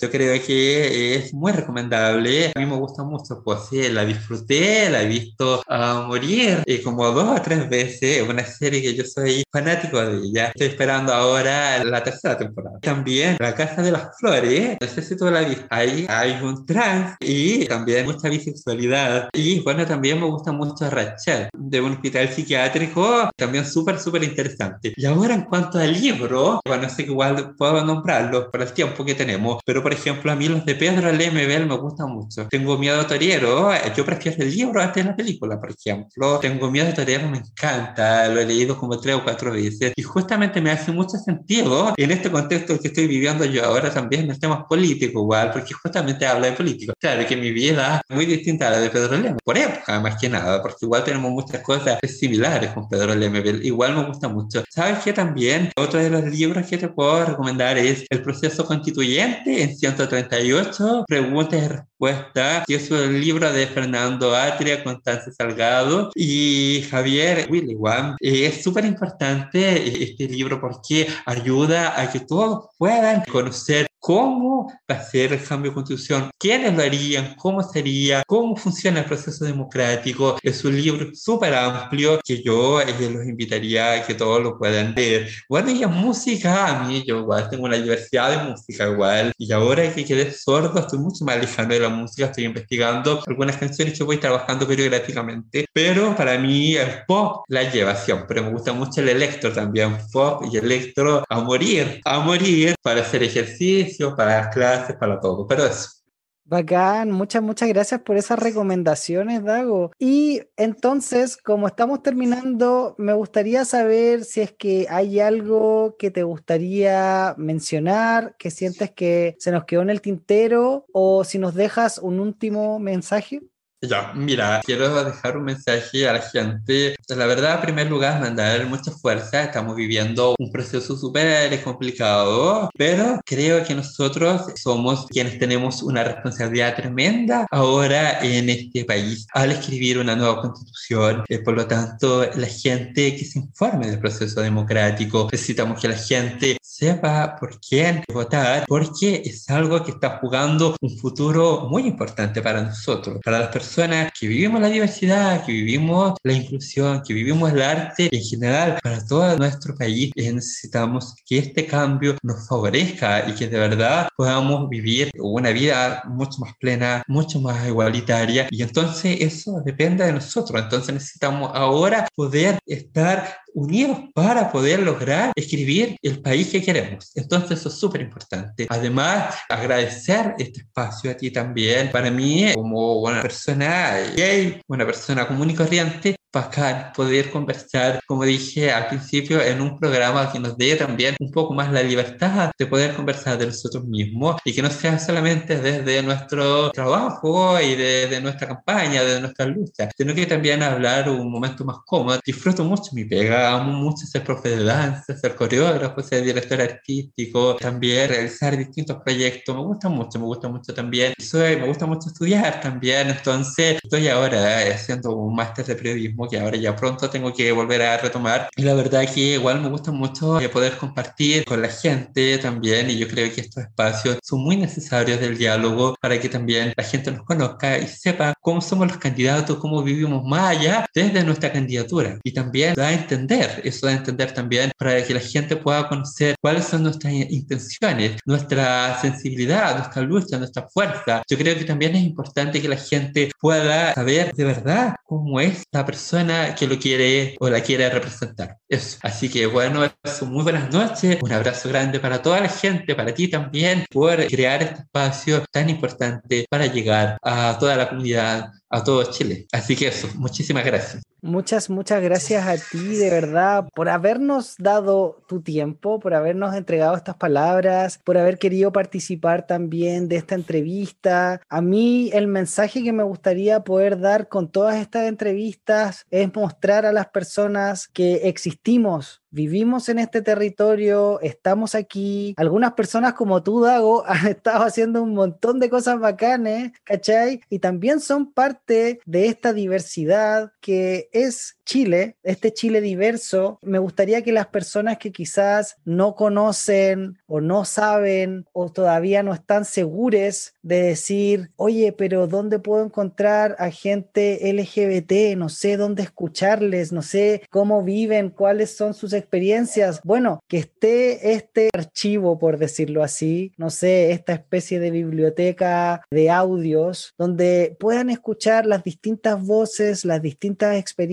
yo 0.00 0.10
creo 0.10 0.40
que 0.44 1.16
es 1.16 1.34
muy 1.34 1.52
recomendable. 1.52 2.52
A 2.54 2.60
mí 2.60 2.66
me 2.66 2.76
gusta 2.76 3.02
mucho, 3.02 3.42
pues 3.44 3.60
sí, 3.70 3.88
la 3.88 4.04
disfruté, 4.04 4.90
la 4.90 5.02
he 5.02 5.06
visto 5.06 5.62
a 5.68 6.04
morir 6.06 6.62
eh, 6.66 6.82
como 6.82 7.10
dos 7.10 7.40
o 7.40 7.42
tres 7.42 7.68
veces. 7.68 8.28
Una 8.28 8.44
serie 8.44 8.82
que 8.82 8.94
yo 8.94 9.04
soy 9.04 9.42
fanático 9.50 10.00
de 10.00 10.18
ella. 10.26 10.46
Estoy 10.48 10.68
esperando 10.68 11.12
ahora 11.12 11.82
la 11.84 12.02
tercera 12.02 12.36
temporada. 12.36 12.78
También 12.80 13.36
La 13.40 13.54
Casa 13.54 13.82
de 13.82 13.90
las 13.90 14.16
Flores, 14.18 14.76
no 14.80 14.86
sé 14.86 15.02
si 15.02 15.16
tú 15.16 15.30
la 15.30 15.40
viste. 15.40 15.66
Ahí 15.70 16.06
hay 16.08 16.38
un 16.42 16.64
trans 16.66 17.16
y 17.20 17.66
también 17.66 18.06
mucha 18.06 18.28
bisexualidad. 18.28 19.28
Y 19.32 19.60
bueno, 19.60 19.86
también 19.86 20.20
me 20.20 20.26
gusta 20.26 20.52
mucho 20.52 20.88
Rachel, 20.90 21.48
de 21.56 21.80
un 21.80 21.92
hospital 21.92 22.28
psiquiátrico, 22.28 23.30
también 23.36 23.66
súper, 23.66 23.98
súper 23.98 24.22
interesante. 24.24 24.92
Y 24.96 25.06
ahora 25.06 25.34
en 25.34 25.42
cuanto 25.42 25.78
al 25.78 25.92
libro, 25.92 26.60
bueno, 26.66 26.88
sé 26.88 27.04
que 27.04 27.10
igual 27.10 27.54
puedo 27.56 27.84
nombrarlo 27.84 28.50
por 28.50 28.62
el 28.62 28.72
tiempo 28.72 29.04
que 29.04 29.14
tenemos. 29.24 29.60
Pero, 29.64 29.82
por 29.82 29.92
ejemplo, 29.92 30.30
a 30.30 30.36
mí 30.36 30.48
los 30.48 30.64
de 30.64 30.74
Pedro 30.74 31.10
Lemebel 31.12 31.66
me 31.66 31.76
gustan 31.76 32.10
mucho. 32.10 32.46
Tengo 32.48 32.76
miedo 32.78 33.00
a 33.00 33.06
Toriero, 33.06 33.70
yo 33.96 34.04
prefiero 34.04 34.42
el 34.42 34.54
libro 34.54 34.80
antes 34.80 35.04
de 35.04 35.10
la 35.10 35.16
película, 35.16 35.60
por 35.60 35.70
ejemplo. 35.70 36.38
Tengo 36.40 36.70
miedo 36.70 36.88
a 36.88 36.94
Toriero, 36.94 37.28
me 37.28 37.38
encanta, 37.38 38.28
lo 38.28 38.40
he 38.40 38.46
leído 38.46 38.76
como 38.76 38.98
tres 39.00 39.16
o 39.16 39.24
cuatro 39.24 39.52
veces. 39.52 39.92
Y 39.96 40.02
justamente 40.02 40.60
me 40.60 40.70
hace 40.70 40.92
mucho 40.92 41.16
sentido 41.16 41.94
en 41.96 42.10
este 42.10 42.30
contexto 42.30 42.78
que 42.78 42.88
estoy 42.88 43.06
viviendo 43.06 43.44
yo 43.44 43.64
ahora 43.64 43.90
también 43.90 44.22
en 44.22 44.28
los 44.28 44.38
temas 44.40 44.64
políticos, 44.68 45.22
igual, 45.22 45.50
porque 45.52 45.74
justamente 45.74 46.26
habla 46.26 46.48
de 46.48 46.52
políticos. 46.52 46.94
Claro 47.00 47.26
que 47.26 47.36
mi 47.36 47.50
vida 47.50 48.02
es 48.08 48.14
muy 48.14 48.26
distinta 48.26 48.68
a 48.68 48.72
la 48.72 48.80
de 48.80 48.90
Pedro 48.90 49.12
Lemebel, 49.12 49.38
por 49.44 49.56
época 49.56 50.00
más 50.00 50.20
que 50.20 50.28
nada, 50.28 50.60
porque 50.62 50.78
igual 50.82 51.04
tenemos 51.04 51.30
muchas 51.30 51.60
cosas 51.62 51.98
similares 52.08 52.72
con 52.72 52.88
Pedro 52.88 53.14
Lemebel. 53.14 53.64
Igual 53.64 53.94
me 53.96 54.04
gusta 54.06 54.28
mucho. 54.28 54.64
¿Sabes 54.68 54.98
qué 55.04 55.12
también? 55.12 55.70
Otro 55.76 56.00
de 56.00 56.10
los 56.10 56.24
libros 56.24 56.66
que 56.66 56.78
te 56.78 56.88
puedo 56.88 57.24
recomendar 57.24 57.78
es 57.78 58.04
El 58.10 58.22
proceso 58.22 58.64
constituyente 58.64 59.03
en 59.04 59.76
138, 59.76 61.04
preguntas 61.06 61.62
y 61.62 61.68
respuestas, 61.68 62.64
que 62.66 62.76
es 62.76 62.90
el 62.90 63.20
libro 63.20 63.52
de 63.52 63.66
Fernando 63.66 64.34
Atria, 64.34 64.82
Constanza 64.82 65.30
Salgado 65.30 66.10
y 66.14 66.84
Javier 66.90 67.46
Williwan. 67.50 68.16
Es 68.18 68.62
súper 68.62 68.86
importante 68.86 70.02
este 70.02 70.26
libro 70.26 70.60
porque 70.60 71.06
ayuda 71.26 72.00
a 72.00 72.10
que 72.10 72.20
todos 72.20 72.68
puedan 72.78 73.22
conocer 73.30 73.86
cómo 74.04 74.70
va 74.90 74.96
a 74.96 75.02
ser 75.02 75.32
el 75.32 75.42
cambio 75.42 75.70
de 75.70 75.76
constitución, 75.76 76.30
quiénes 76.38 76.74
lo 76.76 76.82
harían, 76.82 77.34
cómo 77.36 77.62
sería, 77.62 78.22
cómo 78.26 78.54
funciona 78.54 79.00
el 79.00 79.06
proceso 79.06 79.46
democrático. 79.46 80.36
Es 80.42 80.62
un 80.62 80.76
libro 80.76 81.06
súper 81.14 81.54
amplio 81.54 82.20
que 82.22 82.42
yo 82.42 82.82
eh, 82.82 82.94
los 83.10 83.26
invitaría 83.26 83.92
a 83.94 84.06
que 84.06 84.12
todos 84.12 84.42
lo 84.42 84.58
puedan 84.58 84.94
leer. 84.94 85.30
Bueno, 85.48 85.70
y 85.70 85.82
en 85.82 85.90
música, 85.90 86.66
a 86.66 86.86
mí 86.86 87.02
yo 87.06 87.20
igual 87.20 87.48
tengo 87.48 87.64
una 87.64 87.78
diversidad 87.78 88.30
de 88.30 88.50
música 88.50 88.86
igual, 88.86 89.32
y 89.38 89.50
ahora 89.52 89.90
que 89.94 90.04
quedé 90.04 90.30
sordo, 90.32 90.78
estoy 90.78 90.98
mucho 90.98 91.24
más 91.24 91.38
lejano 91.38 91.72
de 91.72 91.80
la 91.80 91.88
música, 91.88 92.26
estoy 92.26 92.44
investigando 92.44 93.22
algunas 93.26 93.56
canciones 93.56 93.96
que 93.96 94.04
voy 94.04 94.18
trabajando 94.18 94.68
periódicamente, 94.68 95.64
pero 95.72 96.14
para 96.14 96.36
mí 96.36 96.76
el 96.76 97.06
pop 97.06 97.44
la 97.48 97.62
lleva 97.72 97.96
siempre, 97.96 98.42
me 98.42 98.50
gusta 98.50 98.74
mucho 98.74 99.00
el 99.00 99.08
electro 99.08 99.50
también, 99.50 99.96
pop 100.12 100.44
y 100.52 100.58
electro. 100.58 101.24
A 101.26 101.40
morir, 101.40 102.00
a 102.04 102.20
morir 102.20 102.74
para 102.82 103.00
hacer 103.00 103.22
ejercicio 103.22 103.93
para 104.16 104.40
las 104.40 104.48
clases, 104.54 104.96
para 104.96 105.20
todo, 105.20 105.46
pero 105.46 105.64
eso. 105.64 106.04
Bacán, 106.46 107.10
muchas, 107.10 107.42
muchas 107.42 107.70
gracias 107.70 108.02
por 108.02 108.18
esas 108.18 108.38
recomendaciones, 108.38 109.42
Dago. 109.42 109.92
Y 109.98 110.42
entonces, 110.58 111.38
como 111.38 111.66
estamos 111.66 112.02
terminando, 112.02 112.94
me 112.98 113.14
gustaría 113.14 113.64
saber 113.64 114.24
si 114.24 114.42
es 114.42 114.52
que 114.52 114.86
hay 114.90 115.20
algo 115.20 115.96
que 115.98 116.10
te 116.10 116.22
gustaría 116.22 117.34
mencionar, 117.38 118.36
que 118.38 118.50
sientes 118.50 118.90
que 118.90 119.36
se 119.38 119.52
nos 119.52 119.64
quedó 119.64 119.80
en 119.80 119.88
el 119.88 120.02
tintero, 120.02 120.84
o 120.92 121.24
si 121.24 121.38
nos 121.38 121.54
dejas 121.54 121.96
un 121.96 122.20
último 122.20 122.78
mensaje. 122.78 123.40
Ya, 123.88 124.12
mira, 124.14 124.60
quiero 124.64 125.04
dejar 125.04 125.36
un 125.36 125.44
mensaje 125.44 126.08
a 126.08 126.14
la 126.14 126.20
gente. 126.20 126.96
La 127.08 127.26
verdad, 127.26 127.56
en 127.56 127.60
primer 127.60 127.90
lugar, 127.90 128.20
mandar 128.20 128.66
mucha 128.66 128.90
fuerza. 128.90 129.44
Estamos 129.44 129.76
viviendo 129.76 130.34
un 130.38 130.50
proceso 130.50 130.96
súper 130.96 131.62
complicado, 131.62 132.70
pero 132.76 133.20
creo 133.24 133.64
que 133.64 133.74
nosotros 133.74 134.42
somos 134.56 135.06
quienes 135.08 135.38
tenemos 135.38 135.82
una 135.82 136.04
responsabilidad 136.04 136.76
tremenda 136.76 137.46
ahora 137.50 138.20
en 138.22 138.48
este 138.48 138.84
país 138.84 139.26
al 139.34 139.52
escribir 139.52 139.98
una 139.98 140.16
nueva 140.16 140.40
constitución. 140.40 141.24
Eh, 141.28 141.38
por 141.40 141.54
lo 141.54 141.66
tanto, 141.66 142.24
la 142.36 142.46
gente 142.46 143.16
que 143.16 143.24
se 143.24 143.38
informe 143.38 143.88
del 143.88 143.98
proceso 143.98 144.40
democrático, 144.40 145.28
necesitamos 145.30 145.80
que 145.80 145.88
la 145.88 145.96
gente 145.96 146.56
sepa 146.60 147.36
por 147.38 147.60
quién 147.60 148.02
votar, 148.12 148.64
porque 148.66 149.22
es 149.24 149.48
algo 149.48 149.84
que 149.84 149.92
está 149.92 150.18
jugando 150.18 150.76
un 150.80 150.98
futuro 150.98 151.68
muy 151.70 151.86
importante 151.86 152.42
para 152.42 152.62
nosotros, 152.62 153.20
para 153.24 153.38
las 153.40 153.48
personas 153.48 153.73
que 153.74 154.28
vivimos 154.28 154.60
la 154.60 154.68
diversidad, 154.68 155.44
que 155.44 155.52
vivimos 155.52 156.14
la 156.22 156.32
inclusión, 156.32 157.02
que 157.02 157.12
vivimos 157.12 157.52
el 157.52 157.60
arte 157.60 158.08
en 158.10 158.22
general 158.22 158.78
para 158.82 159.04
todo 159.04 159.36
nuestro 159.36 159.74
país. 159.74 160.12
necesitamos 160.14 161.14
que 161.26 161.38
este 161.38 161.66
cambio 161.66 162.16
nos 162.22 162.46
favorezca 162.48 163.28
y 163.28 163.34
que 163.34 163.48
de 163.48 163.58
verdad 163.58 164.08
podamos 164.16 164.68
vivir 164.68 165.10
una 165.18 165.50
vida 165.50 166.02
mucho 166.06 166.38
más 166.38 166.54
plena, 166.60 167.02
mucho 167.08 167.40
más 167.40 167.66
igualitaria. 167.66 168.46
Y 168.50 168.62
entonces 168.62 169.20
eso 169.20 169.60
depende 169.64 170.04
de 170.04 170.12
nosotros. 170.12 170.62
Entonces 170.62 170.94
necesitamos 170.94 171.50
ahora 171.54 172.06
poder 172.14 172.58
estar 172.66 173.43
unidos 173.54 173.98
para 174.12 174.50
poder 174.50 174.80
lograr 174.80 175.32
escribir 175.34 175.96
el 176.02 176.20
país 176.20 176.48
que 176.48 176.62
queremos. 176.62 177.12
Entonces 177.14 177.60
eso 177.60 177.68
es 177.68 177.76
súper 177.76 178.00
importante. 178.02 178.66
Además, 178.68 179.36
agradecer 179.48 180.34
este 180.38 180.60
espacio 180.60 181.10
a 181.10 181.14
ti 181.14 181.30
también. 181.30 181.90
Para 181.90 182.10
mí, 182.10 182.52
como 182.54 183.00
una 183.00 183.22
persona 183.22 183.98
gay, 184.14 184.60
una 184.68 184.84
persona 184.84 185.26
común 185.26 185.50
y 185.50 185.54
corriente, 185.54 186.16
bacán 186.34 186.92
poder 186.94 187.30
conversar, 187.30 188.00
como 188.06 188.24
dije 188.24 188.70
al 188.72 188.88
principio, 188.88 189.40
en 189.40 189.60
un 189.60 189.78
programa 189.78 190.30
que 190.30 190.38
nos 190.40 190.56
dé 190.58 190.76
también 190.76 191.14
un 191.20 191.30
poco 191.30 191.54
más 191.54 191.72
la 191.72 191.82
libertad 191.82 192.50
de 192.58 192.66
poder 192.66 192.94
conversar 192.94 193.38
de 193.38 193.46
nosotros 193.46 193.84
mismos 193.84 194.36
y 194.44 194.52
que 194.52 194.62
no 194.62 194.70
sea 194.70 194.98
solamente 194.98 195.58
desde 195.58 196.02
nuestro 196.02 196.70
trabajo 196.72 197.60
y 197.60 197.76
de, 197.76 198.20
nuestra 198.20 198.48
campaña, 198.48 199.02
de 199.02 199.20
nuestra 199.20 199.46
lucha, 199.46 199.88
sino 199.96 200.14
que 200.14 200.26
también 200.26 200.62
hablar 200.62 201.08
un 201.08 201.30
momento 201.30 201.64
más 201.64 201.78
cómodo. 201.86 202.18
Disfruto 202.24 202.64
mucho 202.64 202.90
mi 202.92 203.04
pega, 203.04 203.52
amo 203.52 203.72
mucho 203.72 204.06
ser 204.06 204.24
profe 204.24 204.50
de 204.50 204.64
danza, 204.64 205.16
ser 205.16 205.34
coreógrafo, 205.34 206.02
ser 206.02 206.24
director 206.24 206.60
artístico, 206.60 207.56
también 207.56 208.08
realizar 208.08 208.56
distintos 208.56 208.98
proyectos. 209.04 209.54
Me 209.54 209.62
gusta 209.62 209.88
mucho, 209.88 210.18
me 210.18 210.26
gusta 210.26 210.48
mucho 210.48 210.74
también. 210.74 211.12
Soy, 211.18 211.56
me 211.56 211.66
gusta 211.66 211.86
mucho 211.86 212.08
estudiar 212.08 212.60
también, 212.60 213.10
entonces 213.10 213.78
estoy 213.82 214.08
ahora 214.08 214.58
haciendo 214.74 215.14
un 215.14 215.34
máster 215.34 215.64
de 215.66 215.76
periodismo 215.76 216.23
que 216.28 216.38
ahora 216.38 216.56
ya 216.56 216.76
pronto 216.76 217.10
tengo 217.10 217.32
que 217.32 217.52
volver 217.52 217.82
a 217.82 217.98
retomar. 217.98 218.48
Y 218.56 218.62
la 218.62 218.74
verdad 218.74 219.04
que 219.12 219.34
igual 219.34 219.60
me 219.60 219.68
gusta 219.68 219.90
mucho 219.90 220.40
eh, 220.40 220.48
poder 220.48 220.76
compartir 220.76 221.44
con 221.44 221.62
la 221.62 221.68
gente 221.68 222.38
también 222.38 222.90
y 222.90 222.98
yo 222.98 223.08
creo 223.08 223.32
que 223.32 223.40
estos 223.40 223.64
espacios 223.64 224.18
son 224.22 224.42
muy 224.42 224.56
necesarios 224.56 225.20
del 225.20 225.36
diálogo 225.38 225.94
para 226.00 226.18
que 226.20 226.28
también 226.28 226.72
la 226.76 226.84
gente 226.84 227.10
nos 227.10 227.22
conozca 227.22 227.78
y 227.78 227.86
sepa 227.86 228.34
cómo 228.40 228.60
somos 228.60 228.88
los 228.88 228.98
candidatos, 228.98 229.58
cómo 229.58 229.82
vivimos 229.82 230.24
más 230.24 230.56
allá 230.56 230.86
desde 230.94 231.24
nuestra 231.24 231.52
candidatura. 231.52 232.18
Y 232.22 232.32
también 232.32 232.74
da 232.74 232.88
a 232.88 232.92
entender, 232.92 233.60
eso 233.64 233.86
da 233.86 233.92
a 233.92 233.96
entender 233.96 234.32
también 234.32 234.70
para 234.78 235.02
que 235.04 235.14
la 235.14 235.20
gente 235.20 235.56
pueda 235.56 235.88
conocer 235.88 236.34
cuáles 236.40 236.64
son 236.64 236.82
nuestras 236.82 237.12
intenciones, 237.12 238.20
nuestra 238.24 238.98
sensibilidad, 239.00 239.76
nuestra 239.76 240.02
lucha, 240.02 240.38
nuestra 240.38 240.68
fuerza. 240.68 241.22
Yo 241.28 241.36
creo 241.38 241.56
que 241.56 241.64
también 241.64 241.94
es 241.96 242.02
importante 242.02 242.60
que 242.60 242.68
la 242.68 242.76
gente 242.76 243.30
pueda 243.40 243.94
saber 243.94 244.32
de 244.32 244.44
verdad 244.44 244.94
cómo 245.06 245.40
es 245.40 245.64
la 245.72 245.84
persona 245.84 246.13
que 246.56 246.66
lo 246.66 246.78
quiere 246.78 247.36
o 247.40 247.48
la 247.48 247.60
quiere 247.60 247.88
representar. 247.90 248.58
Eso. 248.68 248.98
Así 249.02 249.28
que 249.28 249.46
bueno, 249.46 249.84
eso, 250.02 250.26
muy 250.26 250.42
buenas 250.42 250.72
noches, 250.72 251.18
un 251.20 251.32
abrazo 251.32 251.68
grande 251.68 252.00
para 252.00 252.22
toda 252.22 252.40
la 252.40 252.48
gente, 252.48 252.94
para 252.94 253.12
ti 253.12 253.28
también, 253.28 253.84
por 253.90 254.24
crear 254.26 254.62
este 254.62 254.82
espacio 254.82 255.44
tan 255.50 255.68
importante 255.70 256.46
para 256.48 256.66
llegar 256.66 257.18
a 257.22 257.56
toda 257.58 257.76
la 257.76 257.88
comunidad, 257.88 258.50
a 258.70 258.82
todo 258.82 259.04
Chile. 259.10 259.46
Así 259.52 259.76
que 259.76 259.88
eso, 259.88 260.08
muchísimas 260.16 260.64
gracias. 260.64 261.02
Muchas, 261.22 261.70
muchas 261.70 262.02
gracias 262.02 262.46
a 262.46 262.56
ti, 262.70 262.96
de 262.96 263.08
verdad, 263.08 263.66
por 263.74 263.88
habernos 263.88 264.56
dado 264.58 265.22
tu 265.26 265.40
tiempo, 265.40 265.98
por 265.98 266.12
habernos 266.12 266.54
entregado 266.54 266.94
estas 266.96 267.16
palabras, 267.16 267.98
por 268.04 268.18
haber 268.18 268.38
querido 268.38 268.72
participar 268.72 269.46
también 269.46 270.06
de 270.08 270.16
esta 270.16 270.34
entrevista. 270.34 271.40
A 271.48 271.62
mí 271.62 272.10
el 272.12 272.26
mensaje 272.26 272.82
que 272.82 272.92
me 272.92 273.04
gustaría 273.04 273.64
poder 273.64 274.00
dar 274.00 274.28
con 274.28 274.50
todas 274.50 274.76
estas 274.76 275.08
entrevistas 275.08 276.04
es 276.10 276.34
mostrar 276.34 276.84
a 276.84 276.92
las 276.92 277.06
personas 277.06 277.88
que 277.88 278.28
existimos 278.28 279.23
vivimos 279.34 279.88
en 279.88 279.98
este 279.98 280.22
territorio, 280.22 281.20
estamos 281.20 281.74
aquí. 281.74 282.34
Algunas 282.36 282.74
personas 282.74 283.14
como 283.14 283.42
tú, 283.42 283.60
Dago, 283.60 284.04
han 284.06 284.28
estado 284.28 284.64
haciendo 284.64 285.02
un 285.02 285.14
montón 285.14 285.58
de 285.58 285.68
cosas 285.68 285.98
bacanes, 285.98 286.72
¿cachai? 286.84 287.40
Y 287.50 287.58
también 287.58 288.00
son 288.00 288.32
parte 288.32 289.00
de 289.04 289.26
esta 289.26 289.52
diversidad 289.52 290.52
que 290.60 291.08
es 291.12 291.58
Chile, 291.64 292.16
este 292.22 292.52
Chile 292.52 292.80
diverso, 292.80 293.58
me 293.62 293.78
gustaría 293.78 294.22
que 294.22 294.32
las 294.32 294.48
personas 294.48 294.98
que 294.98 295.12
quizás 295.12 295.76
no 295.84 296.14
conocen 296.14 297.18
o 297.26 297.40
no 297.40 297.64
saben 297.64 298.46
o 298.52 298.70
todavía 298.70 299.22
no 299.22 299.32
están 299.32 299.64
seguras 299.64 300.53
de 300.64 300.82
decir, 300.82 301.50
oye, 301.56 301.92
pero 301.92 302.26
¿dónde 302.26 302.58
puedo 302.58 302.84
encontrar 302.84 303.54
a 303.60 303.70
gente 303.70 304.40
LGBT? 304.52 305.36
No 305.36 305.48
sé 305.48 305.76
dónde 305.76 306.02
escucharles, 306.02 306.92
no 306.92 307.02
sé 307.02 307.42
cómo 307.50 307.84
viven, 307.84 308.30
cuáles 308.30 308.70
son 308.70 308.94
sus 308.94 309.12
experiencias. 309.12 310.00
Bueno, 310.02 310.42
que 310.48 310.58
esté 310.58 311.32
este 311.32 311.70
archivo, 311.72 312.38
por 312.38 312.58
decirlo 312.58 313.04
así, 313.04 313.52
no 313.56 313.70
sé, 313.70 314.10
esta 314.10 314.32
especie 314.32 314.80
de 314.80 314.90
biblioteca 314.90 316.02
de 316.10 316.30
audios 316.30 317.14
donde 317.16 317.76
puedan 317.78 318.10
escuchar 318.10 318.66
las 318.66 318.82
distintas 318.82 319.40
voces, 319.40 320.04
las 320.04 320.20
distintas 320.20 320.76
experiencias 320.76 321.04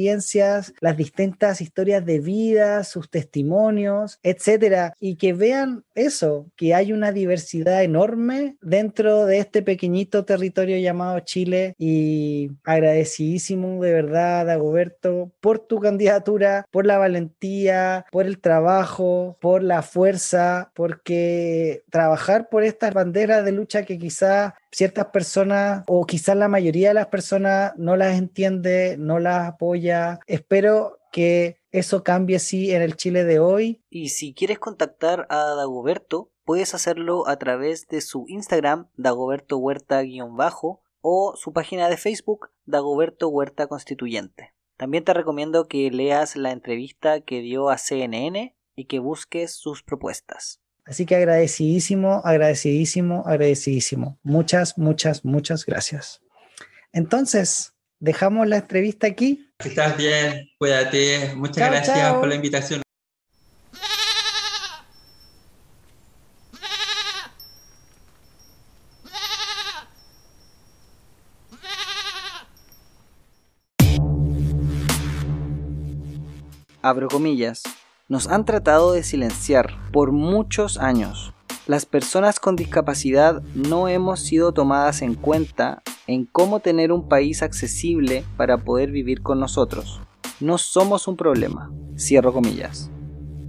las 0.80 0.98
distintas 0.98 1.62
historias 1.62 2.06
de 2.06 2.20
vida, 2.20 2.84
sus 2.84 3.10
testimonios, 3.10 4.20
etcétera, 4.24 4.94
y 5.00 5.16
que 5.16 5.34
vean 5.34 5.84
eso, 5.96 6.48
que 6.56 6.74
hay 6.74 6.94
una 6.94 7.12
diversidad 7.12 7.84
enorme 7.84 8.58
dentro 8.62 9.26
de 9.26 9.40
este 9.42 9.62
pequeñito 9.62 10.26
territorio 10.26 10.78
llamado 10.78 11.20
Chile 11.20 11.76
y 11.78 12.52
agradecidísimo 12.64 13.82
de 13.82 13.94
verdad, 13.94 14.46
Dagoberto, 14.46 15.32
por 15.42 15.60
tu 15.60 15.80
candidatura, 15.80 16.66
por 16.72 16.86
la 16.86 16.98
valentía, 16.98 18.06
por 18.12 18.26
el 18.26 18.40
trabajo, 18.40 19.38
por 19.42 19.64
la 19.64 19.82
fuerza, 19.82 20.72
porque 20.76 21.84
trabajar 21.90 22.50
por 22.50 22.64
estas 22.64 22.94
banderas 22.94 23.44
de 23.46 23.52
lucha 23.52 23.84
que 23.84 23.98
quizá 23.98 24.56
ciertas 24.72 25.08
personas 25.08 25.84
o 25.88 26.06
quizás 26.06 26.36
la 26.38 26.48
mayoría 26.48 26.90
de 26.90 26.94
las 26.96 27.08
personas 27.08 27.74
no 27.78 27.96
las 27.98 28.18
entiende, 28.18 28.96
no 28.98 29.20
las 29.20 29.48
apoya. 29.50 30.20
Espero 30.28 31.00
que 31.12 31.58
eso 31.72 32.04
cambie 32.04 32.38
así 32.38 32.72
en 32.72 32.82
el 32.82 32.96
Chile 32.96 33.24
de 33.24 33.40
hoy. 33.40 33.82
Y 33.90 34.10
si 34.10 34.34
quieres 34.34 34.60
contactar 34.60 35.28
a 35.30 35.56
Dagoberto, 35.56 36.32
puedes 36.52 36.74
hacerlo 36.74 37.30
a 37.30 37.38
través 37.38 37.88
de 37.88 38.02
su 38.02 38.26
Instagram, 38.28 38.90
Dagoberto 38.98 39.58
Huerta-bajo, 39.58 40.84
o 41.00 41.34
su 41.38 41.54
página 41.54 41.88
de 41.88 41.96
Facebook, 41.96 42.50
Dagoberto 42.66 43.30
Huerta 43.30 43.68
Constituyente. 43.68 44.54
También 44.76 45.06
te 45.06 45.14
recomiendo 45.14 45.70
que 45.70 45.90
leas 45.92 46.36
la 46.36 46.52
entrevista 46.52 47.22
que 47.22 47.40
dio 47.40 47.70
a 47.70 47.78
CNN 47.78 48.54
y 48.76 48.84
que 48.84 49.00
busques 49.00 49.56
sus 49.56 49.82
propuestas. 49.82 50.60
Así 50.84 51.06
que 51.06 51.16
agradecidísimo, 51.16 52.20
agradecidísimo, 52.26 53.24
agradecidísimo. 53.26 54.20
Muchas, 54.22 54.78
muchas, 54.78 55.24
muchas 55.24 55.66
gracias. 55.66 56.22
Entonces, 56.92 57.76
dejamos 58.00 58.46
la 58.50 58.58
entrevista 58.58 59.08
aquí. 59.08 59.54
estás 59.58 59.96
bien, 59.96 60.50
cuídate. 60.60 61.34
Muchas 61.34 61.72
gracias 61.72 62.14
por 62.16 62.28
la 62.28 62.36
invitación. 62.36 62.82
Abro 76.84 77.10
comillas 77.10 77.62
nos 78.10 78.28
han 78.28 78.44
tratado 78.44 78.92
de 78.92 79.04
silenciar 79.04 79.78
por 79.94 80.12
muchos 80.12 80.80
años. 80.80 81.32
Las 81.68 81.86
personas 81.86 82.40
con 82.40 82.56
discapacidad 82.56 83.44
no 83.54 83.88
hemos 83.88 84.22
sido 84.22 84.52
tomadas 84.52 85.04
en 85.04 85.14
cuenta 85.14 85.84
en 86.08 86.26
cómo 86.26 86.60
tener 86.60 86.92
un 86.92 87.08
país 87.08 87.44
accesible 87.44 88.26
para 88.36 88.58
poder 88.58 88.90
vivir 88.90 89.22
con 89.22 89.40
nosotros. 89.40 90.02
No 90.40 90.58
somos 90.58 91.08
un 91.08 91.18
problema. 91.18 91.72
Cierro 91.98 92.34
comillas. 92.34 92.90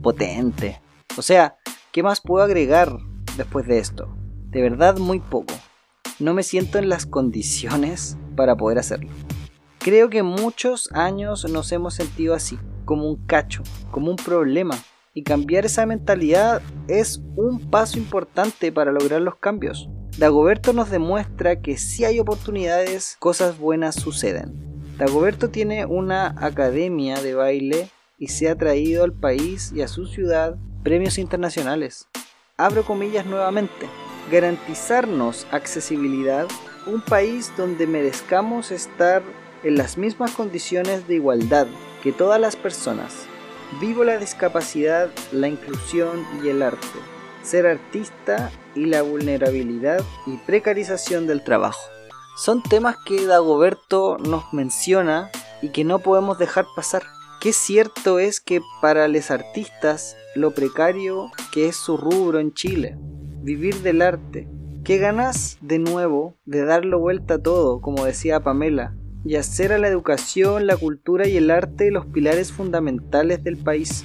Potente. 0.03 0.83
O 1.17 1.23
sea, 1.23 1.57
¿qué 1.91 2.03
más 2.03 2.21
puedo 2.21 2.45
agregar 2.45 2.99
después 3.39 3.67
de 3.67 3.79
esto? 3.79 4.15
De 4.51 4.61
verdad 4.61 4.99
muy 4.99 5.21
poco. 5.21 5.55
No 6.19 6.35
me 6.35 6.43
siento 6.43 6.79
en 6.79 6.91
las 6.91 7.07
condiciones 7.07 8.19
para 8.37 8.57
poder 8.57 8.79
hacerlo. 8.79 9.11
Creo 9.79 10.11
que 10.11 10.23
muchos 10.23 10.93
años 10.93 11.51
nos 11.51 11.73
hemos 11.73 11.95
sentido 11.95 12.35
así 12.35 12.59
como 12.85 13.09
un 13.09 13.27
cacho, 13.27 13.63
como 13.91 14.11
un 14.11 14.17
problema. 14.17 14.77
Y 15.15 15.25
cambiar 15.25 15.67
esa 15.67 15.85
mentalidad 15.85 16.63
es 16.89 17.21
un 17.37 17.71
paso 17.71 17.99
importante 17.99 18.73
para 18.73 18.93
lograr 18.93 19.21
los 19.21 19.37
cambios. 19.37 19.89
Dagoberto 20.19 20.73
nos 20.73 20.91
demuestra 20.91 21.61
que 21.61 21.77
si 21.77 22.05
hay 22.05 22.19
oportunidades, 22.19 23.17
cosas 23.19 23.59
buenas 23.59 23.95
suceden. 23.95 24.55
Dagoberto 24.99 25.51
tiene 25.51 25.87
una 25.87 26.35
academia 26.39 27.21
de 27.21 27.35
baile 27.35 27.89
y 28.19 28.29
se 28.29 28.49
ha 28.49 28.57
traído 28.57 29.05
al 29.05 29.13
país 29.13 29.73
y 29.75 29.83
a 29.83 29.89
su 29.89 30.07
ciudad 30.07 30.57
premios 30.83 31.19
internacionales. 31.19 32.09
Abro 32.57 32.85
comillas 32.85 33.27
nuevamente. 33.27 33.89
Garantizarnos 34.31 35.47
accesibilidad, 35.51 36.47
un 36.87 37.01
país 37.01 37.53
donde 37.57 37.87
merezcamos 37.87 38.71
estar 38.71 39.23
en 39.65 39.77
las 39.77 39.99
mismas 39.99 40.33
condiciones 40.33 41.09
de 41.09 41.17
igualdad 41.17 41.67
que 42.03 42.13
todas 42.13 42.41
las 42.41 42.57
personas. 42.57 43.27
Vivo 43.81 44.05
la 44.05 44.19
discapacidad, 44.19 45.11
la 45.31 45.49
inclusión 45.49 46.27
y 46.43 46.49
el 46.49 46.63
arte, 46.63 46.99
ser 47.43 47.67
artista 47.67 48.51
y 48.75 48.87
la 48.87 49.03
vulnerabilidad 49.03 50.03
y 50.27 50.37
precarización 50.39 51.27
del 51.27 51.43
trabajo. 51.43 51.81
Son 52.37 52.63
temas 52.63 52.97
que 53.07 53.27
Dagoberto 53.27 54.19
nos 54.19 54.53
menciona 54.53 55.31
y 55.63 55.71
que 55.71 55.85
no 55.85 56.01
podemos 56.01 56.39
dejar 56.39 56.67
pasar. 56.75 57.03
Qué 57.41 57.53
cierto 57.53 58.19
es 58.19 58.41
que 58.41 58.61
para 58.81 59.09
los 59.09 59.31
artistas 59.31 60.17
lo 60.35 60.53
precario 60.53 61.31
que 61.53 61.69
es 61.69 61.77
su 61.77 61.97
rubro 61.97 62.41
en 62.41 62.53
Chile, 62.53 62.97
vivir 63.43 63.77
del 63.83 64.03
arte. 64.03 64.49
¿Qué 64.85 64.99
ganas 64.99 65.59
de 65.61 65.79
nuevo 65.79 66.35
de 66.45 66.65
darlo 66.65 66.99
vuelta 66.99 67.41
todo, 67.41 67.81
como 67.81 68.05
decía 68.05 68.41
Pamela, 68.41 68.95
y 69.25 69.37
hacer 69.37 69.73
a 69.73 69.79
la 69.79 69.89
educación, 69.89 70.67
la 70.67 70.77
cultura 70.77 71.29
y 71.29 71.37
el 71.37 71.51
arte 71.51 71.91
los 71.91 72.07
pilares 72.07 72.53
fundamentales 72.53 73.43
del 73.45 73.57
país. 73.57 74.05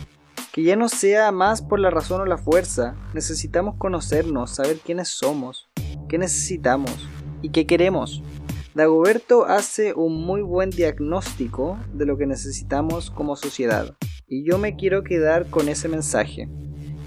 Que 0.51 0.63
ya 0.63 0.75
no 0.75 0.89
sea 0.89 1.31
más 1.31 1.61
por 1.61 1.79
la 1.79 1.89
razón 1.89 2.21
o 2.21 2.25
la 2.25 2.37
fuerza, 2.37 2.95
necesitamos 3.13 3.75
conocernos, 3.77 4.55
saber 4.55 4.77
quiénes 4.77 5.09
somos, 5.09 5.69
qué 6.09 6.17
necesitamos 6.17 7.07
y 7.41 7.49
qué 7.49 7.65
queremos. 7.65 8.23
Dagoberto 8.73 9.45
hace 9.45 9.93
un 9.93 10.23
muy 10.23 10.41
buen 10.41 10.69
diagnóstico 10.69 11.79
de 11.93 12.05
lo 12.05 12.17
que 12.17 12.27
necesitamos 12.27 13.09
como 13.09 13.35
sociedad, 13.35 13.95
y 14.27 14.47
yo 14.47 14.59
me 14.59 14.75
quiero 14.75 15.03
quedar 15.03 15.47
con 15.47 15.67
ese 15.67 15.87
mensaje. 15.87 16.47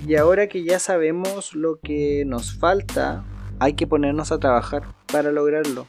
Y 0.07 0.17
ahora 0.17 0.49
que 0.49 0.65
ya 0.65 0.79
sabemos 0.79 1.55
lo 1.55 1.79
que 1.79 2.25
nos 2.27 2.59
falta, 2.59 3.25
hay 3.61 3.75
que 3.75 3.87
ponernos 3.87 4.33
a 4.33 4.39
trabajar 4.39 4.83
para 5.13 5.31
lograrlo. 5.31 5.87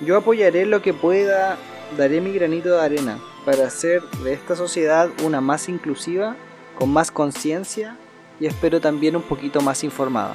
Yo 0.00 0.16
apoyaré 0.16 0.64
lo 0.64 0.80
que 0.80 0.94
pueda, 0.94 1.58
daré 1.96 2.20
mi 2.20 2.32
granito 2.32 2.70
de 2.70 2.80
arena 2.80 3.18
para 3.44 3.66
hacer 3.66 4.02
de 4.22 4.32
esta 4.32 4.54
sociedad 4.54 5.08
una 5.24 5.40
más 5.40 5.68
inclusiva, 5.68 6.36
con 6.78 6.90
más 6.92 7.10
conciencia 7.10 7.96
y 8.38 8.46
espero 8.46 8.80
también 8.80 9.16
un 9.16 9.22
poquito 9.22 9.60
más 9.60 9.82
informada. 9.82 10.34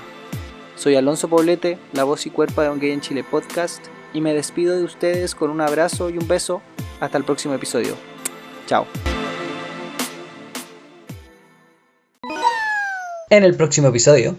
Soy 0.75 0.95
Alonso 0.95 1.29
Poblete, 1.29 1.77
la 1.93 2.03
voz 2.03 2.25
y 2.25 2.29
cuerpo 2.29 2.61
de 2.61 2.69
Un 2.69 2.79
Gay 2.79 2.91
en 2.91 3.01
Chile 3.01 3.23
podcast, 3.23 3.85
y 4.13 4.21
me 4.21 4.33
despido 4.33 4.75
de 4.75 4.83
ustedes 4.83 5.35
con 5.35 5.49
un 5.49 5.61
abrazo 5.61 6.09
y 6.09 6.17
un 6.17 6.27
beso. 6.27 6.61
Hasta 6.99 7.17
el 7.17 7.23
próximo 7.23 7.53
episodio. 7.53 7.95
Chao. 8.67 8.85
En 13.29 13.43
el 13.43 13.55
próximo 13.55 13.87
episodio 13.87 14.35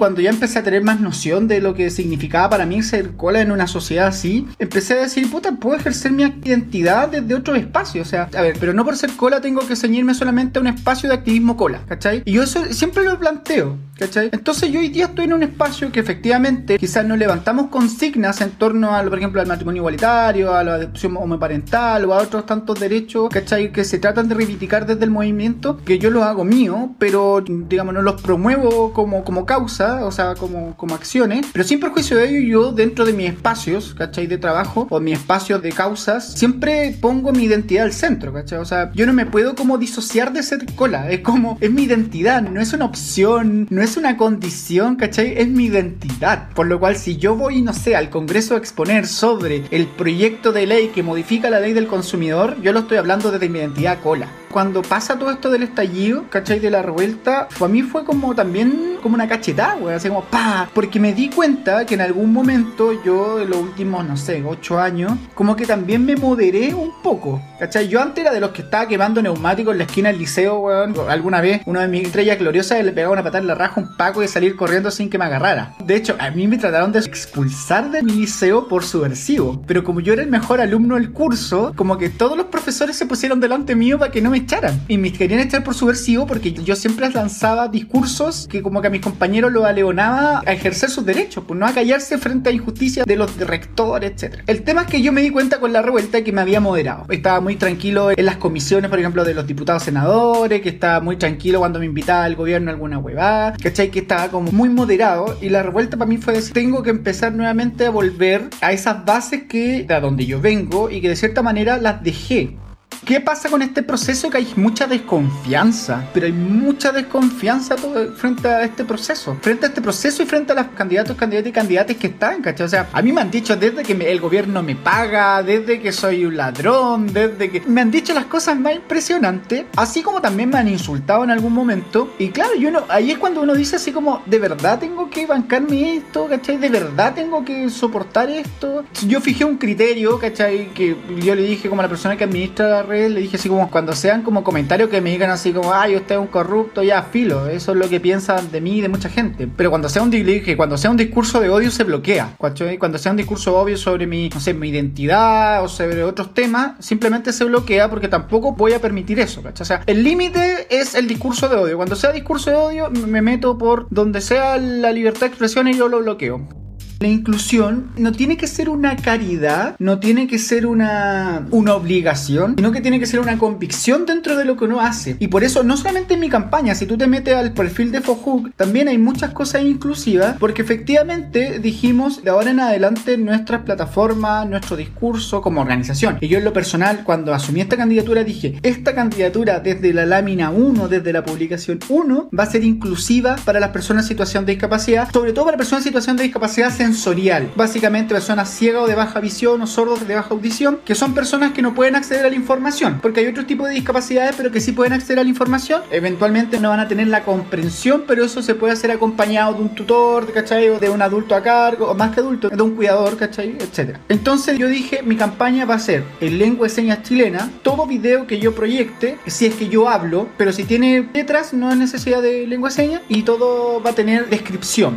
cuando 0.00 0.22
ya 0.22 0.30
empecé 0.30 0.58
a 0.58 0.62
tener 0.62 0.82
más 0.82 0.98
noción 0.98 1.46
de 1.46 1.60
lo 1.60 1.74
que 1.74 1.90
significaba 1.90 2.48
para 2.48 2.64
mí 2.64 2.82
ser 2.82 3.16
cola 3.16 3.42
en 3.42 3.52
una 3.52 3.66
sociedad 3.66 4.06
así, 4.06 4.48
empecé 4.58 4.94
a 4.94 5.02
decir, 5.02 5.30
puta, 5.30 5.52
puedo 5.52 5.76
ejercer 5.76 6.10
mi 6.10 6.22
identidad 6.22 7.10
desde 7.10 7.34
otro 7.34 7.54
espacio. 7.54 8.00
O 8.00 8.06
sea, 8.06 8.30
a 8.34 8.40
ver, 8.40 8.56
pero 8.58 8.72
no 8.72 8.82
por 8.82 8.96
ser 8.96 9.10
cola 9.10 9.42
tengo 9.42 9.60
que 9.68 9.76
ceñirme 9.76 10.14
solamente 10.14 10.58
a 10.58 10.62
un 10.62 10.68
espacio 10.68 11.10
de 11.10 11.16
activismo 11.16 11.54
cola, 11.54 11.82
¿cachai? 11.86 12.22
Y 12.24 12.32
yo 12.32 12.44
eso 12.44 12.64
siempre 12.72 13.04
lo 13.04 13.18
planteo, 13.18 13.76
¿cachai? 13.98 14.30
Entonces 14.32 14.72
yo 14.72 14.80
hoy 14.80 14.88
día 14.88 15.04
estoy 15.04 15.26
en 15.26 15.34
un 15.34 15.42
espacio 15.42 15.92
que 15.92 16.00
efectivamente 16.00 16.78
quizás 16.78 17.04
nos 17.04 17.18
levantamos 17.18 17.66
consignas 17.66 18.40
en 18.40 18.52
torno 18.52 18.96
a, 18.96 19.02
por 19.02 19.18
ejemplo, 19.18 19.42
al 19.42 19.48
matrimonio 19.48 19.80
igualitario, 19.80 20.54
a 20.54 20.64
la 20.64 20.76
adopción 20.76 21.14
homoparental 21.18 22.06
o 22.06 22.14
a 22.14 22.22
otros 22.22 22.46
tantos 22.46 22.80
derechos, 22.80 23.28
¿cachai? 23.28 23.70
Que 23.70 23.84
se 23.84 23.98
tratan 23.98 24.28
de 24.28 24.34
reivindicar 24.34 24.86
desde 24.86 25.04
el 25.04 25.10
movimiento, 25.10 25.76
que 25.84 25.98
yo 25.98 26.08
los 26.08 26.22
hago 26.22 26.46
mío, 26.46 26.94
pero 26.98 27.44
digamos, 27.46 27.92
no 27.92 28.00
los 28.00 28.22
promuevo 28.22 28.94
como, 28.94 29.24
como 29.24 29.44
causa 29.44 29.89
o 30.04 30.10
sea, 30.10 30.34
como, 30.34 30.76
como 30.76 30.94
acciones, 30.94 31.46
pero 31.52 31.64
sin 31.64 31.80
perjuicio 31.80 32.16
de 32.16 32.28
ello, 32.28 32.40
yo 32.40 32.72
dentro 32.72 33.04
de 33.04 33.12
mis 33.12 33.30
espacios, 33.30 33.94
¿cachai? 33.94 34.26
De 34.26 34.38
trabajo 34.38 34.86
o 34.90 35.00
mis 35.00 35.18
espacios 35.18 35.62
de 35.62 35.72
causas, 35.72 36.32
siempre 36.34 36.96
pongo 37.00 37.32
mi 37.32 37.44
identidad 37.44 37.84
al 37.84 37.92
centro, 37.92 38.32
¿cachai? 38.32 38.58
O 38.58 38.64
sea, 38.64 38.90
yo 38.94 39.06
no 39.06 39.12
me 39.12 39.26
puedo 39.26 39.54
como 39.54 39.78
disociar 39.78 40.32
de 40.32 40.42
ser 40.42 40.64
cola, 40.74 41.10
es 41.10 41.20
como, 41.20 41.58
es 41.60 41.70
mi 41.70 41.84
identidad, 41.84 42.42
no 42.42 42.60
es 42.60 42.72
una 42.72 42.84
opción, 42.84 43.66
no 43.70 43.82
es 43.82 43.96
una 43.96 44.16
condición, 44.16 44.96
¿cachai? 44.96 45.34
Es 45.36 45.48
mi 45.48 45.66
identidad. 45.66 46.48
Por 46.54 46.66
lo 46.66 46.78
cual, 46.78 46.96
si 46.96 47.16
yo 47.16 47.36
voy, 47.36 47.62
no 47.62 47.72
sé, 47.72 47.96
al 47.96 48.10
Congreso 48.10 48.54
a 48.54 48.58
exponer 48.58 49.06
sobre 49.06 49.64
el 49.70 49.86
proyecto 49.86 50.52
de 50.52 50.66
ley 50.66 50.88
que 50.88 51.02
modifica 51.02 51.50
la 51.50 51.60
ley 51.60 51.72
del 51.72 51.86
consumidor, 51.86 52.60
yo 52.62 52.72
lo 52.72 52.80
estoy 52.80 52.98
hablando 52.98 53.30
desde 53.30 53.48
mi 53.48 53.58
identidad 53.58 54.00
cola. 54.00 54.28
Cuando 54.50 54.82
pasa 54.82 55.16
todo 55.16 55.30
esto 55.30 55.48
del 55.50 55.62
estallido, 55.62 56.24
¿cachai? 56.28 56.58
De 56.58 56.70
la 56.70 56.82
revuelta, 56.82 57.48
a 57.60 57.68
mí 57.68 57.82
fue 57.82 58.04
como 58.04 58.34
también 58.34 58.98
como 59.00 59.14
una 59.14 59.28
cachetada, 59.28 59.76
güey, 59.80 59.96
así 59.96 60.08
como 60.08 60.24
pa, 60.24 60.68
porque 60.74 61.00
me 61.00 61.12
di 61.12 61.30
cuenta 61.30 61.84
que 61.86 61.94
en 61.94 62.02
algún 62.02 62.32
momento 62.32 63.02
yo, 63.02 63.40
en 63.40 63.50
los 63.50 63.58
últimos, 63.58 64.06
no 64.06 64.16
sé, 64.16 64.42
ocho 64.46 64.78
años, 64.78 65.12
como 65.34 65.56
que 65.56 65.66
también 65.66 66.04
me 66.04 66.16
moderé 66.16 66.74
un 66.74 66.92
poco, 67.02 67.42
¿cachai? 67.58 67.88
Yo 67.88 68.00
antes 68.00 68.22
era 68.22 68.32
de 68.32 68.40
los 68.40 68.50
que 68.50 68.62
estaba 68.62 68.86
quemando 68.86 69.22
neumáticos 69.22 69.72
en 69.72 69.78
la 69.78 69.84
esquina 69.84 70.10
del 70.10 70.18
liceo, 70.18 70.58
weón. 70.60 70.94
Alguna 71.08 71.40
vez, 71.40 71.62
una 71.66 71.82
de 71.82 71.88
mis 71.88 72.04
estrellas 72.04 72.38
gloriosas 72.38 72.84
le 72.84 72.92
pegaba 72.92 73.12
una 73.12 73.22
patada 73.22 73.40
en 73.40 73.46
la 73.46 73.54
raja 73.54 73.80
un 73.80 73.96
paco 73.96 74.22
y 74.22 74.28
salir 74.28 74.56
corriendo 74.56 74.90
sin 74.90 75.08
que 75.08 75.18
me 75.18 75.24
agarrara. 75.24 75.74
De 75.84 75.96
hecho, 75.96 76.16
a 76.18 76.30
mí 76.30 76.46
me 76.46 76.58
trataron 76.58 76.92
de 76.92 77.00
expulsar 77.00 77.90
de 77.90 78.02
mi 78.02 78.12
liceo 78.12 78.68
por 78.68 78.84
subversivo, 78.84 79.62
pero 79.66 79.82
como 79.84 80.00
yo 80.00 80.12
era 80.12 80.22
el 80.22 80.28
mejor 80.28 80.60
alumno 80.60 80.96
del 80.96 81.12
curso, 81.12 81.72
como 81.76 81.98
que 81.98 82.08
todos 82.08 82.36
los 82.36 82.46
profesores 82.46 82.96
se 82.96 83.06
pusieron 83.06 83.40
delante 83.40 83.74
mío 83.74 83.98
para 83.98 84.10
que 84.10 84.20
no 84.20 84.30
me 84.30 84.38
echaran. 84.38 84.80
Y 84.88 84.98
me 84.98 85.12
querían 85.12 85.40
echar 85.40 85.64
por 85.64 85.74
subversivo 85.74 86.26
porque 86.26 86.52
yo 86.52 86.76
siempre 86.76 87.08
lanzaba 87.10 87.68
discursos 87.68 88.46
que 88.50 88.62
como 88.62 88.80
que 88.80 88.88
a 88.88 88.90
mis 88.90 89.00
compañeros 89.00 89.52
lo 89.52 89.64
aleonaba 89.70 90.42
a 90.46 90.52
ejercer 90.52 90.90
sus 90.90 91.04
derechos, 91.04 91.44
pues 91.46 91.58
no 91.58 91.66
a 91.66 91.72
callarse 91.72 92.18
frente 92.18 92.50
a 92.50 92.52
injusticias 92.52 93.06
de 93.06 93.16
los 93.16 93.36
rectores, 93.38 94.12
etc. 94.22 94.42
El 94.46 94.62
tema 94.62 94.82
es 94.82 94.88
que 94.88 95.02
yo 95.02 95.12
me 95.12 95.22
di 95.22 95.30
cuenta 95.30 95.60
con 95.60 95.72
la 95.72 95.82
revuelta 95.82 96.22
que 96.22 96.32
me 96.32 96.40
había 96.40 96.60
moderado. 96.60 97.06
Estaba 97.08 97.40
muy 97.40 97.56
tranquilo 97.56 98.10
en 98.10 98.24
las 98.24 98.36
comisiones, 98.36 98.90
por 98.90 98.98
ejemplo, 98.98 99.24
de 99.24 99.34
los 99.34 99.46
diputados 99.46 99.82
senadores, 99.82 100.60
que 100.60 100.68
estaba 100.68 101.00
muy 101.00 101.16
tranquilo 101.16 101.60
cuando 101.60 101.78
me 101.78 101.86
invitaba 101.86 102.26
el 102.26 102.36
gobierno 102.36 102.70
a 102.70 102.74
alguna 102.74 102.98
huevada, 102.98 103.54
¿cachai? 103.62 103.90
Que 103.90 104.00
estaba 104.00 104.28
como 104.28 104.52
muy 104.52 104.68
moderado. 104.68 105.36
Y 105.40 105.48
la 105.48 105.62
revuelta 105.62 105.96
para 105.96 106.08
mí 106.08 106.18
fue 106.18 106.34
decir, 106.34 106.52
tengo 106.52 106.82
que 106.82 106.90
empezar 106.90 107.32
nuevamente 107.32 107.86
a 107.86 107.90
volver 107.90 108.48
a 108.60 108.72
esas 108.72 109.04
bases 109.04 109.44
que 109.44 109.84
de 109.84 110.00
donde 110.00 110.26
yo 110.26 110.40
vengo 110.40 110.90
y 110.90 111.00
que 111.00 111.08
de 111.08 111.16
cierta 111.16 111.42
manera 111.42 111.78
las 111.78 112.02
dejé 112.02 112.56
¿Qué 113.04 113.18
pasa 113.20 113.48
con 113.48 113.62
este 113.62 113.82
proceso? 113.82 114.28
Que 114.28 114.38
hay 114.38 114.52
mucha 114.56 114.86
desconfianza, 114.86 116.06
pero 116.12 116.26
hay 116.26 116.32
mucha 116.32 116.92
desconfianza 116.92 117.76
frente 118.16 118.48
a 118.48 118.62
este 118.62 118.84
proceso, 118.84 119.36
frente 119.40 119.66
a 119.66 119.68
este 119.70 119.80
proceso 119.80 120.22
y 120.22 120.26
frente 120.26 120.52
a 120.52 120.56
los 120.56 120.66
candidatos, 120.76 121.16
candidatos 121.16 121.48
y 121.48 121.52
candidatas 121.52 121.96
que 121.96 122.08
están, 122.08 122.42
¿cachai? 122.42 122.66
O 122.66 122.68
sea, 122.68 122.88
a 122.92 123.00
mí 123.00 123.10
me 123.12 123.22
han 123.22 123.30
dicho 123.30 123.56
desde 123.56 123.82
que 123.82 123.92
el 123.92 124.20
gobierno 124.20 124.62
me 124.62 124.76
paga, 124.76 125.42
desde 125.42 125.80
que 125.80 125.92
soy 125.92 126.26
un 126.26 126.36
ladrón, 126.36 127.12
desde 127.12 127.50
que 127.50 127.60
me 127.62 127.80
han 127.80 127.90
dicho 127.90 128.12
las 128.12 128.26
cosas 128.26 128.58
más 128.58 128.74
impresionantes, 128.74 129.64
así 129.76 130.02
como 130.02 130.20
también 130.20 130.50
me 130.50 130.58
han 130.58 130.68
insultado 130.68 131.24
en 131.24 131.30
algún 131.30 131.54
momento. 131.54 132.14
Y 132.18 132.28
claro, 132.28 132.54
yo 132.56 132.70
no, 132.70 132.84
ahí 132.88 133.10
es 133.10 133.18
cuando 133.18 133.40
uno 133.42 133.54
dice 133.54 133.76
así 133.76 133.92
como, 133.92 134.22
¿de 134.26 134.38
verdad 134.38 134.78
tengo 134.78 135.08
que 135.08 135.26
bancarme 135.26 135.96
esto? 135.96 136.28
¿cachai? 136.28 136.58
¿De 136.58 136.68
verdad 136.68 137.14
tengo 137.14 137.44
que 137.44 137.70
soportar 137.70 138.28
esto? 138.28 138.84
Yo 139.06 139.20
fijé 139.20 139.44
un 139.44 139.56
criterio, 139.56 140.18
¿cachai? 140.18 140.68
Que 140.74 140.96
yo 141.18 141.34
le 141.34 141.42
dije 141.42 141.68
como 141.70 141.80
a 141.80 141.84
la 141.84 141.88
persona 141.88 142.16
que 142.16 142.24
administra 142.24 142.89
le 142.90 143.20
dije 143.20 143.36
así 143.36 143.48
como 143.48 143.70
cuando 143.70 143.94
sean 143.94 144.22
como 144.22 144.44
comentarios 144.44 144.90
que 144.90 145.00
me 145.00 145.10
digan 145.10 145.30
así 145.30 145.52
como, 145.52 145.72
ay, 145.72 145.96
usted 145.96 146.16
es 146.16 146.20
un 146.20 146.26
corrupto, 146.26 146.82
ya 146.82 147.02
filo, 147.02 147.48
eso 147.48 147.72
es 147.72 147.78
lo 147.78 147.88
que 147.88 148.00
piensan 148.00 148.50
de 148.50 148.60
mí 148.60 148.78
y 148.78 148.80
de 148.80 148.88
mucha 148.88 149.08
gente. 149.08 149.48
Pero 149.56 149.70
cuando 149.70 149.88
sea 149.88 150.02
un, 150.02 150.10
discurso 150.10 151.40
de 151.40 151.50
odio 151.50 151.70
se 151.70 151.84
bloquea. 151.84 152.34
Cuando 152.38 152.98
sea 152.98 153.10
un 153.10 153.16
discurso 153.16 153.56
obvio 153.56 153.76
sobre 153.76 154.06
mi, 154.06 154.28
no 154.28 154.40
sé, 154.40 154.54
mi 154.54 154.68
identidad 154.68 155.62
o 155.64 155.68
sobre 155.68 156.02
otros 156.04 156.34
temas, 156.34 156.72
simplemente 156.84 157.32
se 157.32 157.44
bloquea 157.44 157.88
porque 157.88 158.08
tampoco 158.08 158.52
voy 158.52 158.72
a 158.72 158.80
permitir 158.80 159.20
eso, 159.20 159.42
O 159.58 159.64
sea, 159.64 159.82
el 159.86 160.02
límite 160.02 160.66
es 160.70 160.94
el 160.94 161.06
discurso 161.06 161.48
de 161.48 161.56
odio. 161.56 161.76
Cuando 161.76 161.96
sea 161.96 162.12
discurso 162.12 162.50
de 162.50 162.56
odio, 162.56 162.90
me 162.90 163.22
meto 163.22 163.56
por 163.56 163.86
donde 163.90 164.20
sea 164.20 164.56
la 164.58 164.92
libertad 164.92 165.20
de 165.20 165.26
expresión 165.26 165.68
y 165.68 165.74
yo 165.74 165.88
lo 165.88 166.00
bloqueo. 166.00 166.60
La 167.00 167.08
inclusión 167.08 167.92
no 167.96 168.12
tiene 168.12 168.36
que 168.36 168.46
ser 168.46 168.68
una 168.68 168.94
caridad, 168.94 169.74
no 169.78 170.00
tiene 170.00 170.26
que 170.26 170.38
ser 170.38 170.66
una, 170.66 171.46
una 171.50 171.74
obligación, 171.74 172.56
sino 172.56 172.72
que 172.72 172.82
tiene 172.82 173.00
que 173.00 173.06
ser 173.06 173.20
una 173.20 173.38
convicción 173.38 174.04
dentro 174.04 174.36
de 174.36 174.44
lo 174.44 174.58
que 174.58 174.66
uno 174.66 174.82
hace. 174.82 175.16
Y 175.18 175.28
por 175.28 175.42
eso, 175.42 175.62
no 175.62 175.78
solamente 175.78 176.12
en 176.12 176.20
mi 176.20 176.28
campaña, 176.28 176.74
si 176.74 176.84
tú 176.84 176.98
te 176.98 177.06
metes 177.06 177.34
al 177.34 177.54
perfil 177.54 177.90
de 177.90 178.02
Fohook, 178.02 178.54
también 178.54 178.86
hay 178.88 178.98
muchas 178.98 179.32
cosas 179.32 179.62
inclusivas, 179.62 180.36
porque 180.38 180.60
efectivamente 180.60 181.58
dijimos 181.58 182.22
de 182.22 182.28
ahora 182.28 182.50
en 182.50 182.60
adelante 182.60 183.16
nuestras 183.16 183.62
plataformas, 183.62 184.46
nuestro 184.46 184.76
discurso 184.76 185.40
como 185.40 185.62
organización. 185.62 186.18
Y 186.20 186.28
yo 186.28 186.36
en 186.36 186.44
lo 186.44 186.52
personal, 186.52 187.02
cuando 187.02 187.32
asumí 187.32 187.62
esta 187.62 187.78
candidatura, 187.78 188.24
dije, 188.24 188.58
esta 188.62 188.94
candidatura 188.94 189.60
desde 189.60 189.94
la 189.94 190.04
lámina 190.04 190.50
1, 190.50 190.88
desde 190.88 191.14
la 191.14 191.24
publicación 191.24 191.80
1, 191.88 192.28
va 192.38 192.42
a 192.42 192.50
ser 192.50 192.62
inclusiva 192.62 193.36
para 193.42 193.58
las 193.58 193.70
personas 193.70 194.04
en 194.04 194.08
situación 194.08 194.44
de 194.44 194.52
discapacidad, 194.52 195.10
sobre 195.10 195.32
todo 195.32 195.46
para 195.46 195.56
personas 195.56 195.86
en 195.86 195.88
situación 195.88 196.18
de 196.18 196.24
discapacidad 196.24 196.70
sensorial. 196.90 197.50
Básicamente 197.54 198.14
personas 198.14 198.50
ciegas 198.50 198.82
o 198.82 198.86
de 198.86 198.94
baja 198.94 199.20
visión 199.20 199.62
o 199.62 199.66
sordos 199.66 200.06
de 200.06 200.14
baja 200.14 200.30
audición, 200.30 200.80
que 200.84 200.94
son 200.94 201.14
personas 201.14 201.52
que 201.52 201.62
no 201.62 201.74
pueden 201.74 201.94
acceder 201.94 202.26
a 202.26 202.30
la 202.30 202.34
información, 202.34 202.98
porque 203.00 203.20
hay 203.20 203.28
otro 203.28 203.46
tipo 203.46 203.66
de 203.66 203.74
discapacidades, 203.74 204.34
pero 204.36 204.50
que 204.50 204.60
sí 204.60 204.72
pueden 204.72 204.92
acceder 204.92 205.20
a 205.20 205.22
la 205.22 205.28
información. 205.28 205.82
Eventualmente 205.90 206.58
no 206.58 206.70
van 206.70 206.80
a 206.80 206.88
tener 206.88 207.06
la 207.06 207.22
comprensión, 207.22 208.04
pero 208.06 208.24
eso 208.24 208.42
se 208.42 208.54
puede 208.54 208.72
hacer 208.72 208.90
acompañado 208.90 209.54
de 209.54 209.62
un 209.62 209.74
tutor, 209.74 210.32
¿cachai? 210.32 210.68
O 210.68 210.78
de 210.78 210.90
un 210.90 211.02
adulto 211.02 211.34
a 211.34 211.42
cargo, 211.42 211.86
o 211.86 211.94
más 211.94 212.12
que 212.12 212.20
adulto, 212.20 212.48
de 212.48 212.62
un 212.62 212.74
cuidador, 212.74 213.16
¿cachai? 213.16 213.56
Etcétera. 213.58 214.00
Entonces 214.08 214.58
yo 214.58 214.66
dije, 214.66 215.02
mi 215.02 215.16
campaña 215.16 215.64
va 215.64 215.76
a 215.76 215.78
ser 215.78 216.04
en 216.20 216.38
lengua 216.38 216.66
de 216.66 216.74
señas 216.74 217.02
chilena, 217.02 217.50
todo 217.62 217.86
video 217.86 218.26
que 218.26 218.38
yo 218.40 218.54
proyecte, 218.54 219.18
si 219.26 219.46
es 219.46 219.54
que 219.54 219.68
yo 219.68 219.88
hablo, 219.88 220.28
pero 220.36 220.52
si 220.52 220.64
tiene 220.64 221.08
letras, 221.14 221.52
no 221.52 221.68
hay 221.68 221.76
necesidad 221.76 222.20
de 222.22 222.46
lengua 222.46 222.70
de 222.70 222.74
señas, 222.74 223.02
y 223.08 223.22
todo 223.22 223.80
va 223.82 223.90
a 223.90 223.94
tener 223.94 224.28
descripción. 224.28 224.96